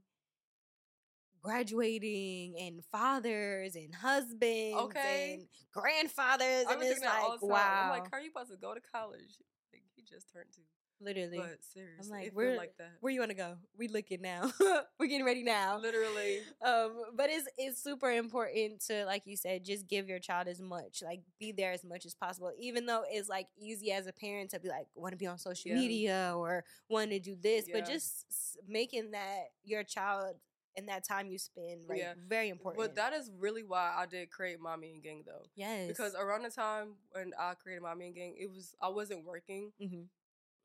graduating 1.41 2.56
and 2.58 2.82
fathers 2.91 3.75
and 3.75 3.93
husbands 3.93 4.77
Okay. 4.77 5.34
and 5.34 5.47
grandfathers 5.73 6.65
I 6.69 6.73
and 6.73 6.82
it's 6.82 6.91
thinking 6.91 7.01
that 7.01 7.21
all 7.21 7.32
like 7.32 7.41
wow 7.41 7.82
I'm 7.84 7.89
like, 7.89 8.06
are 8.13 8.21
you 8.21 8.29
about 8.32 8.49
to 8.49 8.56
go 8.56 8.73
to 8.73 8.79
college? 8.79 9.41
Like 9.73 9.84
he 9.95 10.03
just 10.03 10.32
turned 10.32 10.47
two. 10.56 10.62
Literally 11.04 11.38
But 11.38 11.63
seriously, 11.74 12.12
like, 12.12 12.24
it 12.28 12.30
feel 12.30 12.36
where- 12.36 12.58
like 12.58 12.78
that. 12.78 12.92
where 13.02 13.12
you 13.13 13.20
want 13.20 13.32
to 13.32 13.36
go 13.38 13.58
we 13.78 13.88
looking 13.88 14.22
now 14.22 14.52
we're 15.00 15.08
getting 15.08 15.26
ready 15.26 15.44
now 15.44 15.78
Literally. 15.80 16.39
um 16.66 16.92
but 17.16 17.30
it's 17.30 17.48
it's 17.58 17.82
super 17.84 18.12
important 18.12 18.80
to 18.88 19.06
like 19.06 19.26
you 19.26 19.36
said 19.38 19.63
just 19.63 19.88
give 19.88 20.08
your 20.08 20.20
child 20.20 20.48
as 20.48 20.60
much 20.62 21.02
like 21.04 21.22
be 21.39 21.52
there 21.52 21.72
as 21.72 21.84
much 21.84 22.06
as 22.06 22.16
possible 22.16 22.52
even 22.60 22.86
though 22.86 23.04
it's 23.10 23.30
like 23.30 23.48
easy 23.58 23.92
as 23.92 24.08
a 24.08 24.13
parent 24.13 24.52
to 24.52 24.60
be 24.60 24.70
like 24.70 24.88
want 24.96 25.12
to 25.12 25.18
be 25.18 25.28
on 25.28 25.38
social 25.38 25.72
Yeah. 25.72 25.76
media 25.78 26.34
or 26.36 26.63
want 26.89 27.12
to 27.12 27.20
do 27.20 27.36
this 27.36 27.66
but 27.72 27.86
just 27.86 28.26
making 28.68 29.12
that 29.12 29.46
your 29.63 29.84
child 29.84 30.36
and 30.76 30.89
that 30.89 31.04
time 31.08 31.30
you 31.30 31.38
spend 31.38 31.82
like 31.88 32.00
Yeah. 32.00 32.13
very 32.28 32.50
important 32.50 32.82
But 32.84 32.96
that 32.96 33.13
is 33.13 33.30
really 33.38 33.62
why 33.63 33.94
I 33.96 34.08
did 34.08 34.32
create 34.32 34.60
Mommy 34.60 34.92
and 34.94 35.04
Gang 35.04 35.24
though. 35.24 35.44
yes 35.56 35.88
Because 35.88 36.16
around 36.16 36.42
the 36.44 36.50
time 36.50 36.96
when 37.12 37.32
I 37.39 37.54
created 37.54 37.84
Mommy 37.84 38.08
and 38.08 38.16
Gang, 38.16 38.36
it 38.39 38.50
was 38.50 38.74
I 38.82 38.88
wasn't 38.89 39.24
working. 39.24 39.72
Mhm. 39.80 40.06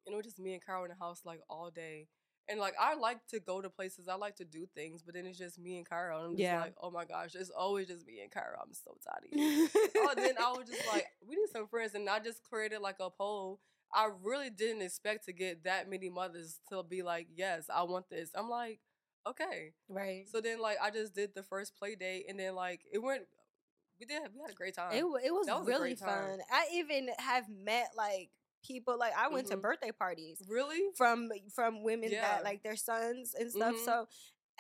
And 0.06 0.14
it 0.14 0.16
was 0.16 0.26
just 0.26 0.38
me 0.38 0.54
and 0.54 0.64
Cairo 0.64 0.84
in 0.84 0.90
the 0.90 0.96
house 0.96 1.22
like 1.24 1.40
all 1.48 1.70
day. 1.70 2.08
And 2.50 2.58
like 2.58 2.74
I 2.80 2.94
like 2.94 3.18
to 3.28 3.40
go 3.40 3.60
to 3.60 3.68
places, 3.68 4.08
I 4.08 4.14
like 4.14 4.36
to 4.36 4.44
do 4.44 4.66
things, 4.74 5.02
but 5.02 5.14
then 5.14 5.26
it's 5.26 5.36
just 5.38 5.58
me 5.58 5.76
and 5.76 5.86
Cairo. 5.88 6.16
And 6.18 6.24
I'm 6.26 6.30
just 6.32 6.40
Yeah. 6.42 6.60
like, 6.62 6.74
oh 6.82 6.90
my 6.90 7.04
gosh, 7.04 7.34
it's 7.34 7.50
always 7.50 7.88
just 7.88 8.06
me 8.06 8.20
and 8.22 8.30
Cairo. 8.30 8.58
I'm 8.62 8.72
so 8.72 8.96
tired 9.04 9.24
of 9.30 9.38
you. 9.38 9.68
oh, 9.96 10.14
then 10.16 10.34
I 10.40 10.50
was 10.52 10.66
just 10.66 10.86
like, 10.90 11.06
we 11.28 11.36
need 11.36 11.48
some 11.52 11.68
friends, 11.68 11.94
and 11.94 12.08
I 12.08 12.20
just 12.20 12.42
created 12.42 12.80
like 12.80 12.96
a 13.00 13.10
poll. 13.10 13.60
I 13.92 14.08
really 14.22 14.48
didn't 14.50 14.80
expect 14.82 15.26
to 15.26 15.32
get 15.32 15.64
that 15.64 15.88
many 15.90 16.08
mothers 16.08 16.60
to 16.70 16.82
be 16.82 17.02
like, 17.02 17.26
yes, 17.34 17.66
I 17.74 17.82
want 17.82 18.08
this. 18.10 18.30
I'm 18.34 18.48
like, 18.48 18.80
okay. 19.26 19.72
right 19.88 20.26
So 20.28 20.40
then 20.40 20.58
like 20.60 20.78
I 20.82 20.90
just 20.90 21.14
did 21.14 21.34
the 21.34 21.42
first 21.42 21.76
play 21.76 21.96
date, 21.96 22.24
and 22.30 22.38
then 22.40 22.54
like 22.54 22.80
it 22.90 23.02
went. 23.02 23.24
We 24.00 24.06
did. 24.06 24.22
We 24.34 24.40
had 24.40 24.50
a 24.50 24.54
great 24.54 24.74
time. 24.74 24.92
It, 24.92 25.00
it 25.00 25.04
was, 25.32 25.48
was 25.48 25.66
really 25.66 25.96
fun. 25.96 26.38
I 26.50 26.68
even 26.74 27.08
have 27.18 27.44
met 27.48 27.88
like 27.96 28.30
people 28.68 28.98
like 28.98 29.14
I 29.16 29.28
went 29.28 29.46
to 29.48 29.56
Mhm. 29.56 29.62
birthday 29.62 29.90
parties 29.92 30.42
really. 30.46 30.82
from 30.96 31.30
from 31.54 31.82
women 31.82 32.10
Yeah. 32.12 32.20
that 32.20 32.44
like 32.44 32.62
their 32.62 32.76
sons 32.76 33.34
and 33.34 33.50
stuff. 33.50 33.74
Mhm. 33.74 33.84
So 33.84 34.08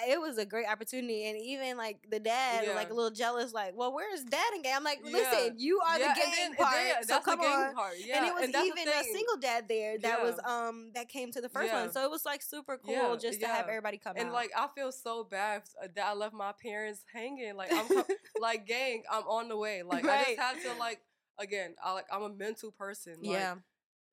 it 0.06 0.20
was 0.20 0.38
a 0.38 0.46
great 0.46 0.68
opportunity, 0.68 1.26
and 1.28 1.36
even 1.40 1.76
like 1.76 2.08
the 2.08 2.20
dad 2.20 2.64
was 2.64 2.76
like 2.76 2.88
a 2.90 2.94
little 2.94 3.10
jealous, 3.10 3.52
like, 3.52 3.74
"Well, 3.74 3.92
where's 3.92 4.22
dad 4.22 4.52
and 4.54 4.62
gang?" 4.62 4.76
I'm 4.76 4.84
like, 4.84 5.00
Yeah. 5.02 5.10
"Listen, 5.10 5.58
you 5.58 5.80
are 5.80 5.98
Yeah, 5.98 6.14
the 6.14 6.20
gang 6.20 6.32
and 6.38 6.48
and 6.50 6.56
part, 6.56 6.74
then- 6.76 7.02
so 7.04 7.20
come 7.20 7.40
on." 7.40 7.74
part. 7.74 7.98
Yeah, 7.98 8.18
and 8.18 8.26
it 8.26 8.32
was 8.34 8.48
the 8.52 8.62
even 8.62 8.86
a 8.88 9.02
single 9.02 9.36
dad 9.38 9.66
there 9.66 9.98
that 9.98 10.22
was 10.22 10.38
um 10.44 10.92
that 10.94 11.08
came 11.08 11.32
to 11.32 11.40
the 11.40 11.48
first 11.48 11.66
Yeah. 11.72 11.80
one, 11.82 11.92
so 11.92 12.04
it 12.04 12.10
was 12.12 12.24
like 12.24 12.42
super 12.42 12.78
cool 12.78 12.92
Yeah, 12.94 13.16
just 13.16 13.40
to 13.40 13.48
have 13.48 13.66
everybody 13.66 13.98
come 13.98 14.16
And 14.16 14.28
out. 14.28 14.34
like 14.34 14.52
I 14.56 14.68
feel 14.68 14.92
so 14.92 15.24
bad 15.24 15.64
that 15.96 16.06
I 16.06 16.12
left 16.14 16.32
my 16.34 16.52
parents 16.52 17.04
hanging. 17.12 17.56
Like 17.56 17.72
I'm 17.72 17.88
like 18.38 18.66
gang, 18.66 19.02
I'm 19.10 19.24
on 19.26 19.48
the 19.48 19.56
way. 19.56 19.82
Like 19.82 20.04
I 20.04 20.24
just 20.24 20.38
had 20.38 20.62
to 20.62 20.74
like 20.78 21.00
again, 21.38 21.74
I 21.82 21.92
like 21.94 22.06
I'm 22.12 22.22
a 22.22 22.28
mental 22.28 22.70
person. 22.70 23.14
Like, 23.20 23.32
yeah, 23.32 23.56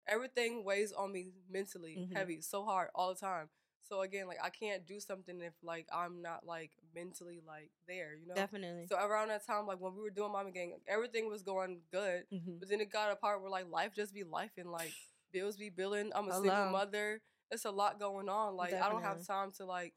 Everything 0.08 0.64
weighs 0.64 0.91
on 0.91 1.12
me 1.12 1.32
mentally 1.49 1.95
Mhm. 1.97 2.14
heavy, 2.14 2.41
so 2.41 2.64
hard 2.64 2.89
all 2.95 3.14
the 3.14 3.20
time. 3.20 3.49
So 3.84 4.01
again, 4.01 4.28
like 4.28 4.39
I 4.43 4.49
can't 4.49 4.86
do 4.86 4.99
something 4.99 5.41
if 5.41 5.53
like 5.62 5.88
I'm 5.93 6.22
not 6.22 6.45
like 6.45 6.72
mentally 6.93 7.39
like 7.45 7.72
there, 7.88 8.16
you 8.16 8.26
know. 8.28 8.36
Definitely. 8.36 8.88
So 8.88 8.97
around 8.97 9.30
that 9.30 9.45
time, 9.45 9.68
like 9.68 9.80
when 9.80 9.93
we 9.95 10.01
were 10.01 10.10
doing 10.10 10.32
Mama 10.32 10.51
Gang, 10.51 10.80
everything 10.88 11.28
was 11.30 11.43
going 11.43 11.82
good. 11.91 12.26
Mhm. 12.32 12.60
But 12.60 12.70
then 12.70 12.82
it 12.82 12.89
got 12.91 13.12
a 13.12 13.16
part 13.16 13.41
where 13.41 13.49
like 13.51 13.70
life 13.70 13.93
just 13.95 14.14
be 14.14 14.24
life 14.24 14.51
and 14.58 14.72
like 14.72 14.91
bills 15.32 15.58
be 15.58 15.70
billing. 15.70 16.12
I'm 16.16 16.28
a 16.30 16.34
single 16.34 16.72
mother. 16.72 17.22
It's 17.51 17.66
a 17.66 17.72
lot 17.72 17.99
going 17.99 18.28
on. 18.30 18.56
Like 18.56 18.74
I 18.74 18.89
don't 18.89 19.01
have 19.03 19.26
time 19.28 19.51
to 19.53 19.66
like, 19.66 19.93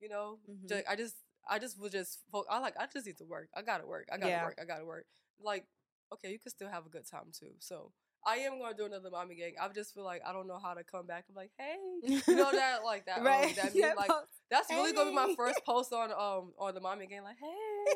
you 0.00 0.08
know, 0.08 0.38
Mhm. 0.48 0.68
ju- 0.68 0.82
I 0.88 0.94
just 0.96 1.16
I 1.48 1.58
just 1.58 1.78
was 1.80 1.90
just 1.92 2.20
I 2.48 2.58
like 2.60 2.76
I 2.78 2.86
just 2.86 3.06
need 3.06 3.18
to 3.18 3.24
work. 3.24 3.48
I 3.54 3.62
gotta 3.62 3.86
work. 3.86 4.08
I 4.12 4.18
gotta 4.18 4.30
Yeah. 4.30 4.44
work. 4.44 4.58
I 4.60 4.64
gotta 4.64 4.84
work. 4.84 5.06
Like 5.40 5.66
okay, 6.12 6.30
you 6.30 6.38
can 6.38 6.50
still 6.50 6.68
have 6.68 6.86
a 6.86 6.90
good 6.90 7.06
time 7.06 7.32
too. 7.32 7.54
So 7.58 7.92
I 8.26 8.38
am 8.38 8.58
gonna 8.58 8.74
do 8.76 8.84
another 8.86 9.10
mommy 9.10 9.36
gang. 9.36 9.52
I 9.60 9.68
just 9.68 9.94
feel 9.94 10.04
like 10.04 10.20
I 10.26 10.32
don't 10.32 10.46
know 10.48 10.58
how 10.58 10.74
to 10.74 10.82
come 10.82 11.06
back. 11.06 11.24
I'm 11.28 11.34
like, 11.36 11.52
hey, 11.58 11.76
you 12.02 12.20
know 12.34 12.50
that 12.52 12.84
like 12.84 13.06
that. 13.06 13.18
um, 13.18 13.24
right. 13.24 13.54
that 13.56 13.66
meme, 13.74 13.82
Yeah, 13.82 13.92
like 13.96 14.08
post- 14.10 14.26
that's 14.50 14.70
really 14.70 14.92
gonna 14.92 15.10
be 15.10 15.14
my 15.16 15.34
first 15.36 15.64
post 15.64 15.92
on 15.92 16.10
um 16.10 16.52
on 16.58 16.74
the 16.74 16.80
mommy 16.80 17.06
gang. 17.06 17.22
Like, 17.22 17.36
hey, 17.40 17.94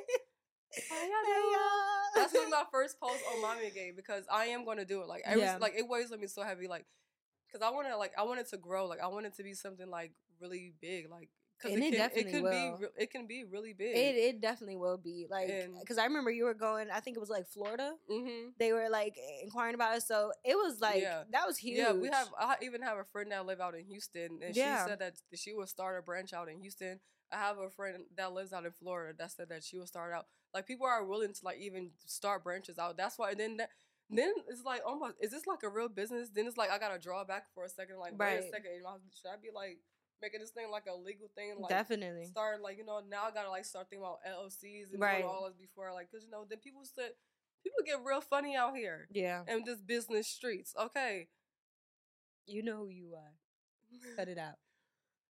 Hey, 0.88 1.08
y'all. 1.08 1.60
That's 2.14 2.32
gonna 2.32 2.46
be 2.46 2.50
my 2.50 2.64
first 2.72 2.98
post 3.00 3.22
on 3.34 3.42
mommy 3.42 3.70
game 3.70 3.94
because 3.96 4.24
I 4.32 4.46
am 4.46 4.64
gonna 4.64 4.84
do 4.84 5.02
it. 5.02 5.08
Like 5.08 5.22
every 5.24 5.42
Yeah. 5.42 5.58
like 5.60 5.74
it 5.76 5.88
weighs 5.88 6.12
on 6.12 6.20
me 6.20 6.26
so 6.28 6.42
heavy. 6.42 6.68
Like 6.68 6.86
because 7.46 7.66
I 7.66 7.70
want 7.70 7.88
to 7.88 7.96
like 7.96 8.12
I 8.18 8.22
want 8.22 8.40
it 8.40 8.48
to 8.50 8.56
grow. 8.56 8.86
Like 8.86 9.00
I 9.00 9.08
want 9.08 9.26
it 9.26 9.34
to 9.36 9.42
be 9.42 9.54
something 9.54 9.88
like 9.90 10.12
really 10.40 10.74
big. 10.80 11.10
Like 11.10 11.28
because 11.60 11.74
And 11.74 11.82
it, 11.84 11.88
it 11.88 11.90
can, 11.90 11.98
definitely 11.98 12.30
it 12.30 12.32
can 12.34 12.42
will. 12.42 12.78
be 12.78 13.02
it 13.02 13.10
can 13.10 13.26
be 13.26 13.44
really 13.44 13.72
big. 13.72 13.96
It 13.96 14.16
it 14.16 14.40
definitely 14.40 14.76
will 14.76 14.96
be 14.98 15.26
like 15.30 15.48
because 15.80 15.98
I 15.98 16.04
remember 16.04 16.30
you 16.30 16.44
were 16.44 16.54
going. 16.54 16.88
I 16.90 17.00
think 17.00 17.16
it 17.16 17.20
was 17.20 17.30
like 17.30 17.46
Florida. 17.48 17.92
mm-hmm. 18.10 18.50
They 18.58 18.72
were 18.72 18.88
like 18.90 19.16
inquiring 19.42 19.74
about 19.74 19.96
it, 19.96 20.02
so 20.02 20.32
it 20.44 20.54
was 20.56 20.80
like 20.80 21.02
Yeah. 21.02 21.24
that 21.32 21.46
was 21.46 21.58
huge. 21.58 21.78
Yeah, 21.78 21.92
we 21.92 22.08
have. 22.08 22.28
I 22.38 22.56
even 22.62 22.82
have 22.82 22.98
a 22.98 23.04
friend 23.04 23.30
that 23.32 23.44
live 23.46 23.60
out 23.60 23.74
in 23.74 23.84
Houston, 23.86 24.40
and 24.44 24.54
Yeah. 24.56 24.84
she 24.84 24.88
said 24.90 24.98
that 25.00 25.14
she 25.34 25.52
would 25.52 25.68
start 25.68 25.98
a 25.98 26.02
branch 26.02 26.32
out 26.32 26.48
in 26.48 26.60
Houston. 26.60 27.00
I 27.32 27.36
have 27.36 27.58
a 27.58 27.70
friend 27.70 28.04
that 28.16 28.32
lives 28.32 28.52
out 28.52 28.64
in 28.66 28.72
Florida 28.72 29.14
that 29.18 29.30
said 29.30 29.48
that 29.50 29.62
she 29.62 29.78
would 29.78 29.88
start 29.88 30.12
out. 30.12 30.26
Like 30.52 30.66
people 30.66 30.86
are 30.86 31.04
willing 31.04 31.32
to 31.32 31.40
like 31.44 31.58
even 31.58 31.90
start 32.06 32.42
branches 32.42 32.78
out. 32.78 32.96
That's 32.96 33.18
why. 33.18 33.30
And 33.30 33.38
then 33.40 33.56
that, 33.58 33.70
then 34.08 34.32
it's 34.48 34.64
like, 34.64 34.82
oh 34.84 34.98
my, 34.98 35.10
is 35.20 35.30
this 35.30 35.46
like 35.46 35.62
a 35.62 35.68
real 35.68 35.88
business? 35.88 36.28
Then 36.34 36.46
it's 36.48 36.56
like 36.56 36.70
I 36.70 36.78
gotta 36.78 36.98
draw 36.98 37.22
back 37.22 37.44
for 37.54 37.64
a 37.64 37.68
second. 37.68 37.98
Like 38.00 38.18
wait 38.18 38.38
a 38.38 38.42
second, 38.42 38.72
should 39.14 39.28
I 39.28 39.36
be 39.40 39.50
like 39.54 39.78
making 40.22 40.40
this 40.40 40.50
thing 40.50 40.70
like 40.70 40.84
a 40.90 40.94
legal 40.96 41.28
thing? 41.34 41.54
Like 41.58 41.70
definitely. 41.70 42.26
start 42.26 42.60
like 42.62 42.78
you 42.78 42.84
know 42.84 43.00
now 43.08 43.24
I 43.24 43.30
gotta 43.32 43.50
like 43.50 43.64
start 43.64 43.88
thinking 43.90 44.04
about 44.04 44.18
LLCs 44.26 44.92
and 44.92 45.00
Right. 45.00 45.24
all 45.24 45.46
this 45.46 45.56
before 45.56 45.92
like 45.92 46.08
because 46.10 46.24
you 46.24 46.30
know 46.30 46.44
then 46.48 46.58
people 46.58 46.82
said 46.84 47.10
people 47.62 47.78
get 47.84 47.98
real 48.04 48.20
funny 48.20 48.56
out 48.56 48.76
here 48.76 49.08
Yeah, 49.12 49.42
in 49.48 49.64
this 49.64 49.80
business 49.80 50.28
streets. 50.28 50.74
Okay. 50.78 51.28
you 52.46 52.62
know 52.62 52.78
who 52.78 52.88
you 52.88 53.14
are. 53.14 53.34
Cut 54.16 54.28
it 54.28 54.38
out. 54.38 54.54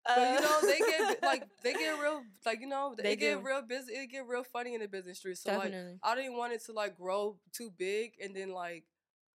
But 0.06 0.16
you 0.34 0.40
know, 0.40 0.58
Uh, 0.58 0.66
they 0.66 0.78
get 0.78 1.22
like 1.22 1.44
they 1.62 1.72
get 1.74 1.98
real 2.00 2.22
like 2.46 2.60
you 2.60 2.66
know, 2.66 2.94
They 2.96 3.16
get 3.16 3.38
do. 3.38 3.46
real 3.46 3.62
busy 3.62 3.92
it 3.92 4.06
get 4.10 4.26
real 4.26 4.42
funny 4.44 4.74
in 4.74 4.80
the 4.80 4.88
business 4.88 5.18
street. 5.18 5.36
So 5.38 5.50
like 5.50 5.72
definitely. 5.72 5.98
I 6.02 6.14
didn't 6.14 6.36
want 6.36 6.52
it 6.54 6.64
to 6.66 6.72
like 6.72 6.96
grow 6.96 7.38
too 7.52 7.70
big 7.76 8.12
and 8.22 8.34
then 8.34 8.52
like 8.52 8.84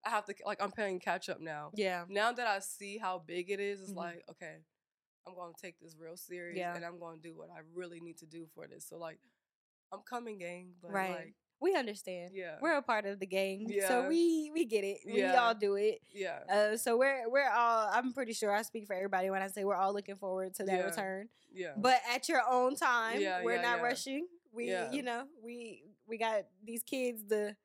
I 0.05 0.11
have 0.11 0.24
to 0.26 0.34
like 0.46 0.62
I'm 0.62 0.70
playing 0.72 1.00
catch 1.00 1.28
up 1.28 1.40
now. 1.40 1.70
yeah, 1.74 2.05
Now 2.09 2.32
that 2.32 2.46
I 2.46 2.61
see 2.61 2.98
how 2.98 3.18
big 3.18 3.50
it 3.50 3.61
is, 3.61 3.80
it's 3.80 3.92
Mhm. 3.92 3.96
like, 3.96 4.24
okay, 4.30 4.57
I'm 5.26 5.34
gonna 5.34 5.52
take 5.60 5.78
this 5.80 5.96
real 5.98 6.16
serious 6.16 6.58
Yeah. 6.58 6.74
and 6.74 6.84
I'm 6.84 6.98
gonna 6.98 7.18
do 7.18 7.34
what 7.36 7.50
I 7.50 7.60
really 7.74 8.00
need 8.00 8.18
to 8.18 8.26
do 8.26 8.46
for 8.54 8.66
this. 8.66 8.86
So 8.86 8.98
like 8.98 9.18
I'm 9.92 10.00
coming 10.02 10.38
gang, 10.38 10.74
but 10.82 10.90
Right. 10.92 11.10
like 11.10 11.34
we 11.60 11.74
understand. 11.76 12.32
yeah. 12.34 12.58
We're 12.60 12.76
a 12.76 12.82
part 12.82 13.06
of 13.06 13.20
the 13.20 13.26
gang, 13.26 13.66
Yeah. 13.68 13.88
so 13.88 14.08
we 14.08 14.50
we 14.52 14.64
get 14.66 14.84
it. 14.84 14.98
We 15.06 15.20
Yeah. 15.20 15.40
all 15.42 15.54
do 15.54 15.76
it. 15.76 16.02
yeah. 16.12 16.40
Uh, 16.48 16.76
so 16.76 16.96
we're 16.98 17.28
we're 17.30 17.48
all. 17.48 17.88
I'm 17.90 18.12
pretty 18.12 18.32
sure 18.32 18.52
I 18.52 18.62
speak 18.62 18.86
for 18.86 18.94
everybody 18.94 19.30
when 19.30 19.40
I 19.40 19.46
say 19.48 19.64
we're 19.64 19.76
all 19.76 19.92
looking 19.94 20.16
forward 20.16 20.54
to 20.56 20.64
that 20.64 20.78
Yeah. 20.78 20.84
return. 20.86 21.28
yeah. 21.52 21.74
But 21.76 22.00
at 22.08 22.28
your 22.28 22.42
own 22.48 22.74
time, 22.76 23.20
Yeah, 23.20 23.42
we're 23.42 23.62
not 23.62 23.80
rushing. 23.80 24.26
We, 24.52 24.66
you 24.92 25.02
know, 25.02 25.26
we 25.42 25.84
we 26.06 26.18
got 26.18 26.44
these 26.62 26.82
kids 26.82 27.24
to 27.30 27.56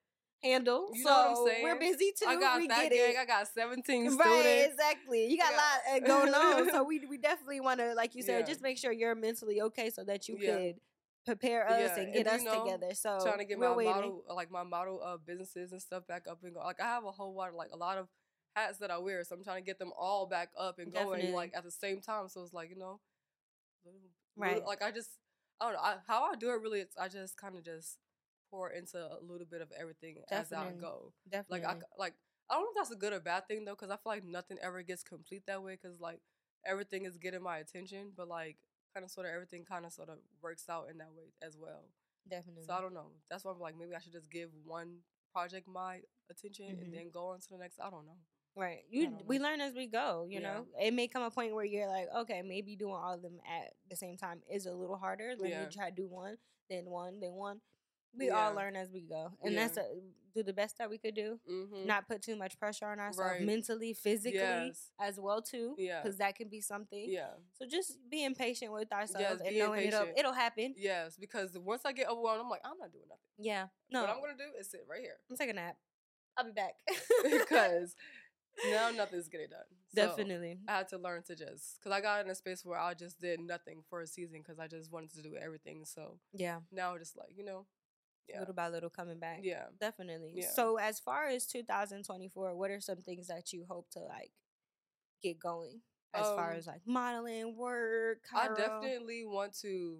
handle. 0.44 0.90
You 0.94 1.04
so 1.04 1.10
know 1.10 1.16
what 1.16 1.28
I'm 1.28 1.46
saying? 1.48 1.64
we're 1.64 1.80
busy 1.80 2.14
too. 2.18 2.26
I 2.28 2.36
got 2.40 2.58
we 2.60 2.68
that 2.68 2.84
get 2.84 2.92
gang, 2.92 3.16
it. 3.16 3.18
I 3.20 3.26
got 3.26 3.48
17 3.48 4.12
Right, 4.18 4.64
students. 4.64 4.74
exactly. 4.74 5.28
You 5.28 5.38
got 5.38 5.52
Yeah. 5.52 5.58
a 5.58 5.62
lot 5.62 6.04
uh, 6.04 6.08
going 6.08 6.34
on, 6.34 6.70
so 6.72 6.84
we 6.84 7.06
we 7.10 7.18
definitely 7.18 7.60
want 7.60 7.80
to, 7.80 7.94
like 7.96 8.16
you 8.16 8.24
said, 8.24 8.40
Yeah. 8.42 8.46
just 8.46 8.62
make 8.62 8.78
sure 8.78 8.92
you're 8.92 9.16
mentally 9.16 9.62
okay, 9.62 9.90
so 9.90 10.04
that 10.06 10.28
you 10.28 10.38
Yeah. 10.38 10.58
could 10.58 10.76
prepare 11.26 11.68
us 11.70 11.92
and 11.98 12.06
and 12.08 12.14
get 12.14 12.26
you 12.26 12.32
us 12.34 12.44
know, 12.44 12.52
together. 12.64 12.94
So 12.94 13.10
trying 13.24 13.38
to 13.40 13.46
get 13.46 13.60
my 13.60 13.74
waiting. 13.76 13.94
model 13.94 14.24
like 14.30 14.52
my 14.52 14.64
model 14.64 15.02
of 15.02 15.26
businesses 15.26 15.72
and 15.72 15.82
stuff 15.82 16.08
back 16.08 16.26
up 16.30 16.40
and 16.44 16.54
go. 16.54 16.60
Like 16.62 16.80
I 16.82 16.86
have 16.86 17.04
a 17.06 17.12
whole 17.12 17.34
lot 17.36 17.50
of 17.50 17.56
like 17.56 17.72
a 17.74 17.78
lot 17.78 17.98
of 17.98 18.08
hats 18.56 18.80
that 18.80 18.92
I 18.92 18.98
wear, 18.98 19.24
so 19.24 19.36
I'm 19.36 19.44
trying 19.44 19.62
to 19.62 19.66
get 19.66 19.80
them 19.80 19.92
all 19.98 20.26
back 20.28 20.50
up 20.58 20.80
and 20.80 20.92
going 20.92 21.32
like 21.34 21.52
at 21.56 21.64
the 21.64 21.72
same 21.72 22.02
time. 22.02 22.30
So 22.30 22.42
it's 22.42 22.54
like 22.54 22.70
you 22.70 22.78
know, 22.78 23.00
Right. 24.36 24.66
like 24.66 24.82
I 24.82 24.92
just 24.92 25.10
I 25.60 25.66
don't 25.66 25.74
know 25.74 25.80
I, 25.82 25.96
how 26.08 26.24
I 26.24 26.36
do 26.36 26.50
it. 26.52 26.62
Really, 26.62 26.80
it's 26.80 26.96
I 26.98 27.08
just 27.10 27.38
kind 27.38 27.56
of 27.56 27.64
just 27.64 27.98
pour 28.50 28.70
into 28.72 28.97
a 28.97 29.20
little 29.22 29.47
bit 29.50 29.62
of 29.62 29.72
everything 29.80 30.18
as 30.32 30.52
I 30.52 30.72
go. 30.80 31.14
Definitely. 31.30 31.66
Like 31.66 31.78
I 31.78 31.80
like 31.97 32.14
I 32.50 32.56
don't 32.56 32.64
know 32.64 32.70
if 32.72 32.76
that's 32.78 32.91
a 32.91 32.95
good 32.95 33.14
or 33.14 33.20
bad 33.20 33.47
thing 33.47 33.66
though, 33.66 33.76
because 33.76 33.89
I 33.91 33.95
feel 33.95 34.12
like 34.12 34.24
nothing 34.24 34.58
ever 34.62 34.82
gets 34.82 35.04
complete 35.04 35.43
that 35.47 35.62
way. 35.64 35.78
Because 35.82 36.00
like 36.00 36.20
everything 36.66 37.06
is 37.06 37.18
getting 37.18 37.41
my 37.43 37.58
attention, 37.60 38.12
but 38.16 38.28
like 38.28 38.58
kind 38.93 39.04
of 39.04 39.12
sort 39.12 39.28
of 39.28 39.34
everything 39.34 39.66
kind 39.66 39.86
of 39.86 39.93
sort 39.93 40.10
of 40.10 40.18
works 40.41 40.66
out 40.70 40.88
in 40.89 40.97
that 40.97 41.14
way 41.16 41.34
as 41.41 41.58
well. 41.58 41.84
definitely. 42.28 42.64
So 42.66 42.74
I 42.74 42.82
don't 42.82 42.93
know. 42.93 43.12
That's 43.30 43.43
why 43.45 43.52
I'm 43.52 43.60
like 43.60 43.76
maybe 43.78 43.95
I 43.95 44.00
should 44.00 44.14
just 44.14 44.30
give 44.30 44.50
one 44.66 44.97
project 45.34 45.68
my 45.68 46.02
attention 46.30 46.66
Mhm. 46.78 46.82
and 46.86 46.93
then 46.93 47.10
go 47.12 47.28
on 47.28 47.39
to 47.39 47.50
the 47.50 47.58
next. 47.58 47.80
I 47.80 47.89
don't 47.89 48.06
know. 48.06 48.18
Right. 48.56 48.84
You 48.89 49.10
we 49.26 49.39
learn 49.39 49.62
as 49.62 49.74
we 49.74 49.88
go, 49.88 50.26
you 50.28 50.39
Yeah. 50.41 50.54
know. 50.54 50.68
It 50.82 50.93
may 50.93 51.08
come 51.08 51.24
a 51.24 51.32
point 51.32 51.54
where 51.54 51.64
you're 51.66 51.88
like, 51.88 52.08
okay, 52.24 52.41
maybe 52.41 52.76
doing 52.76 52.93
all 52.95 53.14
of 53.14 53.22
them 53.22 53.39
at 53.47 53.74
the 53.89 53.95
same 53.95 54.18
time 54.18 54.41
is 54.50 54.66
a 54.66 54.74
little 54.74 54.97
harder. 54.97 55.36
Let 55.38 55.50
Yeah. 55.52 55.66
me 55.66 55.72
try 55.72 55.89
to 55.89 55.95
do 55.95 56.08
one, 56.08 56.38
then 56.70 56.86
one, 56.86 57.20
then 57.20 57.34
one. 57.34 57.62
We 58.18 58.30
all 58.30 58.53
learn 58.53 58.76
as 58.76 58.91
we 58.91 59.01
go. 59.01 59.32
And 59.43 59.53
Yeah. 59.53 59.68
that's 59.68 59.78
a, 59.78 59.86
do 60.36 60.43
the 60.43 60.53
best 60.53 60.78
that 60.78 60.89
we 60.89 60.97
could 60.97 61.16
do. 61.16 61.39
Mm-hmm. 61.49 61.86
Not 61.88 62.07
put 62.07 62.22
too 62.22 62.36
much 62.36 62.57
pressure 62.60 62.86
on 62.86 62.99
ourselves 62.99 63.32
Right. 63.39 63.41
mentally, 63.41 63.93
physically 63.93 64.39
Yes. 64.39 64.91
as 64.99 65.20
well 65.20 65.41
too. 65.41 65.76
Yeah. 65.78 66.01
Because 66.01 66.18
that 66.18 66.36
can 66.36 66.49
be 66.49 66.62
something. 66.62 67.05
Yeah. 67.10 67.32
So 67.53 67.66
just 67.66 67.97
being 68.10 68.36
patient 68.36 68.72
with 68.72 68.91
ourselves 68.93 69.41
and 69.41 69.49
being 69.49 69.60
knowing 69.60 69.88
it'll 69.88 70.07
it'll 70.16 70.34
happen. 70.34 70.76
Yes, 70.78 71.18
because 71.18 71.57
once 71.57 71.84
I 71.86 71.91
get 71.93 72.07
overwhelmed, 72.10 72.41
I'm 72.41 72.49
like, 72.49 72.62
I'm 72.64 72.78
not 72.78 72.91
doing 72.91 73.05
nothing. 73.10 73.24
Yeah. 73.39 73.68
No. 73.91 74.01
What 74.01 74.10
I'm 74.12 74.20
gonna 74.22 74.38
do 74.38 74.57
is 74.60 74.70
sit 74.70 74.86
right 74.89 75.01
here 75.01 75.18
I'm 75.30 75.36
taking 75.38 75.51
a 75.57 75.62
nap. 75.62 75.78
I'll 76.38 76.45
be 76.45 76.51
back. 76.51 76.74
because 77.24 77.95
now 78.72 78.91
nothing's 78.91 79.28
getting 79.30 79.49
done. 79.49 79.60
So, 79.95 80.16
definitely. 80.16 80.60
I 80.68 80.78
had 80.78 80.89
to 80.89 80.97
learn 80.99 81.24
to 81.24 81.36
just 81.36 81.80
because 81.80 81.91
I 81.91 82.01
got 82.01 82.24
in 82.24 82.30
a 82.30 82.36
space 82.36 82.64
where 82.64 82.80
I 82.80 82.93
just 82.93 83.20
did 83.20 83.39
nothing 83.39 83.82
for 83.89 84.01
a 84.01 84.07
season 84.07 84.39
because 84.43 84.60
I 84.60 84.68
just 84.68 84.91
wanted 84.91 85.12
to 85.16 85.22
do 85.24 85.36
everything. 85.36 85.86
So 85.86 86.20
Yeah. 86.34 86.60
now 86.72 86.95
just 86.99 87.18
like 87.18 87.34
you 87.36 87.43
know, 87.43 87.66
yeah, 88.30 88.40
Little 88.40 88.54
by 88.54 88.70
little 88.70 88.90
coming 88.90 89.20
back. 89.20 89.40
yeah. 89.44 89.66
Definitely. 89.80 90.34
Yeah. 90.36 90.52
So 90.54 90.78
as 90.78 91.00
far 91.00 91.28
as 91.28 91.46
2024, 91.48 92.56
what 92.56 92.72
are 92.72 92.80
some 92.82 93.02
things 93.02 93.28
that 93.28 93.52
you 93.54 93.66
hope 93.70 93.90
to 93.92 94.00
like 94.00 94.32
get 95.24 95.40
going 95.40 95.82
as 96.14 96.26
far 96.28 96.52
Um, 96.52 96.58
as 96.58 96.68
like 96.68 96.82
modeling, 96.86 97.56
work, 97.56 98.20
I 98.34 98.48
definitely 98.56 99.26
want 99.26 99.54
to 99.62 100.00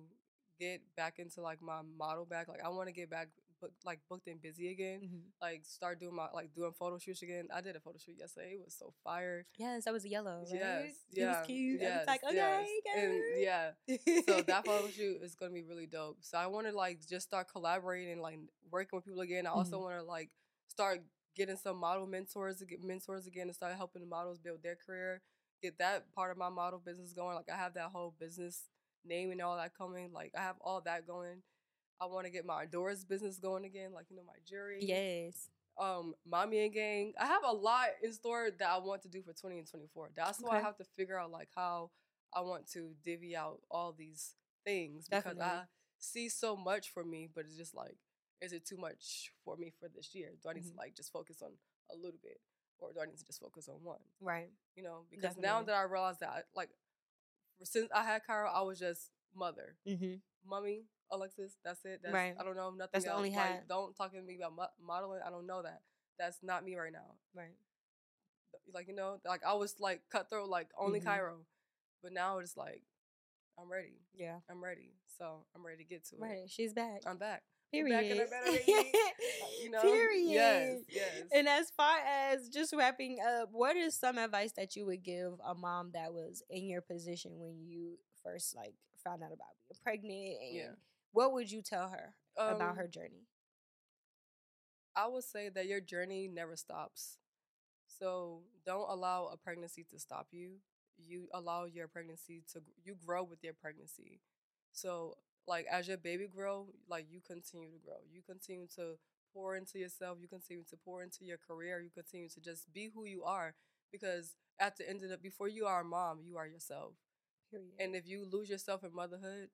get 0.60 0.82
back 0.96 1.20
into 1.20 1.42
like 1.42 1.62
my 1.62 1.82
model 1.98 2.26
back. 2.26 2.48
Like 2.48 2.64
I 2.64 2.70
want 2.70 2.88
to 2.88 2.94
get 2.94 3.10
back 3.10 3.30
book, 3.62 3.72
like 3.86 4.00
booked 4.10 4.28
and 4.28 4.42
busy 4.42 4.72
again. 4.72 5.02
Mhm. 5.04 5.22
Like 5.42 5.66
start 5.66 6.00
doing 6.00 6.16
my 6.16 6.28
like 6.34 6.54
doing 6.54 6.72
photo 6.78 6.98
shoots 6.98 7.22
again. 7.22 7.48
I 7.54 7.62
did 7.62 7.76
a 7.76 7.80
photo 7.80 7.98
shoot 7.98 8.18
yesterday. 8.20 8.54
It 8.54 8.62
was 8.66 8.76
so 8.78 8.94
fire. 9.04 9.46
Yes, 9.58 9.86
that 9.86 9.94
was 9.94 10.06
yellow, 10.06 10.46
right? 10.50 10.54
Yes, 10.54 10.96
It 11.16 11.20
yeah, 11.20 11.28
was 11.40 11.48
cute. 11.48 11.82
Yes, 11.82 12.06
like, 12.08 12.24
okay, 12.24 12.36
yes. 12.36 12.68
and 12.98 13.24
yeah. 13.38 13.72
So 14.26 14.42
that 14.48 14.66
photo 14.66 14.90
shoot 14.90 15.22
is 15.24 15.36
gonna 15.36 15.52
be 15.54 15.64
really 15.64 15.88
dope. 15.88 16.18
So 16.22 16.38
I 16.38 16.48
want 16.48 16.68
to 16.68 16.74
like 16.76 17.00
just 17.08 17.28
start 17.28 17.48
collaborating 17.52 18.12
and 18.14 18.22
like 18.22 18.40
working 18.72 18.98
with 18.98 19.06
people 19.06 19.22
again. 19.22 19.46
I 19.48 19.52
also 19.52 19.78
Mhm. 19.78 19.84
want 19.84 19.96
to 20.00 20.04
like 20.04 20.30
start 20.68 21.02
getting 21.36 21.58
some 21.58 21.78
model 21.78 22.06
mentors 22.08 22.58
to 22.60 22.66
get 22.66 22.84
mentors 22.84 23.28
again 23.28 23.48
and 23.48 23.56
start 23.56 23.76
helping 23.76 24.02
the 24.02 24.08
models 24.08 24.40
build 24.40 24.62
their 24.64 24.76
career. 24.76 25.22
Get 25.62 25.78
that 25.80 26.12
part 26.14 26.32
of 26.32 26.38
my 26.38 26.50
model 26.50 26.80
business 26.80 27.14
going. 27.14 27.36
Like 27.36 27.50
I 27.52 27.58
have 27.58 27.74
that 27.76 27.90
whole 27.92 28.14
business 28.20 28.64
name 29.06 29.32
and 29.32 29.42
all 29.42 29.58
that 29.58 29.76
coming. 29.78 30.12
Like 30.14 30.34
I 30.38 30.42
have 30.42 30.56
all 30.62 30.82
that 30.82 31.08
going. 31.08 31.42
I 32.02 32.06
want 32.06 32.26
to 32.26 32.32
get 32.32 32.46
my 32.46 32.66
Doors 32.66 33.04
business 33.04 33.38
going 33.40 33.66
again. 33.66 33.92
Like 33.94 34.06
you 34.10 34.16
know 34.16 34.24
my 34.26 34.34
jewelry. 34.48 34.80
yes. 34.82 35.50
Um, 35.78 36.14
mommy 36.30 36.60
and 36.66 36.74
gang. 36.74 37.14
I 37.18 37.26
have 37.26 37.44
a 37.46 37.54
lot 37.54 37.88
in 38.04 38.12
store 38.12 38.50
that 38.60 38.68
I 38.70 38.78
want 38.80 39.02
to 39.04 39.08
do 39.08 39.22
for 39.22 39.32
20 39.32 39.60
and 39.60 39.70
24. 39.70 40.10
That's 40.14 40.40
why 40.42 40.58
I 40.58 40.62
have 40.62 40.76
to 40.78 40.84
figure 40.98 41.18
out 41.18 41.32
like 41.32 41.48
how 41.56 41.92
I 42.34 42.42
want 42.42 42.70
to 42.74 42.92
divvy 43.06 43.36
out 43.36 43.62
all 43.72 43.94
these 43.98 44.36
things 44.66 45.08
because 45.08 45.40
I 45.40 45.62
see 45.98 46.28
so 46.28 46.58
much 46.58 46.90
for 46.94 47.06
me, 47.06 47.30
but 47.34 47.46
it's 47.46 47.56
just 47.56 47.74
like, 47.76 47.96
is 48.42 48.52
it 48.52 48.66
too 48.66 48.76
much 48.78 49.32
for 49.46 49.56
me 49.56 49.72
for 49.80 49.88
this 49.88 50.14
year? 50.14 50.32
Do 50.44 50.50
I 50.50 50.54
need 50.54 50.66
Mhm. 50.66 50.72
to 50.72 50.78
like 50.78 50.96
just 50.96 51.14
focus 51.14 51.42
on 51.42 51.52
a 51.92 51.96
little 51.96 52.20
bit, 52.22 52.42
or 52.80 52.92
do 52.92 53.00
I 53.00 53.06
need 53.06 53.18
to 53.18 53.26
just 53.26 53.40
focus 53.40 53.70
on 53.70 53.82
one? 53.82 54.02
Right. 54.20 54.52
You 54.76 54.84
know, 54.84 55.06
because 55.10 55.38
now 55.38 55.64
that 55.64 55.76
I 55.76 55.84
realize 55.84 56.18
that, 56.20 56.30
I, 56.30 56.42
like, 56.54 56.70
since 57.64 57.90
I 57.94 58.04
had 58.04 58.22
Cairo, 58.26 58.50
I 58.50 58.62
was 58.62 58.80
just 58.80 59.12
mother, 59.36 59.76
Mm-hmm. 59.88 60.16
mummy, 60.46 60.86
Alexis. 61.12 61.58
That's 61.64 61.84
it. 61.86 62.02
That's, 62.04 62.14
Right. 62.14 62.36
I 62.40 62.44
don't 62.44 62.56
know 62.56 62.70
nothing 62.72 62.90
That's 62.94 63.06
the 63.06 63.12
else. 63.12 63.18
only 63.18 63.32
like, 63.36 63.68
don't 63.68 63.96
talk 63.96 64.12
to 64.14 64.22
me 64.22 64.38
about 64.38 64.56
mo- 64.56 64.76
modeling. 64.86 65.22
I 65.26 65.30
don't 65.30 65.48
know 65.48 65.62
that. 65.64 65.82
That's 66.18 66.38
not 66.44 66.64
me 66.66 66.76
right 66.76 66.92
now 66.92 67.16
Right. 67.34 67.56
like 68.74 68.88
you 68.88 68.94
know 68.96 69.20
like 69.26 69.42
i 69.46 69.54
was 69.54 69.76
like 69.80 70.02
cutthroat 70.12 70.50
like 70.50 70.68
only 70.78 71.00
Mhm. 71.00 71.06
cairo 71.06 71.38
but 72.04 72.12
now 72.14 72.40
it's 72.40 72.56
like 72.58 72.84
I'm 73.58 73.70
ready. 73.70 74.00
Yeah. 74.16 74.40
I'm 74.50 74.64
ready. 74.64 74.94
So 75.18 75.46
I'm 75.54 75.66
ready 75.66 75.84
to 75.84 75.90
get 75.90 76.06
to 76.06 76.16
it. 76.16 76.22
Right. 76.22 76.50
She's 76.50 76.72
back. 76.72 77.02
I'm 77.06 77.18
back. 77.18 77.44
Period. 77.72 77.90
back 77.96 78.12
and 78.12 78.22
I'm 78.22 78.30
better 78.30 78.52
than 78.66 78.86
you. 79.64 79.70
Know? 79.72 79.82
Period. 79.82 80.30
Yes. 80.32 80.80
Yes. 80.90 81.24
And 81.34 81.48
as 81.48 81.70
far 81.76 81.98
as 82.08 82.50
just 82.50 82.74
wrapping 82.76 83.20
up, 83.22 83.50
what 83.52 83.76
is 83.76 83.96
some 83.96 84.18
advice 84.18 84.52
that 84.58 84.76
you 84.76 84.86
would 84.86 85.04
give 85.04 85.34
a 85.46 85.54
mom 85.54 85.92
that 85.94 86.14
was 86.14 86.42
in 86.50 86.66
your 86.68 86.82
position 86.82 87.32
when 87.38 87.60
you 87.66 87.98
first 88.24 88.56
like 88.56 88.74
found 89.04 89.22
out 89.24 89.32
about 89.32 89.48
being 89.70 89.80
pregnant? 89.84 90.38
And 90.42 90.56
Yeah. 90.56 90.72
what 91.12 91.34
would 91.34 91.52
you 91.52 91.62
tell 91.62 91.90
her 91.90 92.16
about 92.38 92.72
Um, 92.72 92.76
her 92.78 92.88
journey? 92.88 93.28
I 94.96 95.08
would 95.08 95.24
say 95.24 95.50
that 95.50 95.68
your 95.68 95.80
journey 95.82 96.28
never 96.28 96.56
stops. 96.56 97.18
So 97.88 98.44
don't 98.66 98.90
allow 98.90 99.28
a 99.28 99.38
pregnancy 99.38 99.84
to 99.92 100.00
stop 100.00 100.28
you. 100.32 100.58
You 100.98 101.28
allow 101.34 101.66
your 101.66 101.88
pregnancy 101.88 102.44
to 102.54 102.62
you 102.84 102.96
grow 102.96 103.24
with 103.24 103.44
your 103.44 103.54
pregnancy. 103.54 104.22
So 104.72 105.18
like 105.50 105.68
as 105.72 105.90
your 105.90 105.98
baby 105.98 106.28
grow, 106.28 106.68
like 106.90 107.08
you 107.12 107.22
continue 107.28 107.72
to 107.72 107.80
grow. 107.86 107.98
You 108.12 108.22
continue 108.24 108.68
to 108.78 108.98
pour 109.34 109.56
into 109.58 109.80
yourself. 109.80 110.20
You 110.22 110.30
continue 110.30 110.64
to 110.70 110.78
pour 110.78 111.04
into 111.04 111.26
your 111.26 111.40
career. 111.40 111.82
You 111.82 111.92
continue 111.92 112.30
to 112.30 112.42
just 112.42 112.74
be 112.74 112.92
who 112.94 113.06
you 113.06 113.24
are 113.26 113.56
because 113.92 114.36
at 114.60 114.78
the 114.78 114.90
end 114.90 115.04
of 115.04 115.10
the 115.10 115.18
before 115.18 115.50
you 115.50 115.66
are 115.68 115.82
a 115.82 115.86
mom, 115.86 116.20
you 116.24 116.38
are 116.38 116.48
yourself. 116.48 116.94
Period. 117.52 117.72
And 117.80 117.96
if 117.96 118.08
you 118.08 118.26
lose 118.32 118.50
yourself 118.50 118.84
in 118.84 118.94
motherhood, 118.96 119.50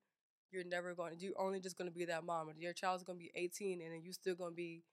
you're 0.51 0.65
never 0.65 0.95
going. 0.95 1.15
You're 1.19 1.39
only 1.39 1.59
just 1.61 1.77
going 1.77 1.89
to 1.89 1.95
be 1.97 2.05
that 2.05 2.23
mom. 2.25 2.49
And 2.49 2.61
your 2.61 2.73
child's 2.73 3.03
going 3.03 3.19
to 3.19 3.23
be 3.23 3.31
18, 3.35 3.81
and 3.81 3.93
then 3.93 4.01
you're 4.03 4.13
still 4.13 4.35
going 4.35 4.51
to 4.53 4.55
be 4.55 4.83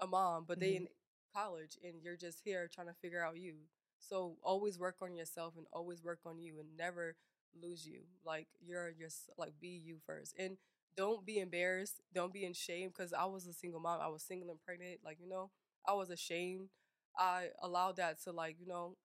a 0.00 0.06
mom, 0.06 0.44
but 0.46 0.60
they 0.60 0.74
Mhm. 0.74 0.76
in 0.76 0.88
college, 1.34 1.78
and 1.82 2.02
you're 2.02 2.16
just 2.16 2.40
here 2.44 2.68
trying 2.68 2.86
to 2.88 2.94
figure 2.94 3.22
out 3.24 3.38
you. 3.38 3.68
So 4.00 4.38
always 4.42 4.78
work 4.78 4.96
on 5.02 5.14
yourself, 5.14 5.56
and 5.56 5.66
always 5.72 6.02
work 6.02 6.20
on 6.26 6.38
you, 6.40 6.58
and 6.60 6.76
never 6.76 7.16
lose 7.62 7.86
you. 7.86 8.00
Like 8.24 8.48
you're 8.64 8.92
just 8.98 9.30
like 9.36 9.52
be 9.60 9.80
you 9.84 9.98
first, 10.06 10.34
and 10.38 10.56
don't 10.96 11.24
be 11.24 11.38
embarrassed. 11.38 12.00
Don't 12.14 12.32
be 12.32 12.44
in 12.44 12.52
shame. 12.52 12.88
Because 12.88 13.12
I 13.12 13.24
was 13.26 13.46
a 13.46 13.52
single 13.52 13.80
mom. 13.80 14.00
I 14.00 14.08
was 14.08 14.22
single 14.22 14.50
and 14.50 14.60
pregnant. 14.60 15.00
Like 15.04 15.18
you 15.20 15.28
know, 15.28 15.50
I 15.86 15.92
was 15.94 16.10
ashamed. 16.10 16.68
I 17.16 17.48
allowed 17.62 17.96
that 17.96 18.22
to 18.24 18.32
like 18.32 18.56
you 18.60 18.66
know 18.66 18.96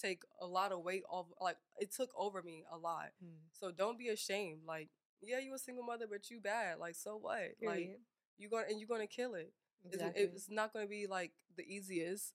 take 0.00 0.22
a 0.40 0.46
lot 0.46 0.72
of 0.72 0.80
weight 0.80 1.02
off. 1.08 1.26
Like 1.40 1.56
it 1.78 1.92
took 1.92 2.10
over 2.16 2.42
me 2.42 2.64
a 2.72 2.76
lot. 2.76 3.08
Mm. 3.24 3.38
So 3.52 3.70
don't 3.70 3.98
be 3.98 4.08
ashamed. 4.08 4.60
Like, 4.66 4.88
yeah, 5.22 5.38
you 5.38 5.54
a 5.54 5.58
single 5.58 5.84
mother, 5.84 6.06
but 6.10 6.30
you 6.30 6.40
bad. 6.40 6.78
Like, 6.78 6.94
so 6.94 7.18
what? 7.20 7.38
Like, 7.62 7.76
Period. 7.76 7.96
you 8.38 8.48
gonna 8.48 8.66
and 8.68 8.80
you're 8.80 8.88
gonna 8.88 9.06
kill 9.06 9.34
it. 9.34 9.52
It's, 9.92 10.02
it's 10.16 10.50
not 10.50 10.72
gonna 10.72 10.86
be 10.86 11.06
like 11.06 11.32
the 11.56 11.62
easiest, 11.62 12.34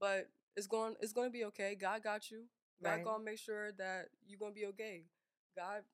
but 0.00 0.28
it's 0.56 0.66
going 0.66 0.96
it's 1.00 1.12
gonna 1.12 1.30
be 1.30 1.44
okay. 1.46 1.76
God 1.80 2.02
got 2.02 2.30
you. 2.30 2.44
God 2.82 2.90
Right. 2.90 3.04
gonna 3.04 3.24
make 3.24 3.38
sure 3.38 3.72
that 3.72 4.08
you're 4.26 4.38
gonna 4.38 4.54
be 4.54 4.66
okay. 4.66 5.04
God, 5.56 5.84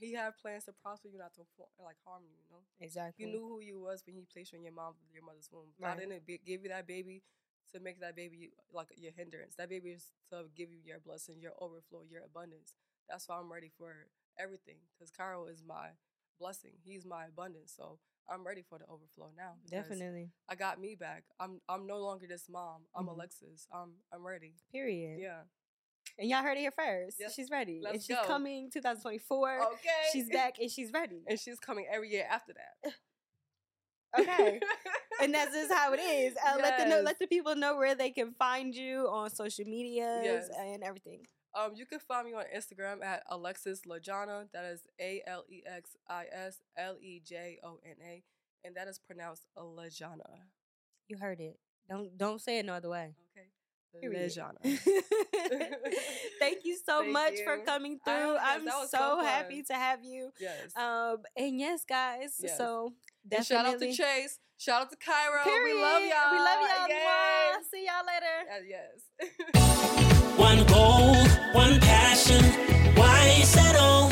He 0.00 0.12
have 0.14 0.38
plans 0.38 0.64
to 0.64 0.72
prosper 0.72 1.08
you, 1.08 1.18
not 1.18 1.34
to 1.34 1.46
like 1.78 1.96
harm 2.04 2.24
you. 2.24 2.34
You 2.34 2.48
know, 2.50 2.62
exactly. 2.80 3.24
you 3.24 3.30
knew 3.30 3.46
who 3.46 3.60
you 3.60 3.78
was 3.80 4.02
when 4.06 4.16
He 4.16 4.24
placed 4.24 4.52
you 4.52 4.58
in 4.58 4.64
your 4.64 4.72
mom, 4.72 4.94
your 5.12 5.22
mother's 5.22 5.48
womb. 5.52 5.72
Right. 5.78 5.96
God 5.96 6.00
didn't 6.00 6.26
give 6.44 6.62
you 6.62 6.68
that 6.70 6.86
baby 6.86 7.22
to 7.72 7.80
make 7.80 8.00
that 8.00 8.16
baby 8.16 8.52
like 8.72 8.88
your 8.96 9.12
hindrance. 9.12 9.54
That 9.56 9.68
baby 9.68 9.90
is 9.90 10.12
to 10.30 10.44
give 10.54 10.70
you 10.72 10.78
your 10.84 10.98
blessing, 11.00 11.40
your 11.40 11.52
overflow, 11.60 12.02
your 12.08 12.22
abundance. 12.24 12.74
That's 13.08 13.28
why 13.28 13.36
I'm 13.38 13.52
ready 13.52 13.70
for 13.76 14.08
everything. 14.38 14.76
Cause 14.98 15.10
Cairo 15.10 15.46
is 15.46 15.62
my 15.62 15.90
blessing. 16.40 16.72
He's 16.82 17.04
my 17.04 17.26
abundance. 17.26 17.72
So 17.76 17.98
I'm 18.28 18.44
ready 18.44 18.62
for 18.62 18.78
the 18.78 18.86
overflow 18.86 19.30
now. 19.36 19.54
Definitely. 19.68 20.30
I 20.48 20.54
got 20.54 20.80
me 20.80 20.94
back. 20.94 21.24
I'm 21.38 21.60
I'm 21.68 21.86
no 21.86 21.98
longer 21.98 22.26
this 22.26 22.48
mom. 22.48 22.86
I'm 22.94 23.06
Mhm. 23.06 23.14
Alexis. 23.14 23.66
I'm 23.72 23.94
I'm 24.12 24.26
ready. 24.26 24.54
Period. 24.72 25.20
Yeah. 25.20 25.42
And 26.18 26.28
y'all 26.30 26.42
heard 26.42 26.56
it 26.56 26.60
here 26.60 26.72
first. 26.76 27.16
Yes. 27.20 27.34
She's 27.34 27.50
ready. 27.50 27.74
and 27.76 27.84
Let's 27.84 28.06
she's 28.06 28.16
go. 28.16 28.24
coming 28.24 28.70
2024. 28.72 29.60
Okay. 29.74 29.88
She's 30.12 30.28
back 30.30 30.58
and 30.60 30.70
she's 30.70 30.92
ready. 30.92 31.22
and 31.26 31.38
she's 31.38 31.58
coming 31.58 31.86
every 31.92 32.10
year 32.10 32.26
after 32.30 32.52
that. 32.54 32.92
Okay. 34.18 34.60
and 35.22 35.34
that's 35.34 35.52
just 35.52 35.70
how 35.70 35.92
it 35.92 35.98
is. 36.00 36.34
Uh, 36.36 36.56
Let 36.58 36.78
the 36.78 36.86
know, 36.86 37.00
let 37.02 37.18
the 37.18 37.26
people 37.26 37.54
know 37.54 37.76
where 37.76 37.94
they 37.94 38.10
can 38.10 38.32
find 38.38 38.74
you 38.74 39.08
on 39.08 39.28
social 39.28 39.66
media 39.66 40.20
Yes. 40.24 40.48
and 40.58 40.82
everything. 40.82 41.26
Um, 41.54 41.72
you 41.74 41.84
can 41.84 41.98
find 41.98 42.26
me 42.26 42.32
on 42.32 42.44
Instagram 42.54 43.04
at 43.04 43.24
Alexis 43.28 43.82
Lejona. 43.86 44.46
That 44.54 44.64
is 44.64 44.80
A 45.00 45.22
L 45.26 45.44
E 45.50 45.62
X 45.66 45.96
I 46.08 46.26
S 46.32 46.60
L 46.78 46.96
E 47.00 47.20
J 47.26 47.58
O 47.62 47.78
N 47.84 47.96
A, 48.06 48.22
and 48.64 48.74
that 48.76 48.88
is 48.88 48.98
pronounced 48.98 49.42
Lejona. 49.58 50.38
You 51.08 51.18
heard 51.18 51.40
it. 51.40 51.58
Don't 51.88 52.16
don't 52.16 52.40
say 52.40 52.58
it 52.58 52.64
no 52.64 52.74
other 52.74 52.88
way. 52.90 53.14
Okay. 53.36 53.48
Lejona. 54.02 54.60
Thank 56.38 56.64
you 56.64 56.76
so 56.84 57.00
Thank 57.00 57.12
much 57.12 57.32
you. 57.34 57.44
for 57.44 57.58
coming 57.64 57.98
through. 58.04 58.36
I, 58.36 58.54
am 58.54 58.68
so, 58.68 58.86
so 58.90 59.20
happy 59.20 59.62
to 59.64 59.74
have 59.74 60.04
you. 60.04 60.30
Yes. 60.40 60.76
Um, 60.76 61.18
and 61.36 61.58
yes, 61.58 61.84
guys. 61.88 62.34
Yes. 62.40 62.56
So 62.56 62.92
Definitely. 63.28 63.36
And 63.36 63.46
shout 63.46 63.74
out 63.74 63.80
to 63.80 63.92
Chase. 63.92 64.38
Shout 64.58 64.82
out 64.82 64.90
to 64.90 64.96
Cairo. 64.96 65.44
Period. 65.44 65.74
We 65.74 65.80
love 65.80 66.02
y'all. 66.02 66.32
We 66.32 66.38
love 66.38 66.88
y'all. 66.88 67.62
See 67.70 67.86
y'all 67.86 68.06
later. 68.06 68.36
Uh, 68.50 68.62
yes. 68.66 70.36
one 70.36 70.64
goal, 70.66 71.14
one 71.52 71.80
passion. 71.80 72.42
Why 72.94 73.40
settle? 73.42 74.08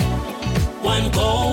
One 0.83 1.11
goal. 1.13 1.45